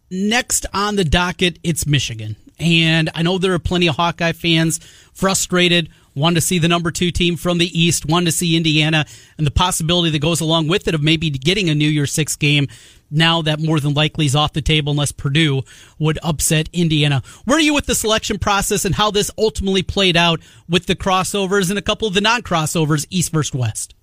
Next 0.10 0.65
on 0.73 0.95
the 0.95 1.04
docket, 1.04 1.58
it's 1.63 1.88
Michigan. 1.88 2.36
And 2.60 3.10
I 3.15 3.23
know 3.23 3.39
there 3.39 3.54
are 3.54 3.60
plenty 3.60 3.88
of 3.88 3.95
Hawkeye 3.95 4.34
fans 4.34 4.80
frustrated, 5.13 5.89
want 6.15 6.36
to 6.36 6.41
see 6.41 6.60
the 6.60 6.67
number 6.67 6.91
two 6.91 7.12
team 7.12 7.36
from 7.36 7.58
the 7.58 7.80
East, 7.80 8.06
want 8.06 8.26
to 8.26 8.32
see 8.32 8.56
Indiana, 8.56 9.06
and 9.38 9.47
the 9.47 9.52
possibility 9.52 10.12
that 10.12 10.19
goes 10.19 10.41
along 10.41 10.67
with 10.67 10.88
it 10.88 10.95
of 10.95 11.02
maybe 11.02 11.30
getting 11.30 11.69
a 11.69 11.76
New 11.76 11.89
Year's 11.89 12.12
Six 12.12 12.36
game 12.36 12.67
now 13.13 13.41
that 13.43 13.60
more 13.60 13.80
than 13.80 13.93
likely 13.93 14.26
is 14.26 14.36
off 14.36 14.54
the 14.54 14.62
table 14.62 14.91
unless 14.91 15.12
Purdue 15.12 15.62
would 15.99 16.17
upset 16.23 16.67
Indiana. 16.73 17.21
Where 17.45 17.58
are 17.58 17.62
you 17.62 17.73
with 17.73 17.86
the 17.86 17.95
selection 17.95 18.39
process 18.39 18.86
and 18.86 18.95
how 18.95 19.12
this 19.12 19.30
ultimately 19.38 19.84
played 19.84 20.17
out 20.17 20.41
with 20.67 20.88
the 20.88 20.95
crossovers 20.95 21.69
and 21.69 21.78
a 21.78 21.82
couple 21.82 22.08
of 22.08 22.13
the 22.13 22.21
non 22.21 22.41
crossovers, 22.41 23.06
East 23.10 23.32
versus 23.32 23.54
West? 23.54 23.93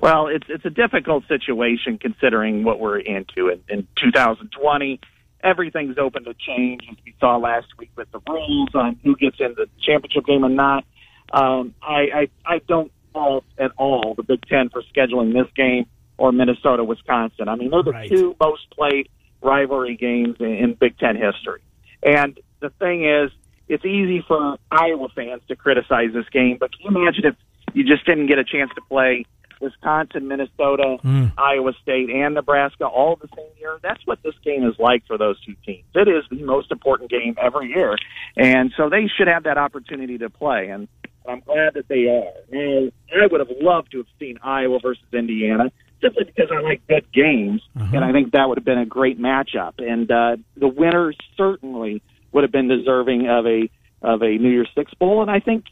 Well, 0.00 0.26
it's 0.26 0.46
it's 0.48 0.64
a 0.66 0.70
difficult 0.70 1.26
situation 1.26 1.98
considering 1.98 2.64
what 2.64 2.78
we're 2.78 2.98
into 2.98 3.48
in, 3.48 3.62
in 3.68 3.88
2020. 3.96 5.00
Everything's 5.42 5.98
open 5.98 6.24
to 6.24 6.34
change, 6.34 6.82
as 6.90 6.96
we 7.04 7.14
saw 7.20 7.36
last 7.36 7.66
week 7.78 7.90
with 7.96 8.10
the 8.10 8.20
rules 8.28 8.70
on 8.74 8.98
who 9.04 9.16
gets 9.16 9.36
in 9.38 9.54
the 9.56 9.68
championship 9.82 10.24
game 10.26 10.44
and 10.44 10.56
not. 10.56 10.84
Um, 11.32 11.74
I, 11.82 12.08
I 12.14 12.28
I 12.54 12.58
don't 12.66 12.90
fault 13.12 13.44
at 13.58 13.72
all 13.76 14.14
the 14.14 14.22
Big 14.22 14.44
Ten 14.46 14.68
for 14.70 14.82
scheduling 14.94 15.32
this 15.32 15.50
game 15.54 15.86
or 16.18 16.32
Minnesota 16.32 16.84
Wisconsin. 16.84 17.48
I 17.48 17.56
mean, 17.56 17.70
they're 17.70 17.82
the 17.82 17.92
Right. 17.92 18.08
two 18.10 18.34
most 18.40 18.70
played 18.70 19.08
rivalry 19.42 19.96
games 19.96 20.36
in, 20.40 20.46
in 20.54 20.74
Big 20.74 20.98
Ten 20.98 21.16
history. 21.16 21.60
And 22.02 22.38
the 22.60 22.70
thing 22.70 23.04
is, 23.04 23.30
it's 23.68 23.84
easy 23.84 24.24
for 24.26 24.56
Iowa 24.70 25.08
fans 25.14 25.42
to 25.48 25.56
criticize 25.56 26.12
this 26.12 26.28
game, 26.30 26.56
but 26.58 26.70
can 26.72 26.92
you 26.94 27.02
imagine 27.02 27.26
if 27.26 27.34
you 27.74 27.84
just 27.84 28.06
didn't 28.06 28.26
get 28.28 28.38
a 28.38 28.44
chance 28.44 28.70
to 28.76 28.80
play 28.82 29.26
Wisconsin, 29.60 30.28
Minnesota, 30.28 30.98
Iowa 31.38 31.72
State, 31.82 32.10
and 32.10 32.34
Nebraska 32.34 32.86
all 32.86 33.16
the 33.16 33.28
same 33.36 33.46
year? 33.58 33.78
That's 33.82 34.04
what 34.06 34.22
this 34.22 34.34
game 34.44 34.64
is 34.66 34.78
like 34.78 35.06
for 35.06 35.18
those 35.18 35.40
two 35.44 35.54
teams. 35.64 35.84
It 35.94 36.08
is 36.08 36.24
the 36.30 36.44
most 36.44 36.70
important 36.70 37.10
game 37.10 37.36
every 37.40 37.68
year, 37.68 37.96
and 38.36 38.72
so 38.76 38.88
they 38.88 39.08
should 39.16 39.28
have 39.28 39.44
that 39.44 39.58
opportunity 39.58 40.18
to 40.18 40.30
play. 40.30 40.68
And 40.68 40.88
I'm 41.28 41.40
glad 41.40 41.74
that 41.74 41.88
they 41.88 42.06
are. 42.06 42.32
Now, 42.50 42.90
I 43.22 43.26
would 43.30 43.40
have 43.40 43.50
loved 43.60 43.92
to 43.92 43.98
have 43.98 44.06
seen 44.18 44.38
Iowa 44.42 44.78
versus 44.80 45.04
Indiana 45.12 45.72
simply 46.02 46.24
because 46.24 46.50
I 46.52 46.60
like 46.60 46.86
good 46.86 47.10
games, 47.12 47.62
and 47.74 48.04
I 48.04 48.12
think 48.12 48.32
that 48.32 48.48
would 48.48 48.58
have 48.58 48.64
been 48.64 48.78
a 48.78 48.86
great 48.86 49.18
matchup. 49.20 49.74
And 49.78 50.10
uh, 50.10 50.36
the 50.56 50.68
winner 50.68 51.12
certainly 51.36 52.02
would 52.32 52.44
have 52.44 52.52
been 52.52 52.68
deserving 52.68 53.28
of 53.28 53.46
a 53.46 53.70
of 54.02 54.22
a 54.22 54.36
New 54.38 54.50
Year's 54.50 54.68
Six 54.74 54.92
bowl, 54.94 55.22
and 55.22 55.30
I 55.30 55.40
think 55.40 55.64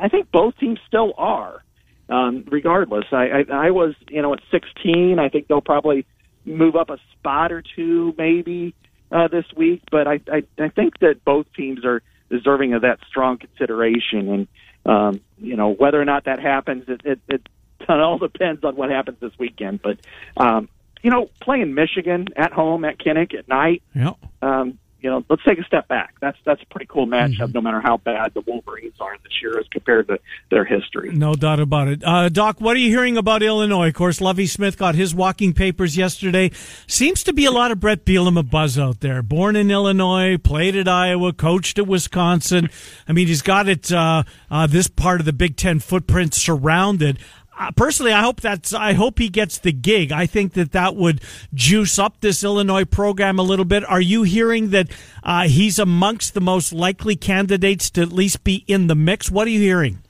I 0.00 0.08
think 0.08 0.30
both 0.30 0.56
teams 0.58 0.78
still 0.86 1.12
are. 1.18 1.62
Um, 2.08 2.44
regardless, 2.50 3.06
I, 3.10 3.44
I 3.50 3.66
I 3.66 3.70
was 3.70 3.94
you 4.08 4.22
know 4.22 4.32
at 4.32 4.40
16. 4.50 5.18
I 5.18 5.28
think 5.28 5.48
they'll 5.48 5.60
probably 5.60 6.06
move 6.44 6.76
up 6.76 6.90
a 6.90 6.98
spot 7.12 7.50
or 7.52 7.62
two 7.62 8.14
maybe 8.16 8.74
uh, 9.10 9.28
this 9.28 9.44
week, 9.56 9.82
but 9.90 10.06
I, 10.06 10.20
I 10.32 10.44
I 10.58 10.68
think 10.68 10.98
that 11.00 11.24
both 11.24 11.46
teams 11.54 11.84
are 11.84 12.02
deserving 12.30 12.74
of 12.74 12.82
that 12.82 13.00
strong 13.08 13.38
consideration, 13.38 14.28
and 14.28 14.48
um, 14.84 15.20
you 15.38 15.56
know 15.56 15.70
whether 15.70 16.00
or 16.00 16.04
not 16.04 16.24
that 16.24 16.38
happens, 16.38 16.84
it, 16.88 17.00
it, 17.04 17.20
it 17.28 17.48
all 17.88 18.18
depends 18.18 18.62
on 18.64 18.76
what 18.76 18.90
happens 18.90 19.18
this 19.20 19.36
weekend. 19.38 19.82
But 19.82 19.98
um, 20.36 20.68
you 21.02 21.10
know, 21.10 21.30
playing 21.40 21.74
Michigan 21.74 22.26
at 22.36 22.52
home 22.52 22.84
at 22.84 22.98
Kinnick 22.98 23.34
at 23.34 23.48
night. 23.48 23.82
Yeah. 23.94 24.12
Um, 24.42 24.78
you 25.06 25.12
know, 25.12 25.24
let's 25.28 25.44
take 25.44 25.60
a 25.60 25.62
step 25.62 25.86
back. 25.86 26.16
That's 26.20 26.36
that's 26.44 26.60
a 26.60 26.66
pretty 26.66 26.86
cool 26.86 27.06
matchup, 27.06 27.54
no 27.54 27.60
matter 27.60 27.80
how 27.80 27.98
bad 27.98 28.34
the 28.34 28.40
Wolverines 28.40 28.96
are 28.98 29.16
this 29.22 29.40
year 29.40 29.56
as 29.56 29.68
compared 29.68 30.08
to 30.08 30.18
their 30.50 30.64
history. 30.64 31.12
No 31.12 31.34
doubt 31.34 31.60
about 31.60 31.86
it. 31.86 32.02
Uh, 32.04 32.28
Doc, 32.28 32.60
what 32.60 32.74
are 32.74 32.80
you 32.80 32.88
hearing 32.88 33.16
about 33.16 33.40
Illinois? 33.40 33.86
Of 33.86 33.94
course, 33.94 34.20
Lovie 34.20 34.48
Smith 34.48 34.76
got 34.76 34.96
his 34.96 35.14
walking 35.14 35.52
papers 35.52 35.96
yesterday. 35.96 36.50
Seems 36.88 37.22
to 37.22 37.32
be 37.32 37.44
a 37.44 37.52
lot 37.52 37.70
of 37.70 37.78
Bret 37.78 38.04
Bielema 38.04 38.50
buzz 38.50 38.80
out 38.80 38.98
there. 38.98 39.22
Born 39.22 39.54
in 39.54 39.70
Illinois, 39.70 40.38
played 40.38 40.74
at 40.74 40.88
Iowa, 40.88 41.32
coached 41.32 41.78
at 41.78 41.86
Wisconsin. 41.86 42.68
I 43.06 43.12
mean, 43.12 43.28
he's 43.28 43.42
got 43.42 43.68
it. 43.68 43.92
Uh, 43.92 44.24
uh, 44.50 44.66
this 44.66 44.88
part 44.88 45.20
of 45.20 45.26
the 45.26 45.32
Big 45.32 45.56
Ten 45.56 45.78
footprint 45.78 46.34
surrounded. 46.34 47.20
Uh, 47.58 47.70
personally, 47.74 48.12
I 48.12 48.20
hope 48.20 48.40
that's. 48.42 48.74
I 48.74 48.92
hope 48.92 49.18
he 49.18 49.28
gets 49.30 49.58
the 49.58 49.72
gig. 49.72 50.12
I 50.12 50.26
think 50.26 50.52
that 50.54 50.72
that 50.72 50.94
would 50.94 51.22
juice 51.54 51.98
up 51.98 52.20
this 52.20 52.44
Illinois 52.44 52.84
program 52.84 53.38
a 53.38 53.42
little 53.42 53.64
bit. 53.64 53.82
Are 53.88 54.00
you 54.00 54.24
hearing 54.24 54.70
that 54.70 54.88
uh, 55.22 55.48
he's 55.48 55.78
amongst 55.78 56.34
the 56.34 56.40
most 56.42 56.72
likely 56.74 57.16
candidates 57.16 57.88
to 57.92 58.02
at 58.02 58.12
least 58.12 58.44
be 58.44 58.64
in 58.66 58.88
the 58.88 58.94
mix? 58.94 59.30
What 59.30 59.46
are 59.46 59.50
you 59.50 59.60
hearing? 59.60 60.02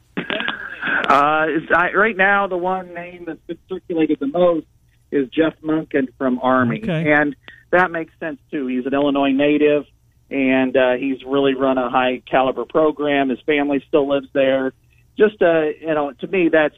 Uh, 1.08 1.46
I, 1.74 1.92
right 1.94 2.16
now, 2.16 2.48
the 2.48 2.56
one 2.56 2.92
name 2.92 3.24
that's 3.26 3.40
been 3.46 3.58
circulated 3.68 4.18
the 4.18 4.26
most 4.26 4.66
is 5.12 5.28
Jeff 5.28 5.54
Monken 5.62 6.08
from 6.18 6.40
Army, 6.42 6.80
Okay. 6.82 7.12
and 7.12 7.36
that 7.70 7.92
makes 7.92 8.12
sense 8.18 8.40
too. 8.50 8.66
He's 8.66 8.86
an 8.86 8.94
Illinois 8.94 9.30
native, 9.30 9.84
and 10.30 10.76
uh, 10.76 10.94
he's 10.94 11.22
really 11.24 11.54
run 11.54 11.78
a 11.78 11.88
high 11.90 12.22
caliber 12.28 12.64
program. 12.64 13.28
His 13.28 13.38
family 13.46 13.84
still 13.86 14.08
lives 14.08 14.26
there. 14.32 14.72
Just 15.16 15.40
uh, 15.40 15.66
you 15.80 15.94
know, 15.94 16.12
to 16.12 16.26
me, 16.26 16.48
that's 16.48 16.74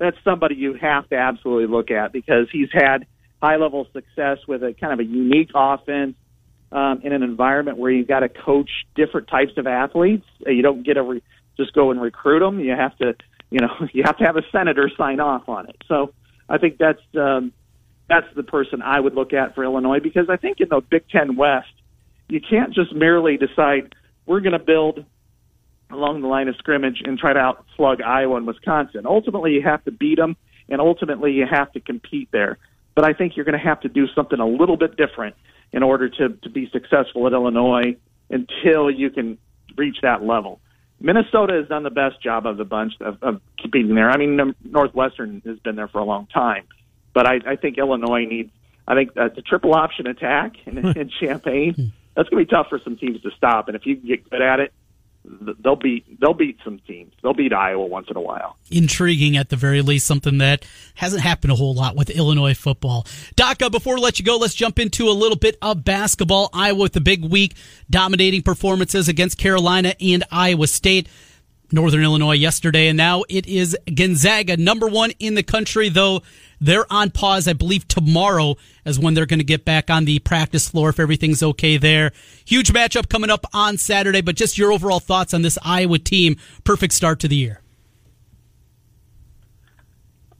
that's 0.00 0.16
somebody 0.24 0.56
you 0.56 0.74
have 0.80 1.08
to 1.10 1.16
absolutely 1.16 1.66
look 1.66 1.90
at 1.90 2.12
because 2.12 2.48
he's 2.50 2.70
had 2.72 3.06
high 3.40 3.56
level 3.56 3.86
success 3.92 4.38
with 4.48 4.62
a 4.62 4.74
kind 4.74 4.92
of 4.94 4.98
a 4.98 5.04
unique 5.04 5.50
offense 5.54 6.16
um, 6.72 7.00
in 7.04 7.12
an 7.12 7.22
environment 7.22 7.76
where 7.76 7.90
you've 7.90 8.08
got 8.08 8.20
to 8.20 8.28
coach 8.28 8.70
different 8.96 9.28
types 9.28 9.52
of 9.58 9.66
athletes. 9.66 10.26
Uh, 10.46 10.50
You 10.50 10.62
don't 10.62 10.84
get 10.84 10.94
to 10.94 11.02
re- 11.02 11.22
just 11.56 11.74
go 11.74 11.90
and 11.90 12.00
recruit 12.00 12.40
them. 12.40 12.60
You 12.60 12.72
have 12.72 12.96
to, 12.98 13.14
you 13.50 13.60
know, 13.60 13.68
you 13.92 14.02
have 14.04 14.16
to 14.18 14.24
have 14.24 14.36
a 14.36 14.42
senator 14.50 14.90
sign 14.96 15.20
off 15.20 15.48
on 15.48 15.68
it. 15.68 15.76
So 15.86 16.14
I 16.48 16.58
think 16.58 16.78
that's 16.78 17.02
um, 17.14 17.52
that's 18.08 18.26
the 18.34 18.42
person 18.42 18.82
I 18.82 18.98
would 18.98 19.14
look 19.14 19.32
at 19.32 19.54
for 19.54 19.64
Illinois 19.64 20.00
because 20.00 20.30
I 20.30 20.36
think 20.36 20.60
in 20.60 20.68
the 20.70 20.80
Big 20.80 21.08
Ten 21.10 21.36
West, 21.36 21.72
you 22.28 22.40
can't 22.40 22.74
just 22.74 22.94
merely 22.94 23.36
decide 23.36 23.94
we're 24.26 24.40
going 24.40 24.52
to 24.52 24.58
build 24.58 25.04
along 25.92 26.22
the 26.22 26.28
line 26.28 26.48
of 26.48 26.56
scrimmage 26.56 27.02
and 27.04 27.18
try 27.18 27.32
to 27.32 27.38
outslug 27.38 28.02
Iowa 28.02 28.36
and 28.36 28.46
Wisconsin. 28.46 29.06
Ultimately, 29.06 29.52
you 29.52 29.62
have 29.62 29.84
to 29.84 29.90
beat 29.90 30.16
them, 30.16 30.36
and 30.68 30.80
ultimately, 30.80 31.32
you 31.32 31.46
have 31.50 31.72
to 31.72 31.80
compete 31.80 32.28
there. 32.32 32.58
But 32.94 33.04
I 33.04 33.12
think 33.12 33.36
you're 33.36 33.44
going 33.44 33.58
to 33.58 33.64
have 33.64 33.80
to 33.80 33.88
do 33.88 34.06
something 34.14 34.38
a 34.38 34.46
little 34.46 34.76
bit 34.76 34.96
different 34.96 35.36
in 35.72 35.82
order 35.82 36.08
to, 36.08 36.30
to 36.30 36.50
be 36.50 36.68
successful 36.70 37.26
at 37.26 37.32
Illinois 37.32 37.96
until 38.28 38.90
you 38.90 39.10
can 39.10 39.38
reach 39.76 39.98
that 40.02 40.22
level. 40.22 40.60
Minnesota 41.00 41.54
has 41.54 41.68
done 41.68 41.82
the 41.82 41.90
best 41.90 42.22
job 42.22 42.46
of 42.46 42.56
the 42.56 42.64
bunch 42.64 42.94
of, 43.00 43.22
of 43.22 43.40
competing 43.58 43.94
there. 43.94 44.10
I 44.10 44.18
mean, 44.18 44.54
Northwestern 44.64 45.40
has 45.46 45.58
been 45.60 45.76
there 45.76 45.88
for 45.88 45.98
a 45.98 46.04
long 46.04 46.26
time, 46.26 46.64
but 47.14 47.26
I, 47.26 47.40
I 47.46 47.56
think 47.56 47.78
Illinois 47.78 48.26
needs. 48.26 48.50
I 48.86 48.94
think 48.94 49.10
uh, 49.10 49.28
that's 49.28 49.38
a 49.38 49.42
triple 49.42 49.74
option 49.74 50.06
attack 50.06 50.56
in, 50.66 50.78
in 50.78 51.08
hmm. 51.08 51.24
Champaign. 51.24 51.92
That's 52.14 52.28
going 52.28 52.44
to 52.44 52.46
be 52.46 52.54
tough 52.54 52.66
for 52.68 52.80
some 52.80 52.96
teams 52.96 53.22
to 53.22 53.30
stop, 53.36 53.68
and 53.68 53.76
if 53.76 53.86
you 53.86 53.96
can 53.96 54.06
get 54.06 54.28
good 54.28 54.42
at 54.42 54.60
it, 54.60 54.74
they'll 55.24 55.76
beat 55.76 56.20
they'll 56.20 56.34
beat 56.34 56.58
some 56.64 56.78
teams. 56.86 57.12
They'll 57.22 57.34
beat 57.34 57.52
Iowa 57.52 57.86
once 57.86 58.08
in 58.10 58.16
a 58.16 58.20
while. 58.20 58.56
intriguing 58.70 59.36
at 59.36 59.48
the 59.48 59.56
very 59.56 59.82
least, 59.82 60.06
something 60.06 60.38
that 60.38 60.64
hasn't 60.94 61.22
happened 61.22 61.52
a 61.52 61.56
whole 61.56 61.74
lot 61.74 61.96
with 61.96 62.10
Illinois 62.10 62.54
football. 62.54 63.06
Daka, 63.36 63.70
before 63.70 63.96
we 63.96 64.00
let 64.00 64.18
you 64.18 64.24
go, 64.24 64.36
let's 64.36 64.54
jump 64.54 64.78
into 64.78 65.08
a 65.08 65.12
little 65.12 65.36
bit 65.36 65.56
of 65.62 65.84
basketball. 65.84 66.50
Iowa 66.52 66.80
with 66.80 66.92
the 66.92 67.00
big 67.00 67.24
week, 67.24 67.54
dominating 67.88 68.42
performances 68.42 69.08
against 69.08 69.38
Carolina 69.38 69.94
and 70.00 70.24
Iowa 70.30 70.66
State. 70.66 71.08
Northern 71.72 72.02
Illinois 72.02 72.34
yesterday, 72.34 72.88
and 72.88 72.96
now 72.96 73.22
it 73.28 73.46
is 73.46 73.78
Gonzaga, 73.94 74.56
number 74.56 74.88
one 74.88 75.12
in 75.20 75.36
the 75.36 75.44
country, 75.44 75.88
though 75.88 76.20
they're 76.60 76.90
on 76.92 77.10
pause, 77.10 77.48
I 77.48 77.54
believe, 77.54 77.88
tomorrow 77.88 78.56
as 78.84 78.98
when 78.98 79.14
they're 79.14 79.26
going 79.26 79.38
to 79.38 79.44
get 79.44 79.64
back 79.64 79.90
on 79.90 80.04
the 80.04 80.18
practice 80.18 80.68
floor 80.68 80.90
if 80.90 81.00
everything's 81.00 81.42
okay 81.42 81.76
there. 81.76 82.12
Huge 82.44 82.72
matchup 82.72 83.08
coming 83.08 83.30
up 83.30 83.46
on 83.54 83.78
Saturday, 83.78 84.20
but 84.20 84.36
just 84.36 84.58
your 84.58 84.72
overall 84.72 85.00
thoughts 85.00 85.32
on 85.32 85.42
this 85.42 85.58
Iowa 85.62 85.98
team. 85.98 86.36
Perfect 86.64 86.92
start 86.92 87.20
to 87.20 87.28
the 87.28 87.36
year. 87.36 87.62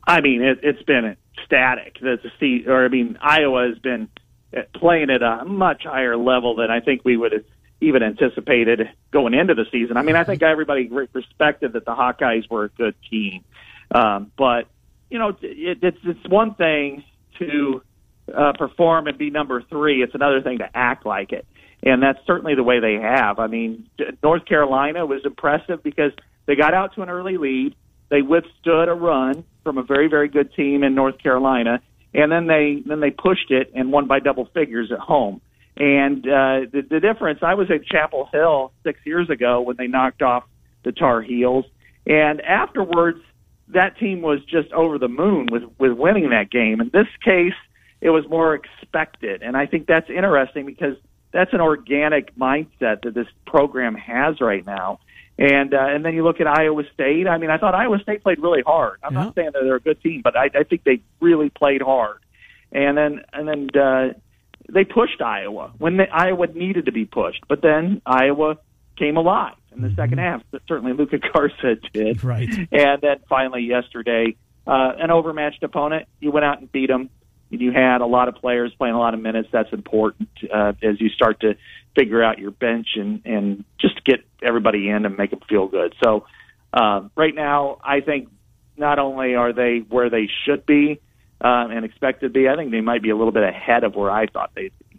I 0.07 0.21
mean, 0.21 0.43
it, 0.43 0.61
it's 0.63 0.83
been 0.83 1.17
static. 1.47 1.99
The, 2.01 2.19
the 2.41 2.67
or 2.67 2.85
I 2.85 2.89
mean, 2.89 3.17
Iowa 3.21 3.69
has 3.69 3.79
been 3.79 4.09
playing 4.75 5.11
at 5.11 5.23
a 5.23 5.45
much 5.45 5.85
higher 5.85 6.17
level 6.17 6.57
than 6.57 6.71
I 6.71 6.81
think 6.81 7.03
we 7.05 7.17
would 7.17 7.33
have 7.33 7.45
even 7.81 8.03
anticipated 8.03 8.91
going 9.11 9.33
into 9.33 9.55
the 9.55 9.65
season. 9.71 9.97
I 9.97 10.03
mean, 10.03 10.17
I 10.17 10.25
think 10.25 10.43
everybody 10.43 10.89
respected 10.89 11.73
that 11.73 11.85
the 11.85 11.95
Hawkeyes 11.95 12.51
were 12.51 12.65
a 12.65 12.69
good 12.69 12.95
team, 13.09 13.45
um, 13.91 14.33
but 14.37 14.67
you 15.11 15.19
know, 15.19 15.31
it, 15.43 15.79
it's 15.83 15.99
it's 16.05 16.29
one 16.29 16.55
thing 16.55 17.05
to 17.39 17.83
uh, 18.35 18.53
perform 18.57 19.09
and 19.09 19.19
be 19.19 19.31
number 19.31 19.63
three. 19.69 20.03
It's 20.03 20.15
another 20.15 20.41
thing 20.41 20.59
to 20.59 20.69
act 20.73 21.05
like 21.05 21.33
it, 21.33 21.47
and 21.83 22.03
that's 22.03 22.19
certainly 22.27 22.55
the 22.55 22.63
way 22.63 22.81
they 22.81 22.95
have. 22.95 23.39
I 23.39 23.49
mean, 23.49 23.89
North 24.23 24.47
Carolina 24.47 25.05
was 25.05 25.23
impressive 25.25 25.83
because 25.83 26.13
they 26.47 26.55
got 26.55 26.75
out 26.75 26.95
to 26.95 27.03
an 27.03 27.11
early 27.11 27.37
lead. 27.37 27.75
They 28.09 28.23
withstood 28.23 28.89
a 28.89 28.95
run 28.95 29.45
from 29.65 29.79
a 29.79 29.83
very 29.83 30.09
very 30.09 30.29
good 30.29 30.55
team 30.55 30.83
in 30.85 30.95
North 30.95 31.19
Carolina, 31.19 31.83
and 32.15 32.31
then 32.31 32.47
they 32.47 32.83
then 32.87 33.01
they 33.01 33.11
pushed 33.11 33.51
it 33.51 33.73
and 33.75 33.93
won 33.93 34.07
by 34.07 34.21
double 34.21 34.47
figures 34.55 34.91
at 34.93 35.01
home. 35.01 35.41
And 35.77 36.27
uh, 36.27 36.69
the, 36.73 36.83
the 36.89 37.01
difference, 37.01 37.41
I 37.43 37.55
was 37.55 37.71
at 37.71 37.87
Chapel 37.87 38.29
Hill 38.33 38.73
six 38.85 38.99
years 39.05 39.31
ago 39.31 39.63
when 39.63 39.77
they 39.77 39.87
knocked 39.87 40.21
off 40.21 40.45
the 40.85 40.93
Tar 40.93 41.23
Heels, 41.23 41.65
and 42.07 42.41
afterwards, 42.41 43.21
that 43.73 43.99
team 43.99 44.23
was 44.23 44.41
just 44.45 44.73
over 44.73 44.99
the 44.99 45.09
moon 45.09 45.49
with 45.51 45.65
with 45.79 45.93
winning 45.93 46.31
that 46.31 46.51
game. 46.51 46.81
In 46.81 46.91
this 46.93 47.09
case, 47.25 47.55
it 48.01 48.11
was 48.11 48.29
more 48.29 48.55
expected, 48.55 49.43
and 49.43 49.57
I 49.57 49.67
think 49.67 49.87
that's 49.87 50.09
interesting 50.11 50.67
because 50.67 50.97
that's 51.33 51.53
an 51.53 51.61
organic 51.61 52.35
mindset 52.37 53.03
that 53.03 53.15
this 53.15 53.29
program 53.47 53.95
has 53.95 54.41
right 54.41 54.65
now. 54.65 55.01
And 55.39 55.73
uh, 55.73 55.87
and 55.89 56.05
then 56.05 56.15
you 56.15 56.25
look 56.25 56.41
at 56.41 56.47
Iowa 56.47 56.83
State. 56.93 57.27
I 57.27 57.39
mean, 57.39 57.51
I 57.51 57.57
thought 57.57 57.75
Iowa 57.75 57.99
State 58.03 58.23
played 58.23 58.41
really 58.41 58.63
hard. 58.63 58.99
I'm 59.03 59.15
not 59.15 59.35
saying 59.35 59.51
that 59.55 59.63
they're 59.63 59.77
a 59.77 59.81
good 59.81 60.03
team, 60.03 60.21
but 60.23 60.37
I, 60.37 60.51
I 60.55 60.65
think 60.65 60.85
they 60.85 61.01
really 61.21 61.49
played 61.49 61.81
hard. 61.81 62.19
And 62.73 62.97
then 62.99 63.23
and 63.33 63.49
then 63.49 63.81
uh, 63.81 64.13
they 64.69 64.85
pushed 64.85 65.23
Iowa 65.23 65.73
when 65.79 65.97
they, 65.97 66.09
Iowa 66.09 66.47
needed 66.49 66.87
to 66.87 66.93
be 66.93 67.07
pushed. 67.07 67.45
But 67.49 67.63
then 67.63 68.03
Iowa 68.05 68.59
came 68.99 69.17
alive 69.17 69.55
in 69.75 69.83
the 69.83 69.93
second 69.95 70.19
half. 70.19 70.43
But 70.51 70.63
certainly, 70.69 70.93
Luka 70.93 71.19
Garza 71.33 71.77
did. 71.93 72.23
Right. 72.25 72.49
And 72.73 73.01
then 73.01 73.17
finally 73.29 73.63
yesterday, 73.63 74.37
uh, 74.67 74.93
an 74.99 75.11
overmatched 75.11 75.63
opponent. 75.63 76.07
You 76.21 76.31
went 76.31 76.45
out 76.45 76.61
and 76.61 76.71
beat 76.71 76.89
them. 76.89 77.11
You 77.51 77.73
had 77.73 78.01
a 78.01 78.07
lot 78.07 78.29
of 78.29 78.37
players 78.37 78.73
playing 78.79 78.95
a 78.95 78.99
lot 78.99 79.13
of 79.13 79.21
minutes. 79.21 79.49
That's 79.53 79.73
important 79.73 80.29
uh, 80.55 80.73
as 80.83 81.01
you 81.01 81.09
start 81.09 81.41
to 81.41 81.57
figure 81.97 82.23
out 82.23 82.39
your 82.39 82.53
bench 82.53 82.87
and 82.95 83.23
and 83.25 83.65
just 83.81 84.05
get 84.05 84.21
everybody 84.43 84.89
in 84.89 85.05
and 85.05 85.17
make 85.17 85.31
them 85.31 85.41
feel 85.49 85.67
good. 85.67 85.95
So 86.03 86.27
uh, 86.73 87.09
right 87.17 87.35
now, 87.35 87.79
I 87.83 88.01
think 88.01 88.29
not 88.77 88.99
only 88.99 89.35
are 89.35 89.53
they 89.53 89.79
where 89.89 90.11
they 90.11 90.29
should 90.45 90.65
be 90.65 91.01
uh, 91.41 91.67
and 91.71 91.85
expect 91.85 92.21
to 92.21 92.29
be, 92.29 92.49
I 92.49 92.55
think 92.55 92.71
they 92.71 92.81
might 92.81 93.03
be 93.03 93.11
a 93.11 93.17
little 93.17 93.33
bit 93.33 93.43
ahead 93.43 93.83
of 93.83 93.97
where 93.97 94.11
I 94.11 94.27
thought 94.27 94.53
they'd 94.55 94.73
be. 94.79 94.90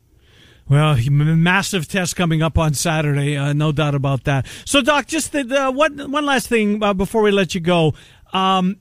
Well, 0.70 0.98
massive 1.10 1.88
test 1.88 2.16
coming 2.16 2.42
up 2.42 2.58
on 2.58 2.74
Saturday, 2.74 3.36
uh, 3.36 3.52
no 3.52 3.72
doubt 3.72 3.94
about 3.94 4.24
that. 4.24 4.48
So, 4.66 4.82
Doc, 4.82 5.08
just 5.08 5.34
the, 5.34 5.44
the 5.44 5.72
one 5.72 6.12
one 6.12 6.26
last 6.26 6.48
thing 6.48 6.82
uh, 6.82 6.94
before 6.94 7.22
we 7.22 7.32
let 7.32 7.54
you 7.54 7.62
go. 7.62 7.94
Um, 8.32 8.78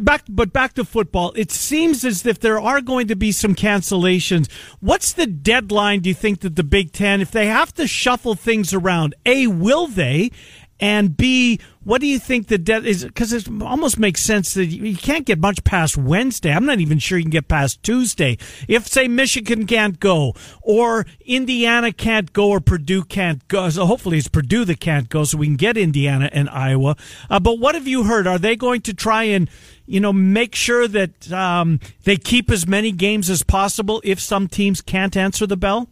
back, 0.00 0.24
but 0.28 0.52
back 0.52 0.74
to 0.74 0.84
football. 0.84 1.32
It 1.36 1.50
seems 1.50 2.04
as 2.04 2.24
if 2.26 2.40
there 2.40 2.60
are 2.60 2.80
going 2.80 3.08
to 3.08 3.16
be 3.16 3.32
some 3.32 3.54
cancellations. 3.54 4.50
What's 4.80 5.12
the 5.12 5.26
deadline? 5.26 6.00
Do 6.00 6.08
you 6.08 6.14
think 6.14 6.40
that 6.40 6.56
the 6.56 6.64
Big 6.64 6.92
Ten, 6.92 7.20
if 7.20 7.30
they 7.30 7.46
have 7.46 7.72
to 7.74 7.86
shuffle 7.86 8.34
things 8.34 8.74
around, 8.74 9.14
a 9.24 9.46
will 9.46 9.86
they? 9.86 10.30
And 10.78 11.16
B, 11.16 11.58
what 11.86 12.00
do 12.00 12.08
you 12.08 12.18
think 12.18 12.48
the 12.48 12.58
debt 12.58 12.84
is? 12.84 13.04
Because 13.04 13.32
it 13.32 13.48
almost 13.62 13.96
makes 13.96 14.20
sense 14.20 14.54
that 14.54 14.64
you 14.64 14.96
can't 14.96 15.24
get 15.24 15.38
much 15.38 15.62
past 15.62 15.96
Wednesday. 15.96 16.50
I'm 16.50 16.66
not 16.66 16.80
even 16.80 16.98
sure 16.98 17.16
you 17.16 17.22
can 17.22 17.30
get 17.30 17.46
past 17.46 17.80
Tuesday. 17.84 18.38
If, 18.66 18.88
say, 18.88 19.06
Michigan 19.06 19.68
can't 19.68 20.00
go, 20.00 20.34
or 20.62 21.06
Indiana 21.24 21.92
can't 21.92 22.32
go, 22.32 22.48
or 22.48 22.58
Purdue 22.58 23.04
can't 23.04 23.46
go, 23.46 23.70
so 23.70 23.86
hopefully 23.86 24.18
it's 24.18 24.26
Purdue 24.26 24.64
that 24.64 24.80
can't 24.80 25.08
go, 25.08 25.22
so 25.22 25.38
we 25.38 25.46
can 25.46 25.54
get 25.54 25.76
Indiana 25.76 26.28
and 26.32 26.50
Iowa. 26.50 26.96
Uh, 27.30 27.38
but 27.38 27.60
what 27.60 27.76
have 27.76 27.86
you 27.86 28.02
heard? 28.02 28.26
Are 28.26 28.38
they 28.38 28.56
going 28.56 28.80
to 28.80 28.92
try 28.92 29.22
and, 29.22 29.48
you 29.86 30.00
know, 30.00 30.12
make 30.12 30.56
sure 30.56 30.88
that 30.88 31.30
um, 31.30 31.78
they 32.02 32.16
keep 32.16 32.50
as 32.50 32.66
many 32.66 32.90
games 32.90 33.30
as 33.30 33.44
possible 33.44 34.00
if 34.02 34.18
some 34.18 34.48
teams 34.48 34.80
can't 34.80 35.16
answer 35.16 35.46
the 35.46 35.56
bell? 35.56 35.88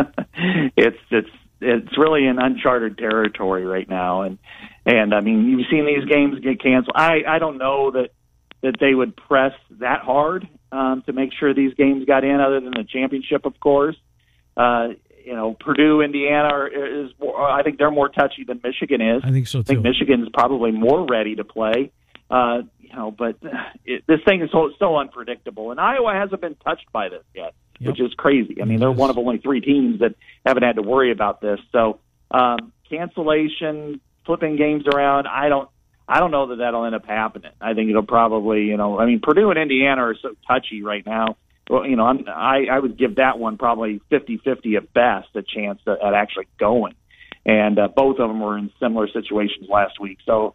it's 0.76 0.98
it's 1.12 1.30
it's 1.62 1.98
really 1.98 2.26
in 2.26 2.38
uncharted 2.38 2.98
territory 2.98 3.64
right 3.64 3.88
now, 3.88 4.22
and 4.22 4.38
and 4.84 5.14
I 5.14 5.20
mean 5.20 5.46
you've 5.46 5.66
seen 5.70 5.86
these 5.86 6.04
games 6.08 6.38
get 6.40 6.62
canceled. 6.62 6.96
I 6.96 7.20
I 7.26 7.38
don't 7.38 7.58
know 7.58 7.90
that 7.92 8.10
that 8.62 8.76
they 8.80 8.94
would 8.94 9.16
press 9.16 9.52
that 9.80 10.02
hard 10.02 10.48
um, 10.70 11.02
to 11.06 11.12
make 11.12 11.30
sure 11.38 11.54
these 11.54 11.74
games 11.74 12.04
got 12.04 12.24
in, 12.24 12.40
other 12.40 12.60
than 12.60 12.70
the 12.70 12.84
championship, 12.90 13.44
of 13.44 13.58
course. 13.60 13.96
Uh, 14.56 14.88
you 15.24 15.34
know, 15.34 15.56
Purdue, 15.58 16.00
Indiana 16.00 16.48
are, 16.48 16.66
is. 16.68 17.10
More, 17.20 17.50
I 17.50 17.62
think 17.62 17.78
they're 17.78 17.90
more 17.90 18.08
touchy 18.08 18.44
than 18.46 18.60
Michigan 18.62 19.00
is. 19.00 19.22
I 19.24 19.30
think 19.30 19.46
so 19.46 19.58
too. 19.58 19.64
I 19.64 19.74
think 19.74 19.78
too. 19.78 19.88
Michigan's 19.88 20.28
probably 20.32 20.72
more 20.72 21.06
ready 21.06 21.36
to 21.36 21.44
play. 21.44 21.92
Uh, 22.30 22.62
you 22.78 22.94
know, 22.94 23.10
but 23.10 23.36
it, 23.84 24.04
this 24.06 24.20
thing 24.26 24.42
is 24.42 24.50
so, 24.50 24.70
so 24.78 24.96
unpredictable, 24.96 25.70
and 25.70 25.80
Iowa 25.80 26.12
hasn't 26.14 26.40
been 26.40 26.56
touched 26.56 26.90
by 26.92 27.08
this 27.08 27.24
yet, 27.34 27.54
Yep. 27.82 27.90
which 27.90 28.00
is 28.00 28.14
crazy. 28.14 28.62
I 28.62 28.64
mean, 28.64 28.80
they're 28.80 28.92
one 28.92 29.10
of 29.10 29.18
only 29.18 29.38
three 29.38 29.60
teams 29.60 30.00
that 30.00 30.14
haven't 30.46 30.62
had 30.62 30.76
to 30.76 30.82
worry 30.82 31.10
about 31.10 31.40
this. 31.40 31.58
So, 31.72 31.98
um, 32.30 32.72
cancellation, 32.88 34.00
flipping 34.24 34.56
games 34.56 34.84
around. 34.86 35.26
I 35.26 35.48
don't. 35.48 35.68
I 36.08 36.18
don't 36.18 36.30
know 36.30 36.48
that 36.48 36.56
that'll 36.56 36.84
end 36.84 36.94
up 36.94 37.06
happening. 37.06 37.52
I 37.60 37.74
think 37.74 37.88
it'll 37.88 38.02
probably, 38.02 38.64
you 38.64 38.76
know, 38.76 38.98
I 38.98 39.06
mean, 39.06 39.20
Purdue 39.22 39.50
and 39.50 39.58
Indiana 39.58 40.02
are 40.02 40.16
so 40.20 40.34
touchy 40.46 40.82
right 40.82 41.06
now. 41.06 41.36
Well, 41.70 41.86
you 41.86 41.96
know, 41.96 42.04
I'm, 42.04 42.24
I 42.28 42.66
I 42.70 42.78
would 42.78 42.98
give 42.98 43.16
that 43.16 43.38
one 43.38 43.56
probably 43.56 44.00
fifty-fifty 44.10 44.76
at 44.76 44.92
best 44.92 45.28
a 45.34 45.42
chance 45.42 45.80
at, 45.86 46.02
at 46.02 46.14
actually 46.14 46.48
going, 46.58 46.94
and 47.46 47.78
uh, 47.78 47.88
both 47.88 48.18
of 48.18 48.28
them 48.28 48.40
were 48.40 48.58
in 48.58 48.70
similar 48.80 49.08
situations 49.08 49.68
last 49.68 50.00
week. 50.00 50.18
So, 50.26 50.54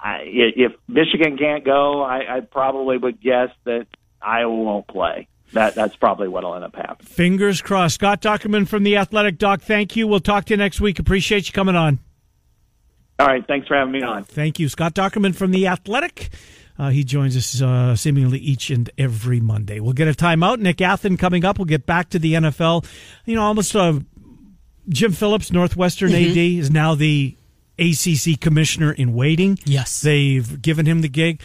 I, 0.00 0.22
if 0.24 0.72
Michigan 0.88 1.36
can't 1.36 1.64
go, 1.64 2.02
I, 2.02 2.36
I 2.36 2.40
probably 2.40 2.96
would 2.96 3.20
guess 3.20 3.50
that 3.64 3.86
Iowa 4.20 4.54
won't 4.54 4.88
play. 4.88 5.28
That 5.52 5.74
that's 5.74 5.96
probably 5.96 6.28
what'll 6.28 6.54
end 6.54 6.64
up 6.64 6.76
happening. 6.76 7.08
Fingers 7.08 7.60
crossed. 7.60 7.96
Scott 7.96 8.22
Dochterman 8.22 8.68
from 8.68 8.84
the 8.84 8.96
Athletic 8.96 9.38
Doc. 9.38 9.62
Thank 9.62 9.96
you. 9.96 10.06
We'll 10.06 10.20
talk 10.20 10.44
to 10.46 10.52
you 10.52 10.56
next 10.56 10.80
week. 10.80 10.98
Appreciate 10.98 11.46
you 11.48 11.52
coming 11.52 11.76
on. 11.76 11.98
All 13.18 13.26
right, 13.26 13.46
thanks 13.46 13.68
for 13.68 13.76
having 13.76 13.92
me 13.92 14.02
on. 14.02 14.24
Thank 14.24 14.58
you, 14.58 14.68
Scott 14.68 14.94
Dochterman 14.94 15.34
from 15.34 15.50
the 15.50 15.66
Athletic. 15.66 16.30
Uh, 16.78 16.88
he 16.88 17.04
joins 17.04 17.36
us 17.36 17.60
uh, 17.60 17.94
seemingly 17.94 18.38
each 18.38 18.70
and 18.70 18.88
every 18.96 19.40
Monday. 19.40 19.80
We'll 19.80 19.92
get 19.92 20.08
a 20.08 20.12
timeout. 20.12 20.60
Nick 20.60 20.78
Athan 20.78 21.18
coming 21.18 21.44
up. 21.44 21.58
We'll 21.58 21.66
get 21.66 21.84
back 21.84 22.08
to 22.10 22.18
the 22.18 22.34
NFL. 22.34 22.86
You 23.26 23.34
know, 23.34 23.42
almost 23.42 23.76
uh, 23.76 24.00
Jim 24.88 25.12
Phillips, 25.12 25.52
Northwestern 25.52 26.14
AD, 26.14 26.36
is 26.38 26.70
now 26.70 26.94
the 26.94 27.36
ACC 27.78 28.40
commissioner 28.40 28.92
in 28.92 29.12
waiting. 29.12 29.58
Yes. 29.66 30.00
They've 30.00 30.62
given 30.62 30.86
him 30.86 31.02
the 31.02 31.10
gig. 31.10 31.42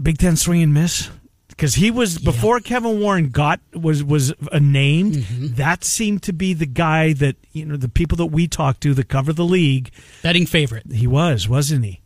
Big 0.00 0.18
Ten 0.18 0.36
swing 0.36 0.62
and 0.62 0.74
miss 0.74 1.08
because 1.62 1.76
he 1.76 1.92
was 1.92 2.18
before 2.18 2.58
Kevin 2.58 2.98
Warren 2.98 3.28
got 3.28 3.60
was 3.72 4.02
was 4.02 4.34
a 4.50 4.58
named. 4.58 5.14
That 5.54 5.84
seemed 5.84 6.24
to 6.24 6.32
be 6.32 6.54
the 6.54 6.66
guy 6.66 7.12
that 7.12 7.36
you 7.52 7.64
know 7.64 7.76
the 7.76 7.88
people 7.88 8.16
that 8.16 8.26
we 8.26 8.48
talk 8.48 8.80
to 8.80 8.94
that 8.94 9.08
cover 9.08 9.32
the 9.32 9.44
league. 9.44 9.92
Betting 10.24 10.44
favorite. 10.44 10.90
He 10.90 11.06
was, 11.06 11.48
wasn't 11.48 11.84
he? 11.84 12.00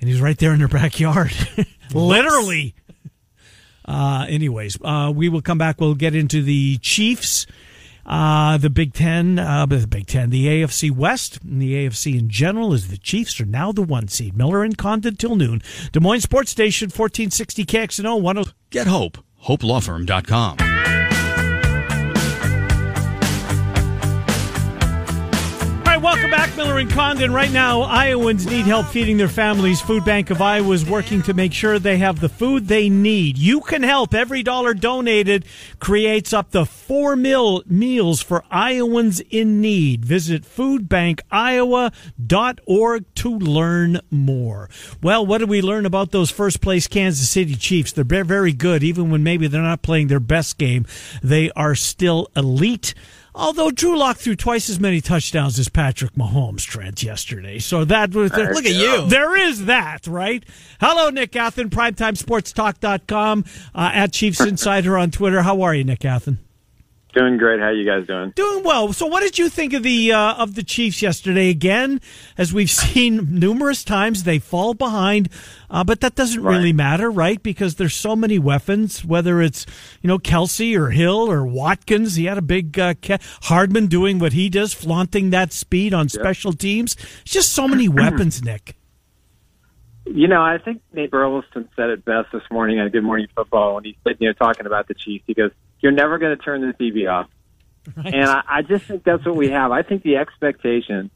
And 0.00 0.08
he 0.08 0.12
was 0.12 0.20
right 0.20 0.36
there 0.36 0.52
in 0.52 0.58
their 0.58 0.68
backyard, 0.68 1.32
literally. 1.94 2.74
Uh, 3.86 4.26
anyways, 4.28 4.76
uh, 4.84 5.10
we 5.16 5.30
will 5.30 5.40
come 5.40 5.56
back. 5.56 5.80
We'll 5.80 5.94
get 5.94 6.14
into 6.14 6.42
the 6.42 6.76
Chiefs, 6.82 7.46
uh, 8.06 8.56
the 8.58 8.70
Big 8.70 8.92
Ten, 8.92 9.38
uh, 9.38 9.66
the 9.66 9.86
Big 9.86 10.06
Ten, 10.06 10.30
the 10.30 10.46
AFC 10.46 10.90
West, 10.90 11.38
and 11.42 11.60
the 11.60 11.74
AFC 11.74 12.18
in 12.18 12.28
general. 12.28 12.72
Is 12.72 12.88
the 12.88 12.96
Chiefs 12.98 13.40
are 13.40 13.44
now 13.46 13.72
the 13.72 13.82
one 13.82 14.08
seed. 14.08 14.36
Miller 14.36 14.62
and 14.62 14.76
Condon 14.76 15.16
till 15.16 15.36
noon. 15.36 15.62
Des 15.92 16.00
Moines 16.00 16.20
Sports 16.22 16.50
Station, 16.50 16.90
fourteen 16.90 17.30
sixty 17.30 17.64
KXNO 17.64 18.20
one. 18.20 18.38
oh- 18.38 18.44
Get 18.70 18.86
hope. 18.86 19.18
HopeLawFirm.com. 19.44 20.73
welcome 26.04 26.30
back, 26.30 26.54
Miller 26.54 26.78
and 26.78 26.90
Condon. 26.90 27.32
Right 27.32 27.50
now, 27.50 27.80
Iowans 27.80 28.44
need 28.44 28.66
help 28.66 28.88
feeding 28.88 29.16
their 29.16 29.26
families. 29.26 29.80
Food 29.80 30.04
Bank 30.04 30.28
of 30.28 30.42
Iowa 30.42 30.74
is 30.74 30.84
working 30.84 31.22
to 31.22 31.32
make 31.32 31.54
sure 31.54 31.78
they 31.78 31.96
have 31.96 32.20
the 32.20 32.28
food 32.28 32.68
they 32.68 32.90
need. 32.90 33.38
You 33.38 33.62
can 33.62 33.82
help. 33.82 34.12
Every 34.12 34.42
dollar 34.42 34.74
donated 34.74 35.46
creates 35.78 36.34
up 36.34 36.50
to 36.50 36.66
four 36.66 37.16
mil 37.16 37.62
meals 37.64 38.20
for 38.20 38.44
Iowans 38.50 39.20
in 39.30 39.62
need. 39.62 40.04
Visit 40.04 40.42
foodbankiowa.org 40.42 43.14
to 43.14 43.38
learn 43.38 44.00
more. 44.10 44.68
Well, 45.02 45.24
what 45.24 45.38
did 45.38 45.48
we 45.48 45.62
learn 45.62 45.86
about 45.86 46.10
those 46.10 46.30
first 46.30 46.60
place 46.60 46.86
Kansas 46.86 47.30
City 47.30 47.54
Chiefs? 47.54 47.92
They're 47.92 48.04
very, 48.04 48.26
very 48.26 48.52
good. 48.52 48.84
Even 48.84 49.08
when 49.08 49.22
maybe 49.22 49.46
they're 49.46 49.62
not 49.62 49.80
playing 49.80 50.08
their 50.08 50.20
best 50.20 50.58
game, 50.58 50.84
they 51.22 51.50
are 51.52 51.74
still 51.74 52.28
elite. 52.36 52.92
Although 53.34 53.72
Drew 53.72 53.98
Lock 53.98 54.18
threw 54.18 54.36
twice 54.36 54.70
as 54.70 54.78
many 54.78 55.00
touchdowns 55.00 55.58
as 55.58 55.68
Patrick 55.68 56.12
Mahomes, 56.12 56.64
Trent, 56.64 57.02
yesterday. 57.02 57.58
So 57.58 57.84
that 57.84 58.14
was 58.14 58.30
there. 58.30 58.54
Look 58.54 58.64
at 58.64 58.72
you. 58.72 59.06
There 59.08 59.36
is 59.36 59.64
that, 59.64 60.06
right? 60.06 60.44
Hello, 60.80 61.10
Nick 61.10 61.32
Athan, 61.32 61.68
PrimetimeSportsTalk.com, 61.70 63.44
uh, 63.74 63.90
at 63.92 64.12
Chiefs 64.12 64.40
Insider 64.40 64.96
on 64.96 65.10
Twitter. 65.10 65.42
How 65.42 65.62
are 65.62 65.74
you, 65.74 65.82
Nick 65.82 66.00
Athan? 66.00 66.38
Doing 67.14 67.36
great. 67.36 67.60
How 67.60 67.70
you 67.70 67.86
guys 67.86 68.08
doing? 68.08 68.32
Doing 68.34 68.64
well. 68.64 68.92
So, 68.92 69.06
what 69.06 69.20
did 69.20 69.38
you 69.38 69.48
think 69.48 69.72
of 69.72 69.84
the 69.84 70.12
uh, 70.12 70.34
of 70.34 70.56
the 70.56 70.64
Chiefs 70.64 71.00
yesterday? 71.00 71.48
Again, 71.48 72.00
as 72.36 72.52
we've 72.52 72.70
seen 72.70 73.38
numerous 73.38 73.84
times, 73.84 74.24
they 74.24 74.40
fall 74.40 74.74
behind, 74.74 75.28
uh, 75.70 75.84
but 75.84 76.00
that 76.00 76.16
doesn't 76.16 76.42
really 76.42 76.72
matter, 76.72 77.08
right? 77.08 77.40
Because 77.40 77.76
there's 77.76 77.94
so 77.94 78.16
many 78.16 78.40
weapons. 78.40 79.04
Whether 79.04 79.40
it's 79.40 79.64
you 80.02 80.08
know 80.08 80.18
Kelce 80.18 80.76
or 80.76 80.90
Hill 80.90 81.30
or 81.30 81.46
Watkins, 81.46 82.16
he 82.16 82.24
had 82.24 82.36
a 82.36 82.42
big 82.42 82.76
uh, 82.78 82.94
ca- 83.00 83.18
Hardman 83.42 83.86
doing 83.86 84.18
what 84.18 84.32
he 84.32 84.48
does, 84.48 84.74
flaunting 84.74 85.30
that 85.30 85.52
speed 85.52 85.94
on 85.94 86.08
special 86.08 86.52
teams. 86.52 86.96
It's 87.22 87.32
just 87.32 87.52
so 87.52 87.68
many 87.68 87.88
weapons, 87.88 88.42
Nick. 88.42 88.74
You 90.04 90.26
know, 90.26 90.42
I 90.42 90.58
think 90.58 90.82
Nate 90.92 91.12
Burleson 91.12 91.68
said 91.76 91.90
it 91.90 92.04
best 92.04 92.32
this 92.32 92.42
morning 92.50 92.80
on 92.80 92.90
Good 92.90 93.04
Morning 93.04 93.28
Football 93.34 93.76
when 93.76 93.84
he 93.84 93.96
said, 94.04 94.16
you 94.18 94.28
know, 94.28 94.34
talking 94.34 94.66
about 94.66 94.86
the 94.86 94.94
Chiefs. 94.94 95.24
He 95.26 95.32
goes, 95.32 95.50
"You're 95.84 95.92
never 95.92 96.18
going 96.18 96.36
to 96.36 96.42
turn 96.42 96.62
the 96.62 96.72
TV 96.72 97.08
off," 97.08 97.28
and 97.96 98.24
I, 98.24 98.42
I 98.48 98.62
just 98.62 98.86
think 98.86 99.04
that's 99.04 99.24
what 99.24 99.36
we 99.36 99.50
have. 99.50 99.70
I 99.70 99.82
think 99.82 100.02
the 100.02 100.16
expectation 100.16 101.10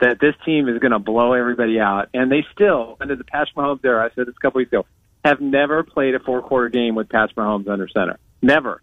that 0.00 0.20
this 0.20 0.34
team 0.44 0.68
is 0.68 0.78
going 0.78 0.92
to 0.92 0.98
blow 0.98 1.32
everybody 1.32 1.80
out, 1.80 2.10
and 2.12 2.30
they 2.30 2.44
still, 2.52 2.98
under 3.00 3.16
the 3.16 3.24
Patrick 3.24 3.56
Mahomes 3.56 3.84
era, 3.84 4.04
I 4.04 4.14
said 4.14 4.26
this 4.26 4.34
a 4.36 4.40
couple 4.40 4.58
weeks 4.58 4.70
ago, 4.70 4.84
have 5.24 5.40
never 5.40 5.82
played 5.82 6.14
a 6.14 6.20
four 6.20 6.42
quarter 6.42 6.68
game 6.68 6.94
with 6.94 7.08
Patrick 7.08 7.36
Mahomes 7.36 7.68
under 7.68 7.88
center. 7.88 8.18
Never. 8.42 8.82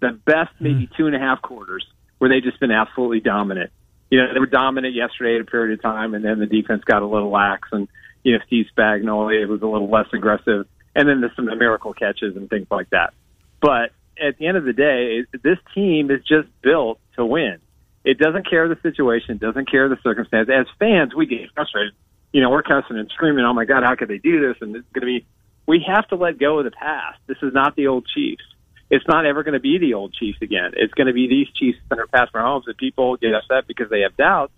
The 0.00 0.10
best 0.24 0.50
hmm. 0.58 0.64
maybe 0.64 0.90
two 0.96 1.06
and 1.06 1.16
a 1.16 1.18
half 1.18 1.42
quarters 1.42 1.86
where 2.18 2.28
they've 2.28 2.42
just 2.42 2.60
been 2.60 2.70
absolutely 2.70 3.20
dominant. 3.20 3.70
You 4.10 4.18
know, 4.20 4.34
they 4.34 4.40
were 4.40 4.46
dominant 4.46 4.94
yesterday 4.94 5.36
at 5.36 5.40
a 5.40 5.44
period 5.44 5.78
of 5.78 5.82
time, 5.82 6.14
and 6.14 6.24
then 6.24 6.38
the 6.38 6.46
defense 6.46 6.84
got 6.84 7.02
a 7.02 7.06
little 7.06 7.30
lax, 7.30 7.68
and 7.72 7.88
you 8.22 8.32
know, 8.32 8.38
Steve 8.46 8.66
Spagnuolo 8.76 9.48
was 9.48 9.62
a 9.62 9.66
little 9.66 9.88
less 9.88 10.06
aggressive, 10.12 10.66
and 10.94 11.08
then 11.08 11.20
there's 11.20 11.34
some 11.34 11.46
miracle 11.46 11.94
catches 11.94 12.36
and 12.36 12.50
things 12.50 12.66
like 12.70 12.90
that. 12.90 13.14
But 13.60 13.92
at 14.20 14.38
the 14.38 14.46
end 14.46 14.56
of 14.56 14.64
the 14.64 14.72
day, 14.72 15.24
this 15.42 15.58
team 15.74 16.10
is 16.10 16.20
just 16.24 16.48
built 16.62 16.98
to 17.16 17.24
win. 17.24 17.58
It 18.04 18.18
doesn't 18.18 18.48
care 18.48 18.68
the 18.68 18.78
situation, 18.82 19.38
doesn't 19.38 19.70
care 19.70 19.88
the 19.88 19.98
circumstance. 20.02 20.48
As 20.48 20.66
fans, 20.78 21.14
we 21.14 21.26
get 21.26 21.50
frustrated. 21.54 21.92
You 22.32 22.40
know, 22.40 22.50
we're 22.50 22.62
cussing 22.62 22.96
and 22.96 23.10
screaming, 23.10 23.44
"Oh 23.44 23.52
my 23.52 23.64
God, 23.64 23.82
how 23.82 23.94
could 23.96 24.08
they 24.08 24.18
do 24.18 24.46
this?" 24.46 24.56
And 24.60 24.76
it's 24.76 24.88
going 24.92 25.02
to 25.02 25.06
be. 25.06 25.26
We 25.66 25.84
have 25.86 26.08
to 26.08 26.16
let 26.16 26.38
go 26.38 26.58
of 26.58 26.64
the 26.64 26.70
past. 26.70 27.18
This 27.26 27.36
is 27.42 27.52
not 27.52 27.76
the 27.76 27.88
old 27.88 28.06
Chiefs. 28.06 28.44
It's 28.88 29.06
not 29.06 29.26
ever 29.26 29.42
going 29.42 29.54
to 29.54 29.60
be 29.60 29.78
the 29.78 29.94
old 29.94 30.14
Chiefs 30.14 30.38
again. 30.42 30.72
It's 30.76 30.92
going 30.94 31.06
to 31.06 31.12
be 31.12 31.28
these 31.28 31.48
Chiefs 31.54 31.78
under 31.90 32.06
Patrick 32.06 32.32
Mahomes, 32.32 32.66
and 32.66 32.76
people 32.76 33.16
get 33.16 33.34
upset 33.34 33.66
because 33.66 33.90
they 33.90 34.00
have 34.00 34.16
doubts. 34.16 34.52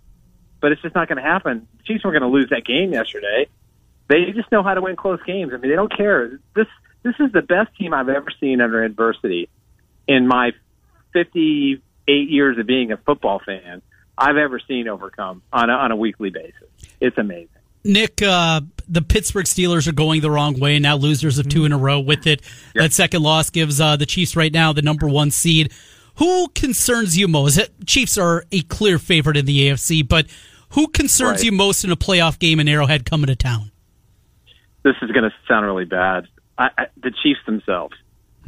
But 0.60 0.72
it's 0.72 0.80
just 0.80 0.94
not 0.94 1.08
going 1.08 1.16
to 1.16 1.28
happen. 1.28 1.66
The 1.78 1.84
Chiefs 1.84 2.04
were 2.04 2.12
going 2.12 2.22
to 2.22 2.28
lose 2.28 2.48
that 2.50 2.64
game 2.64 2.92
yesterday. 2.92 3.48
They 4.08 4.32
just 4.32 4.50
know 4.52 4.62
how 4.62 4.74
to 4.74 4.80
win 4.80 4.96
close 4.96 5.20
games. 5.26 5.52
I 5.52 5.56
mean, 5.56 5.70
they 5.70 5.76
don't 5.76 5.94
care. 5.94 6.38
This 6.54 6.66
this 7.02 7.14
is 7.20 7.32
the 7.32 7.42
best 7.42 7.74
team 7.76 7.92
I've 7.94 8.08
ever 8.08 8.28
seen 8.40 8.60
under 8.60 8.82
adversity 8.82 9.48
in 10.06 10.26
my 10.26 10.52
58 11.12 12.30
years 12.30 12.58
of 12.58 12.66
being 12.66 12.92
a 12.92 12.96
football 12.96 13.40
fan. 13.44 13.82
I've 14.16 14.36
ever 14.36 14.60
seen 14.66 14.88
overcome 14.88 15.42
on 15.52 15.70
a, 15.70 15.72
on 15.72 15.90
a 15.90 15.96
weekly 15.96 16.30
basis. 16.30 16.68
It's 17.00 17.16
amazing. 17.18 17.48
Nick, 17.84 18.22
uh, 18.22 18.60
the 18.86 19.02
Pittsburgh 19.02 19.46
Steelers 19.46 19.88
are 19.88 19.92
going 19.92 20.20
the 20.20 20.30
wrong 20.30 20.58
way 20.60 20.78
now, 20.78 20.96
losers 20.96 21.38
of 21.38 21.48
two 21.48 21.64
in 21.64 21.72
a 21.72 21.78
row 21.78 21.98
with 21.98 22.26
it. 22.28 22.42
That 22.74 22.92
second 22.92 23.22
loss 23.22 23.50
gives 23.50 23.80
uh, 23.80 23.96
the 23.96 24.06
Chiefs 24.06 24.36
right 24.36 24.52
now 24.52 24.72
the 24.72 24.82
number 24.82 25.08
one 25.08 25.30
seed. 25.32 25.72
Who 26.16 26.48
concerns 26.48 27.16
you 27.18 27.26
most? 27.26 27.58
Chiefs 27.86 28.16
are 28.18 28.44
a 28.52 28.62
clear 28.62 28.98
favorite 28.98 29.36
in 29.36 29.46
the 29.46 29.68
AFC, 29.70 30.06
but 30.06 30.26
who 30.70 30.86
concerns 30.88 31.38
Right. 31.38 31.44
you 31.46 31.52
most 31.52 31.82
in 31.84 31.90
a 31.90 31.96
playoff 31.96 32.38
game 32.38 32.60
in 32.60 32.68
Arrowhead 32.68 33.04
coming 33.04 33.26
to 33.26 33.36
town? 33.36 33.70
this 34.84 34.94
is 35.00 35.12
going 35.12 35.22
to 35.22 35.30
sound 35.46 35.64
really 35.64 35.84
bad. 35.84 36.26
I, 36.58 36.68
I, 36.76 36.86
the 36.96 37.12
Chiefs 37.22 37.40
themselves. 37.46 37.94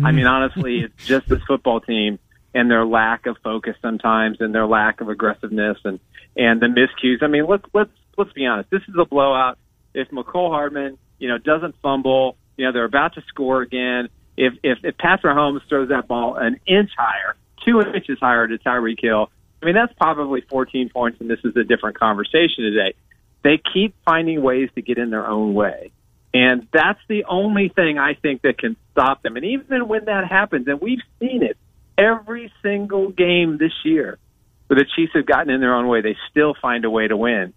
I 0.03 0.11
mean, 0.11 0.25
hmm. 0.25 0.33
honestly, 0.33 0.81
it's 0.81 1.07
just 1.07 1.29
this 1.29 1.41
football 1.47 1.81
team 1.81 2.19
and 2.53 2.71
their 2.71 2.85
lack 2.85 3.27
of 3.27 3.37
focus 3.43 3.77
sometimes, 3.83 4.39
and 4.41 4.55
their 4.55 4.67
lack 4.67 5.01
of 5.01 5.09
aggressiveness, 5.09 5.79
and 5.85 6.01
and 6.37 6.61
the 6.61 6.67
miscues. 6.67 7.23
I 7.23 7.29
mean, 7.29 7.47
let's 7.47 7.65
let's 7.73 7.91
let's 8.17 8.33
be 8.33 8.47
honest. 8.47 8.71
This 8.71 8.83
is 8.89 8.95
a 8.99 9.05
blowout. 9.05 9.59
If 9.93 10.11
Mecole 10.11 10.51
Hardman, 10.51 10.99
you 11.19 11.29
know, 11.29 11.39
doesn't 11.39 11.77
fumble, 11.83 12.37
you 12.57 12.65
know, 12.65 12.73
they're 12.73 12.85
about 12.85 13.15
to 13.15 13.23
score 13.29 13.63
again. 13.63 14.09
If 14.37 14.55
if 14.63 14.79
if 14.83 14.99
Patrick 14.99 15.37
Holmes 15.37 15.63
throws 15.69 15.91
that 15.91 16.09
ball 16.09 16.37
an 16.37 16.59
inch 16.67 16.91
higher, 16.97 17.37
two 17.65 17.81
inches 17.81 18.19
higher 18.21 18.49
to 18.49 18.59
Tyreek 18.59 19.01
Hill, 19.01 19.31
I 19.63 19.67
mean, 19.67 19.75
that's 19.75 19.93
probably 19.95 20.41
14 20.43 20.91
points, 20.91 21.21
and 21.21 21.31
this 21.31 21.41
is 21.45 21.57
a 21.57 21.65
different 21.65 21.99
conversation 21.99 22.65
today. 22.65 22.95
They 23.43 23.61
keep 23.73 23.95
finding 24.05 24.43
ways 24.43 24.71
to 24.75 24.83
get 24.83 24.99
in 24.99 25.11
their 25.11 25.27
own 25.27 25.55
way 25.55 25.93
And 26.35 26.67
that's 26.73 26.99
the 27.09 27.25
only 27.29 27.69
thing 27.69 27.97
I 27.99 28.15
think 28.15 28.43
that 28.43 28.59
can 28.59 28.77
stop 28.93 29.23
them. 29.23 29.37
And 29.37 29.45
even 29.45 29.89
when 29.89 30.07
that 30.07 30.27
happens, 30.29 30.67
and 30.67 30.81
we've 30.81 31.03
seen 31.21 31.45
it 31.45 31.57
every 31.97 32.53
single 32.61 33.11
game 33.11 33.57
this 33.59 33.73
year, 33.85 34.19
where 34.67 34.79
the 34.79 34.85
Chiefs 34.97 35.13
have 35.15 35.27
gotten 35.27 35.51
in 35.51 35.61
their 35.61 35.75
own 35.75 35.87
way, 35.87 36.01
they 36.01 36.17
still 36.31 36.55
find 36.61 36.85
a 36.85 36.91
way 36.91 37.07
to 37.07 37.17
win, 37.17 37.55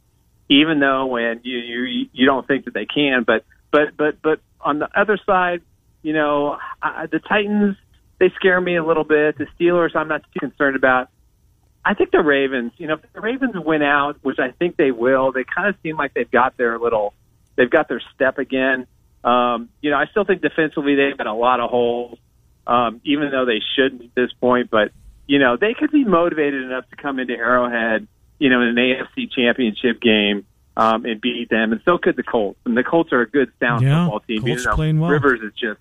even 0.47 0.80
though 0.80 1.07
when 1.07 1.41
you 1.43 1.57
you 1.57 2.05
you 2.13 2.25
don't 2.28 2.47
think 2.47 2.65
that 2.65 2.75
they 2.75 2.86
can. 2.86 3.23
But 3.25 3.45
but 3.71 3.97
but 3.97 4.21
but 4.21 4.39
on 4.61 4.78
the 4.78 4.89
other 4.95 5.17
side, 5.25 5.61
you 6.03 6.13
know, 6.13 6.57
I, 6.82 7.07
the 7.07 7.19
Titans 7.19 7.78
they 8.19 8.30
scare 8.36 8.59
me 8.59 8.78
a 8.78 8.84
little 8.84 9.03
bit. 9.03 9.38
The 9.38 9.47
Steelers, 9.59 9.95
I'm 9.95 10.07
not 10.07 10.21
too 10.34 10.39
concerned 10.39 10.75
about. 10.75 11.09
I 11.86 11.93
think 11.93 12.11
the 12.11 12.19
Ravens, 12.21 12.73
you 12.78 12.88
know, 12.88 12.95
if 12.95 13.13
the 13.13 13.21
Ravens 13.21 13.53
win 13.55 13.82
out, 13.82 14.17
which 14.21 14.39
I 14.39 14.51
think 14.51 14.75
they 14.75 14.91
will, 14.91 15.32
they 15.32 15.43
kind 15.43 15.69
of 15.69 15.75
seem 15.82 15.97
like 15.97 16.13
they've 16.13 16.30
got 16.30 16.57
their 16.57 16.78
little, 16.80 17.13
they've 17.58 17.70
got 17.70 17.89
their 17.89 18.01
step 18.16 18.38
again. 18.38 18.88
Um, 19.24 19.70
you 19.82 19.91
know, 19.91 19.97
I 19.97 20.05
still 20.05 20.24
think 20.24 20.41
defensively 20.41 20.95
they've 20.95 21.18
got 21.18 21.28
a 21.28 21.34
lot 21.34 21.60
of 21.60 21.70
holes, 21.70 22.18
um, 22.66 23.01
even 23.03 23.30
though 23.32 23.45
they 23.45 23.62
shouldn't 23.76 24.03
at 24.03 24.16
this 24.16 24.32
point. 24.39 24.70
But 24.70 24.91
you 25.26 25.39
know, 25.39 25.58
they 25.58 25.74
could 25.74 25.91
be 25.91 26.05
motivated 26.05 26.64
enough 26.64 26.89
to 26.89 26.95
come 26.95 27.20
into 27.20 27.34
Arrowhead, 27.34 28.08
you 28.39 28.49
know, 28.49 28.62
in 28.62 28.70
an 28.70 28.76
AFC 28.76 29.30
Championship 29.30 29.99
game 29.99 30.45
um, 30.78 31.05
and 31.05 31.20
beat 31.20 31.49
them, 31.49 31.74
and 31.74 31.82
so 31.84 31.97
could 31.97 32.16
the 32.16 32.24
Colts. 32.24 32.60
And 32.66 32.78
the 32.78 32.84
Colts 32.84 33.12
are 33.12 33.22
a 33.22 33.30
good, 33.30 33.51
sound 33.60 33.84
Yeah, 33.84 34.05
football 34.05 34.20
team. 34.22 34.43
Colts 34.43 34.64
you 34.64 34.70
know, 34.70 34.76
playing 34.76 34.99
well. 34.99 35.10
Rivers 35.10 35.41
is 35.41 35.51
just 35.60 35.80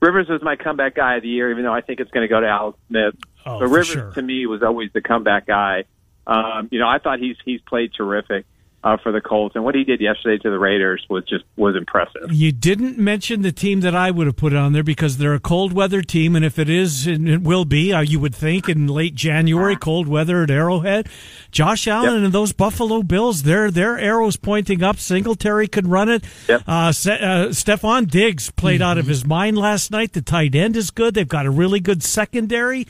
Rivers 0.00 0.28
was 0.28 0.42
my 0.42 0.56
comeback 0.56 0.94
guy 0.94 1.16
of 1.16 1.22
the 1.22 1.28
year, 1.28 1.50
even 1.50 1.64
though 1.64 1.72
I 1.72 1.80
think 1.80 2.00
it's 2.00 2.10
going 2.10 2.24
to 2.24 2.28
go 2.28 2.40
to 2.40 2.46
Alex 2.46 2.78
Smith. 2.88 3.14
Oh, 3.44 3.60
but 3.60 3.66
Rivers 3.66 3.86
sure. 3.88 4.12
to 4.12 4.22
me 4.22 4.46
was 4.46 4.62
always 4.62 4.90
the 4.92 5.00
comeback 5.00 5.46
guy. 5.46 5.84
Um, 6.26 6.68
you 6.70 6.78
know, 6.80 6.88
I 6.88 6.98
thought 6.98 7.18
he's 7.18 7.36
he's 7.44 7.60
played 7.62 7.92
terrific 7.94 8.46
uh, 8.86 8.96
for 9.02 9.10
the 9.10 9.20
Colts, 9.20 9.56
and 9.56 9.64
what 9.64 9.74
he 9.74 9.82
did 9.82 10.00
yesterday 10.00 10.40
to 10.44 10.48
the 10.48 10.60
Raiders 10.60 11.04
was 11.10 11.24
just 11.24 11.42
was 11.56 11.74
impressive. 11.74 12.30
You 12.30 12.52
didn't 12.52 12.96
mention 12.96 13.42
the 13.42 13.50
team 13.50 13.80
that 13.80 13.96
I 13.96 14.12
would 14.12 14.28
have 14.28 14.36
put 14.36 14.54
on 14.54 14.74
there 14.74 14.84
because 14.84 15.18
they're 15.18 15.34
a 15.34 15.40
cold 15.40 15.72
weather 15.72 16.02
team, 16.02 16.36
and 16.36 16.44
if 16.44 16.56
it 16.56 16.70
is, 16.70 17.04
and 17.04 17.28
it 17.28 17.42
will 17.42 17.64
be, 17.64 17.92
uh, 17.92 18.02
you 18.02 18.20
would 18.20 18.34
think 18.34 18.68
in 18.68 18.86
late 18.86 19.16
January, 19.16 19.74
cold 19.74 20.06
weather 20.06 20.44
at 20.44 20.50
Arrowhead. 20.52 21.08
Josh 21.50 21.88
Allen 21.88 22.22
and 22.22 22.32
those 22.32 22.52
Buffalo 22.52 23.02
Bills, 23.02 23.42
their 23.42 23.72
their 23.72 23.98
arrows 23.98 24.36
pointing 24.36 24.84
up. 24.84 24.98
Singletary 24.98 25.66
could 25.66 25.88
run 25.88 26.08
it. 26.08 26.22
Yep. 26.48 26.62
Uh, 26.68 26.92
Se- 26.92 27.20
uh, 27.20 27.48
Stefon 27.48 28.08
Diggs 28.08 28.52
played 28.52 28.80
out 28.80 28.98
of 28.98 29.08
his 29.08 29.26
mind 29.26 29.58
last 29.58 29.90
night. 29.90 30.12
The 30.12 30.22
tight 30.22 30.54
end 30.54 30.76
is 30.76 30.92
good. 30.92 31.14
They've 31.14 31.26
got 31.26 31.44
a 31.44 31.50
really 31.50 31.80
good 31.80 32.04
secondary. 32.04 32.86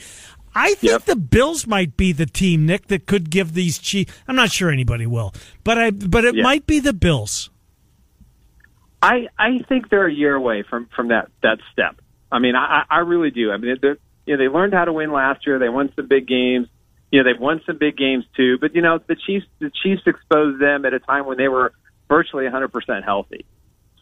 I 0.57 0.75
think 0.75 0.91
Yep. 0.93 1.03
the 1.05 1.17
Bills 1.17 1.67
might 1.67 1.97
be 1.97 2.13
the 2.13 2.27
team, 2.27 2.65
Nick, 2.67 2.87
that 2.89 3.07
could 3.07 3.31
give 3.31 3.53
these 3.55 3.79
Chiefs. 3.79 4.13
I'm 4.27 4.35
not 4.37 4.51
sure 4.51 4.71
anybody 4.71 5.07
will, 5.07 5.33
but 5.65 5.79
I 5.79 5.91
but 5.91 6.25
it 6.25 6.35
Yeah. 6.37 6.43
might 6.43 6.67
be 6.67 6.81
the 6.81 6.93
Bills. 6.95 7.51
I 9.03 9.29
I 9.39 9.59
think 9.69 9.91
they're 9.91 10.07
a 10.07 10.13
year 10.13 10.35
away 10.35 10.63
from 10.63 10.87
from 10.95 11.09
that 11.09 11.29
that 11.43 11.59
step. 11.73 11.97
I 12.33 12.39
mean, 12.39 12.57
I 12.57 12.85
I 12.91 12.99
really 13.01 13.31
do. 13.31 13.53
I 13.53 13.57
mean, 13.59 13.77
you 13.83 13.97
know, 14.27 14.37
they 14.37 14.49
learned 14.49 14.73
how 14.73 14.85
to 14.85 14.93
win 14.93 15.13
last 15.13 15.47
year. 15.47 15.59
They 15.59 15.69
won 15.69 15.93
some 15.95 16.07
big 16.07 16.27
games. 16.27 16.69
You 17.13 17.23
know, 17.23 17.31
they've 17.31 17.41
won 17.41 17.61
some 17.67 17.77
big 17.79 17.97
games 17.97 18.25
too. 18.37 18.59
But 18.59 18.75
you 18.75 18.83
know, 18.83 18.99
the 19.07 19.15
Chiefs 19.15 19.47
the 19.59 19.71
Chiefs 19.83 20.03
exposed 20.07 20.61
them 20.61 20.85
at 20.85 20.95
a 20.95 20.99
time 20.99 21.27
when 21.27 21.37
they 21.37 21.49
were 21.49 21.73
virtually 22.09 22.45
100% 22.47 23.05
healthy. 23.05 23.45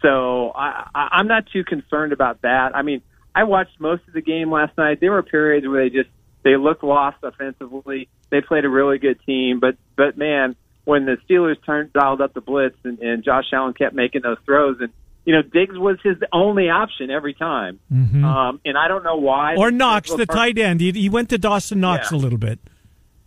So 0.01 0.53
I, 0.55 0.89
I 0.95 1.09
I'm 1.13 1.27
not 1.27 1.47
too 1.53 1.65
concerned 1.65 2.13
about 2.13 2.43
that. 2.43 2.75
I 2.77 2.83
mean, 2.83 3.03
I 3.35 3.45
watched 3.45 3.81
most 3.81 4.03
of 4.07 4.15
the 4.15 4.23
game 4.23 4.51
last 4.51 4.77
night. 4.79 5.01
There 5.01 5.11
were 5.13 5.23
periods 5.23 5.67
where 5.67 5.83
they 5.83 5.91
just 5.91 6.09
they 6.45 6.57
looked 6.57 6.85
lost 6.85 7.17
offensively. 7.23 8.09
They 8.31 8.41
played 8.41 8.65
a 8.65 8.69
really 8.69 8.99
good 8.99 9.19
team, 9.27 9.59
but 9.61 9.77
but 9.97 10.17
man, 10.17 10.55
when 10.85 11.07
the 11.07 11.17
Steelers 11.29 11.57
turned 11.65 11.93
dialed 11.93 12.21
up 12.21 12.35
the 12.35 12.41
blitz 12.41 12.77
and, 12.85 12.99
and 13.01 13.25
Josh 13.25 13.47
Allen 13.53 13.75
kept 13.75 13.95
making 13.95 14.23
those 14.23 14.37
throws 14.45 14.77
and 14.81 14.91
you 15.25 15.35
know 15.35 15.43
Diggs 15.43 15.77
was 15.79 15.99
his 16.05 16.17
only 16.33 16.69
option 16.69 17.11
every 17.11 17.35
time. 17.35 17.81
Um, 17.91 18.61
and 18.65 18.77
I 18.77 18.89
don't 18.89 19.03
know 19.05 19.17
why. 19.17 19.57
Or 19.57 19.71
Knox, 19.71 20.13
the 20.13 20.27
tight 20.27 20.59
end. 20.59 20.81
He, 20.81 20.93
he 20.93 21.09
went 21.09 21.31
to 21.31 21.39
Dawson 21.39 21.81
Knox 21.81 22.13
Yeah. 22.13 22.19
a 22.19 22.21
little 22.21 22.39
bit. 22.39 22.59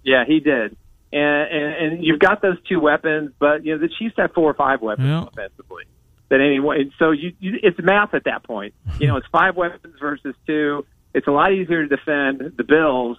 Yeah, 0.03 0.23
he 0.25 0.39
did. 0.39 0.77
And, 1.11 1.21
and 1.51 1.73
and 1.93 2.03
you've 2.05 2.19
got 2.19 2.41
those 2.41 2.57
two 2.69 2.79
weapons, 2.79 3.31
but 3.39 3.65
you 3.65 3.73
know 3.73 3.79
the 3.79 3.89
Chiefs 3.97 4.15
have 4.17 4.33
four 4.33 4.49
or 4.51 4.53
five 4.53 4.81
weapons 4.81 5.07
Yeah. 5.07 5.23
offensively. 5.25 5.85
That 6.29 6.41
anyway, 6.41 6.89
so 6.99 7.11
you, 7.11 7.31
you 7.39 7.57
it's 7.63 7.79
math 7.81 8.13
at 8.13 8.25
that 8.25 8.43
point. 8.43 8.73
You 8.99 9.07
know, 9.07 9.15
it's 9.15 9.27
five 9.31 9.55
weapons 9.55 9.95
versus 9.99 10.35
two. 10.45 10.85
It's 11.13 11.27
a 11.27 11.31
lot 11.31 11.53
easier 11.53 11.87
to 11.87 11.95
defend 11.95 12.53
the 12.57 12.63
Bills 12.63 13.17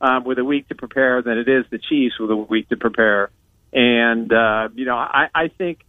um, 0.00 0.24
with 0.24 0.38
a 0.38 0.44
week 0.44 0.68
to 0.68 0.74
prepare 0.74 1.22
than 1.22 1.38
it 1.38 1.48
is 1.48 1.64
the 1.70 1.78
Chiefs 1.78 2.18
with 2.18 2.30
a 2.30 2.36
week 2.36 2.68
to 2.70 2.76
prepare. 2.76 3.30
And 3.72 4.32
uh, 4.32 4.68
you 4.74 4.84
know, 4.84 4.96
I, 4.96 5.28
I 5.34 5.48
think. 5.48 5.80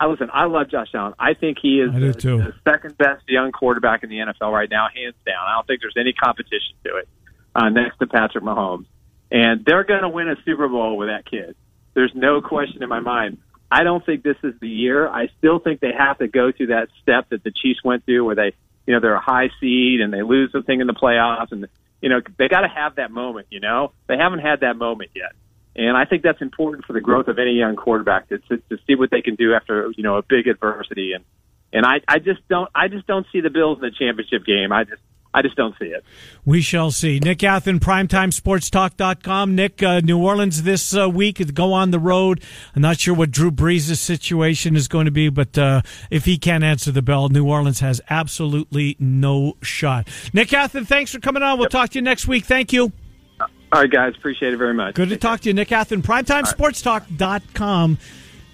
I 0.00 0.06
listen. 0.06 0.28
I 0.32 0.46
love 0.46 0.68
Josh 0.70 0.88
Allen. 0.92 1.14
I 1.20 1.34
think 1.34 1.58
he 1.62 1.80
is 1.80 1.92
the, 1.92 2.00
the 2.36 2.54
second 2.68 2.98
best 2.98 3.22
young 3.28 3.52
quarterback 3.52 4.02
in 4.02 4.10
the 4.10 4.16
NFL 4.16 4.52
right 4.52 4.68
now, 4.68 4.88
hands 4.92 5.14
down. 5.24 5.36
I 5.46 5.54
don't 5.54 5.68
think 5.68 5.82
there's 5.82 5.94
any 5.96 6.12
competition 6.12 6.74
to 6.84 6.96
it 6.96 7.08
uh, 7.54 7.68
next 7.68 7.98
to 7.98 8.08
Patrick 8.08 8.42
Mahomes 8.42 8.86
and 9.34 9.64
they're 9.64 9.84
going 9.84 10.02
to 10.02 10.08
win 10.08 10.28
a 10.28 10.36
Super 10.44 10.68
Bowl 10.68 10.96
with 10.96 11.08
that 11.08 11.28
kid. 11.28 11.56
There's 11.94 12.12
no 12.14 12.40
question 12.40 12.82
in 12.82 12.88
my 12.88 13.00
mind. 13.00 13.38
I 13.70 13.82
don't 13.82 14.04
think 14.06 14.22
this 14.22 14.36
is 14.44 14.54
the 14.60 14.68
year. 14.68 15.08
I 15.08 15.28
still 15.38 15.58
think 15.58 15.80
they 15.80 15.92
have 15.96 16.18
to 16.18 16.28
go 16.28 16.52
through 16.52 16.68
that 16.68 16.88
step 17.02 17.30
that 17.30 17.42
the 17.42 17.50
Chiefs 17.50 17.80
went 17.84 18.04
through, 18.04 18.24
where 18.24 18.36
they, 18.36 18.52
you 18.86 18.94
know, 18.94 19.00
they're 19.00 19.14
a 19.14 19.20
high 19.20 19.50
seed 19.60 20.00
and 20.00 20.12
they 20.12 20.22
lose 20.22 20.50
the 20.52 20.62
thing 20.62 20.80
in 20.80 20.86
the 20.86 20.94
playoffs, 20.94 21.52
and 21.52 21.66
you 22.00 22.08
know 22.08 22.20
they 22.38 22.48
got 22.48 22.60
to 22.60 22.68
have 22.68 22.96
that 22.96 23.10
moment. 23.10 23.48
You 23.50 23.60
know, 23.60 23.92
they 24.08 24.16
haven't 24.16 24.40
had 24.40 24.60
that 24.60 24.76
moment 24.76 25.10
yet, 25.14 25.32
and 25.76 25.96
I 25.96 26.04
think 26.04 26.22
that's 26.22 26.42
important 26.42 26.84
for 26.84 26.92
the 26.92 27.00
growth 27.00 27.28
of 27.28 27.38
any 27.38 27.52
young 27.52 27.76
quarterback 27.76 28.28
to 28.28 28.38
to, 28.38 28.56
to 28.56 28.78
see 28.86 28.94
what 28.94 29.10
they 29.10 29.22
can 29.22 29.34
do 29.34 29.54
after 29.54 29.90
you 29.96 30.02
know 30.02 30.16
a 30.16 30.22
big 30.22 30.46
adversity. 30.46 31.12
And 31.12 31.24
and 31.72 31.86
I 31.86 32.00
I 32.06 32.18
just 32.18 32.46
don't 32.48 32.70
I 32.74 32.88
just 32.88 33.06
don't 33.06 33.26
see 33.32 33.40
the 33.40 33.50
Bills 33.50 33.78
in 33.78 33.82
the 33.82 33.90
championship 33.90 34.44
game. 34.44 34.72
I 34.72 34.84
just 34.84 35.02
I 35.34 35.42
just 35.42 35.56
don't 35.56 35.74
see 35.80 35.86
it. 35.86 36.04
We 36.44 36.60
shall 36.60 36.92
see. 36.92 37.18
Nick 37.18 37.38
Athan, 37.38 37.80
PrimetimeSportsTalk.com. 37.80 39.56
Nick, 39.56 39.82
uh, 39.82 39.98
New 39.98 40.22
Orleans 40.22 40.62
this 40.62 40.96
uh, 40.96 41.10
week, 41.10 41.52
go 41.52 41.72
on 41.72 41.90
the 41.90 41.98
road. 41.98 42.40
I'm 42.76 42.82
not 42.82 43.00
sure 43.00 43.14
what 43.14 43.32
Drew 43.32 43.50
Brees' 43.50 43.96
situation 43.96 44.76
is 44.76 44.86
going 44.86 45.06
to 45.06 45.10
be, 45.10 45.28
but 45.28 45.58
uh, 45.58 45.82
if 46.08 46.24
he 46.24 46.38
can't 46.38 46.62
answer 46.62 46.92
the 46.92 47.02
bell, 47.02 47.28
New 47.28 47.48
Orleans 47.48 47.80
has 47.80 48.00
absolutely 48.08 48.96
no 49.00 49.56
shot. 49.60 50.06
Nick 50.32 50.50
Athan, 50.50 50.86
thanks 50.86 51.10
for 51.10 51.18
coming 51.18 51.42
on. 51.42 51.58
We'll 51.58 51.68
talk 51.68 51.90
to 51.90 51.98
you 51.98 52.02
next 52.02 52.28
week. 52.28 52.44
Thank 52.44 52.72
you. 52.72 52.92
All 53.40 53.80
right, 53.80 53.90
guys, 53.90 54.14
appreciate 54.16 54.52
it 54.52 54.56
very 54.56 54.72
much. 54.72 54.94
Good 54.94 55.08
to 55.08 55.16
talk 55.16 55.40
to 55.40 55.48
you, 55.48 55.54
Nick 55.54 55.70
Athan, 55.70 56.02
PrimetimeSportsTalk.com. 56.02 57.98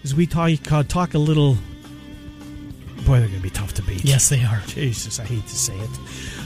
As 0.02 0.14
we 0.14 0.26
talk, 0.26 0.72
uh, 0.72 0.82
talk 0.82 1.12
a 1.12 1.18
little. 1.18 1.58
Boy, 3.04 3.18
they're 3.18 3.28
going 3.28 3.34
to 3.34 3.40
be 3.40 3.50
tough 3.50 3.74
to 3.74 3.82
beat. 3.82 4.02
Yes, 4.02 4.30
they 4.30 4.42
are. 4.44 4.62
Jesus, 4.66 5.20
I 5.20 5.24
hate 5.24 5.46
to 5.46 5.56
say 5.56 5.76
it. 5.76 5.90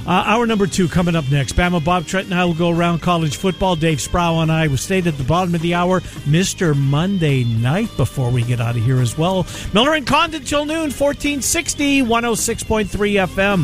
Uh, 0.07 0.23
hour 0.27 0.47
number 0.47 0.67
two 0.67 0.87
coming 0.87 1.17
up 1.17 1.31
next. 1.31 1.55
Bama 1.55 1.83
Bob 1.83 2.07
Trent 2.07 2.27
and 2.27 2.35
I 2.35 2.45
will 2.45 2.55
go 2.55 2.71
around 2.71 3.01
college 3.01 3.37
football. 3.39 3.75
Dave 3.75 4.01
Sproul 4.01 4.43
and 4.43 4.53
I 4.53 4.67
will 4.67 4.77
stay 4.77 4.99
at 4.99 5.05
the 5.17 5.25
bottom 5.25 5.55
of 5.55 5.63
the 5.63 5.75
hour. 5.75 6.01
Mr. 6.27 6.77
Monday 6.77 7.45
night 7.45 7.89
before 7.97 8.31
we 8.31 8.43
get 8.43 8.61
out 8.61 8.77
of 8.77 8.85
here 8.85 9.01
as 9.01 9.17
well. 9.17 9.47
Miller 9.73 9.95
and 9.95 10.07
Condon 10.07 10.45
till 10.45 10.67
noon, 10.67 10.91
1460, 10.91 12.03
106.3 12.03 12.87
FM. 13.29 13.63